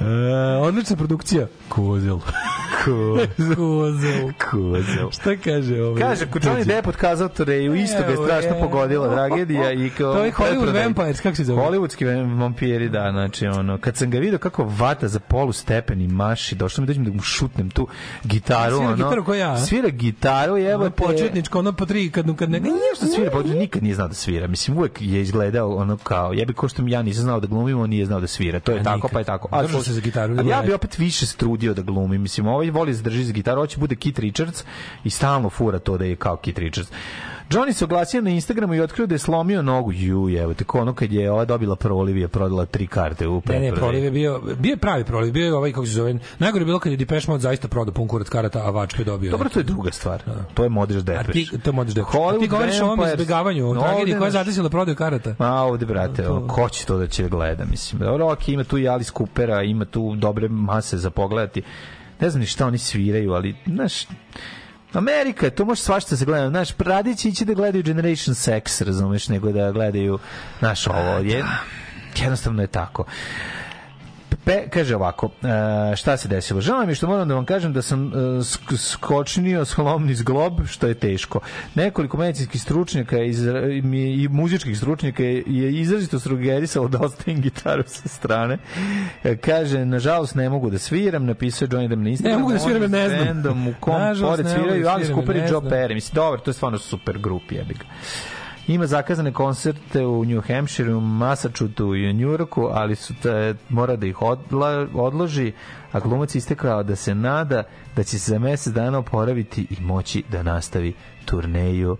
[0.00, 0.04] e,
[0.60, 1.46] odlična produkcija.
[1.68, 2.18] Kozel.
[2.84, 4.32] Kozel.
[4.50, 5.10] Kozel.
[5.10, 5.96] Šta kaže ovo?
[5.98, 10.14] Kaže, ako Johnny Depp otkazao Toreju, isto ga je strašno pogodila tragedija i kao...
[10.14, 10.84] To je Hollywood.
[10.84, 11.62] Vampires, kako se zove?
[11.62, 16.08] Hollywoodski vam- vampiri, da, znači, ono, kad sam ga vidio kako vata za polu stepeni
[16.08, 17.88] maši, došlo mi dođem da mu šutnem tu
[18.24, 18.96] gitaru, Svira ono.
[18.96, 19.58] gitaru ko ja, a?
[19.58, 20.96] Svira gitaru, evo Ono te...
[20.96, 22.60] početničko, ono po tri, kad, kad ne...
[22.60, 24.46] Nije što svira, pa nikad nije znao da svira.
[24.46, 27.80] Mislim, uvek je izgledao ono kao, jebi ko što mi ja nisam znao da glumim,
[27.80, 28.60] on nije znao da svira.
[28.60, 29.10] To je A tako, nikad.
[29.10, 29.62] pa je tako.
[29.62, 32.22] Držao se za gitaru, Ali ja bi opet više se trudio da glumim.
[32.22, 34.64] Mislim, ovaj voli se drži za gitaru, hoće bude Kit Richards
[35.04, 36.90] i stalno fura to da je kao Kit Richards.
[37.50, 39.92] Johnny se oglasio na Instagramu i otkrio da je slomio nogu.
[39.92, 43.72] Ju, evo, tako ono kad je ova dobila prolivija, prodala tri karte u Ne, ne,
[43.74, 46.66] proliv je bio, bio je pravi proliv, bio je ovaj, kako se zove, najgore je
[46.66, 49.30] bilo kad je Depeche Mode zaista prodao pun kurac karata, a Vačko je dobio.
[49.30, 50.22] Dobro, to je druga stvar.
[50.54, 51.32] To je Modrić A Depeš.
[51.32, 52.02] ti, to možeš da...
[52.02, 55.34] A ti govoriš o ovom izbegavanju, o No, tragediji koja je zadesila prodaju karata.
[55.38, 58.00] Ma ovde, brate, ono, ko će to da će da gleda, mislim.
[58.00, 61.62] Dobro, ok, ima tu i Alice Coopera, ima tu dobre mase za pogledati.
[62.20, 64.06] Ne znam ni šta oni sviraju, ali, znaš,
[64.96, 66.48] Amerika, to može svašta da se gleda.
[66.48, 70.18] Znaš, radići ići da gledaju Generation Sex, razumeš, nego da gledaju,
[70.58, 71.44] znaš, ovo je,
[72.16, 73.04] jednostavno je tako.
[74.46, 75.30] Pe, kaže ovako,
[75.92, 76.60] e, šta se desilo?
[76.60, 80.86] Žao mi što moram da vam kažem da sam e, sk- skočnio slomni zglob, što
[80.86, 81.40] je teško.
[81.74, 83.46] Nekoliko medicinskih stručnjaka iz,
[84.14, 85.42] i muzičkih stručnjaka je,
[85.72, 88.58] izrazito sugerisalo da ostavim gitaru sa strane.
[89.24, 92.36] E, kaže, nažalost ne mogu da sviram, napisao Johnny Depp na Instagram.
[92.36, 93.68] Ne mogu da sviram, jer ne znam.
[93.68, 95.60] U kom Nažalost, pored da sviraju Alice Cooper i Joe.
[95.60, 95.94] Perry.
[95.94, 97.84] Mislim, dobro, to je stvarno super grup, jebi ga.
[98.68, 103.96] Ima zakazane koncerte u New Hampshire, u Massachusettsu i New Yorku, ali su te, mora
[103.96, 105.52] da ih odla, odloži,
[105.96, 107.62] a glumac istekao da se nada
[107.96, 110.94] da će se za mesec dana oporaviti i moći da nastavi
[111.24, 111.96] turneju.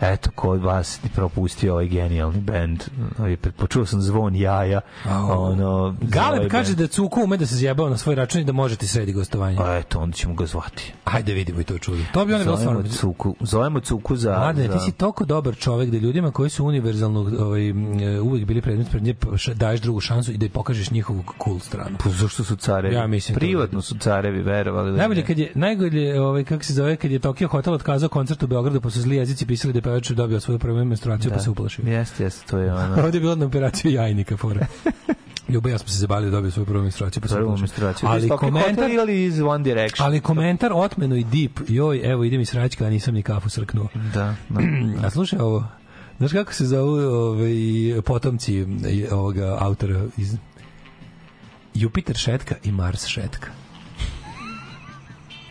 [0.00, 2.82] Eto, kod vas ti propustio ovaj genijalni bend.
[3.18, 4.80] Ovaj, Počuo sam zvon jaja.
[5.30, 6.78] ono, za Galeb ovaj kaže bend.
[6.78, 9.58] da Cuko ume da se zjebao na svoj račun i da možete sredi gostovanje.
[9.60, 10.92] A eto, onda ćemo ga zvati.
[11.04, 12.02] Ajde vidimo i to čudo.
[12.12, 12.82] To bi onda bilo stvarno.
[12.82, 14.38] Cuku, zovemo Cuku za...
[14.38, 14.78] Mladene, za...
[14.78, 17.72] ti si toliko dobar čovek da ljudima koji su univerzalno ovaj, e,
[18.20, 21.58] uvek bili predmet pred nje š- daješ drugu šansu i da im pokažeš njihovu cool
[21.58, 21.96] stranu.
[22.04, 22.94] Pa zašto su carevi?
[22.94, 24.90] Ja mislim Privatno su carevi, verovali.
[24.90, 28.42] da Najbolje kad je najbolje ovaj kako se zove kad je Tokyo Hotel otkazao koncert
[28.42, 31.38] u Beogradu pa su zli jezici pisali da je pevač dobio svoju prvu menstruaciju pa
[31.38, 31.84] se uplašio.
[31.86, 32.94] Jeste, jeste, to je ono.
[33.04, 34.66] Ovdje je bilo na operaciju jajnika fora.
[35.48, 38.08] Ljubo i ja smo se zabavili da dobio svoju prvu menstruaciju pa Prvu menstruaciju.
[38.08, 40.06] Ali komentar ili iz One Direction?
[40.06, 41.60] Ali komentar otmeno i deep.
[41.68, 43.88] Joj, evo idem iz Sraćka, a nisam ni kafu srknuo.
[44.14, 44.60] Da, da.
[45.06, 45.64] A slušaj ovo,
[46.18, 47.52] znaš kako se zovu ovaj,
[48.04, 50.36] potomci eh, ovoga autora iz
[51.78, 53.48] Jupiter šetka i Mars šetka.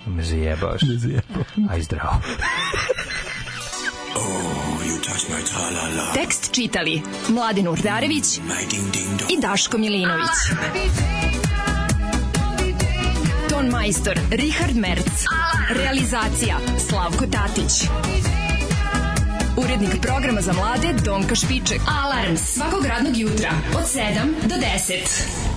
[0.06, 0.81] Me zajebaš.
[0.81, 1.43] Ne zajebao.
[1.69, 2.22] Aj zdravo.
[6.14, 8.38] Tekst čitali Mladin Urdarević
[9.30, 10.38] i Daško Milinović.
[13.49, 15.23] Ton majstor Richard Merc.
[15.69, 16.57] Realizacija
[16.89, 17.89] Slavko Tatić.
[19.57, 21.81] Urednik programa za mlade Donka Špiček.
[22.03, 25.57] Alarms svakog radnog jutra od 7 do 10.